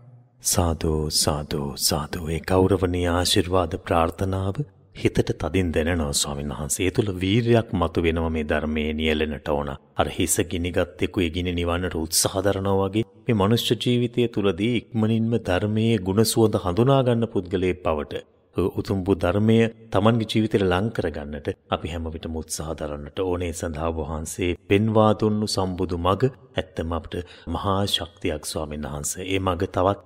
[0.44, 4.56] සාදු සාදු සාදු ඒ ගෞරවනීය ආශිර්වාද ප්‍රාර්ථනාව
[4.96, 6.88] හිතට තදින් දැනෙනවා ස්වාමීන් වහන්සේ.
[6.88, 9.70] ඒ තුළ වීරයක් මතු වෙනවා මේ ධර්මයේ නියැලෙනට ඕන.
[9.98, 15.34] අර හිස ගිනිගත් එක්ක ඒ ගිනි නිවන්නට උත්සාහ දරනවා වගේ මේ මනුෂ්‍ය ජීවිතය තුළදී ඉක්මනින්ම
[15.42, 18.24] ධර්මයේ ගුණ සුවඳ හඳුනා ගන්න පුද්ගලයෙක් බවට
[18.56, 19.58] උතුම් වූ ධර්මය
[19.90, 25.98] Tamanගේ ජීවිතේට ලං කරගන්නට අපි හැම විටම උත්සාහ දරන්නට ඕනේ සඳහා වහන්සේ පෙන්වා දුන්නු සම්බුදු
[26.00, 27.14] මග ඇත්තම අපට
[27.50, 29.24] මහා ශක්තියක් ස්වාමීන් වහන්සේ.
[29.26, 30.02] ඒ මග තවත්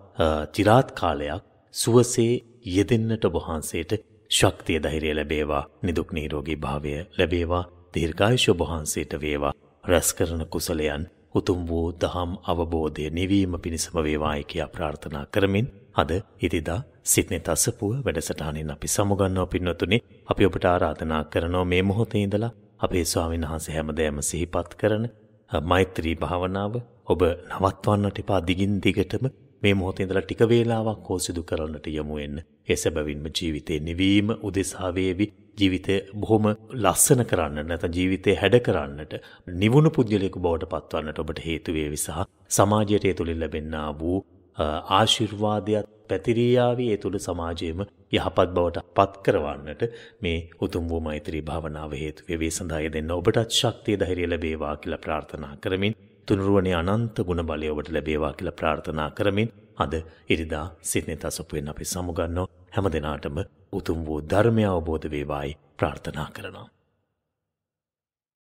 [0.53, 1.43] চিරාත් කාලයක්
[1.73, 2.33] සුවසේ
[2.67, 3.91] යෙදෙන්නට වහන්සේට
[4.31, 7.63] ශක්තිය ධෛර්යය ලැබේවා නිදුක් නිරෝගී භාවය ලැබේවා
[7.93, 9.53] දීර්ඝායුෂ වහන්සේට වේවා.
[9.83, 11.03] රැස් කරන කුසලයන්
[11.35, 18.71] උතුම් වූ දහම් අවබෝධය නිවීම පිණිසම වේවායි කියා ප්‍රාර්ථනා කරමින් අද ඉරිදා සිත්නේ තසපුව වැඩසටහනින්
[18.71, 19.97] අපි සමුගන්නවා පින්වතුනි
[20.27, 25.05] අපි ඔබට ආරාධනා කරනවා මේ මොහොතේ ඉඳලා අපේ ස්වාමීන් වහන්සේ හැමදේම සිහිපත් කරන
[25.51, 26.73] මෛත්‍රී භාවනාව
[27.07, 27.21] ඔබ
[27.51, 29.25] නවත්වන්නට එපා දිගින් දිගටම
[29.63, 32.37] මේ මොහොතේ ඉඳලා ටික වේලාවක් හෝ සිදු කරන්නට යමු වෙන්න.
[32.69, 35.27] ඒ සැබවින්ම ජීවිතේ නිවීම උදෙසා වේවි
[35.57, 39.13] ජීවිතය බොහොම ලස්සන කරන්න නැත්නම් ජීවිතේ හැඩ කරන්නට
[39.55, 44.17] නිවුණු පුද්ගලයෙකු බවට පත්වන්නට ඔබට හේතු වේවි සහ සමාජයට ඒ තුලින් ලැබෙනා වූ
[44.57, 46.89] ආශිර්වාදයක් පැතිරියාවී.
[46.91, 47.81] ඒ තුළ සමාජයේම
[48.11, 49.81] යහපත් බවට පත් කරවන්නට
[50.21, 52.51] මේ උතුම් වූ මෛත්‍රී භාවනාව හේතු වේවි.
[52.51, 55.97] සඳහා දෙන්න ඔබටත් ශක්තිය ධෛර්යය ලැබේවා කියලා ප්‍රාර්ථනා කරමින්
[56.27, 59.93] තුනුරුවනේ අනන්ත ගුණ බලය ඔබට ලැබේවා කියලා ප්‍රාර්ථනා කරමින් අද
[60.29, 62.47] ඉරිදා සිද්නේ තසපුවෙන් අපි සමුගන්නෝ.
[62.71, 63.37] හැම දිනාටම
[63.73, 66.67] උතුම් වූ ධර්මය අවබෝධ වේවායි ප්‍රාර්ථනා කරනවා.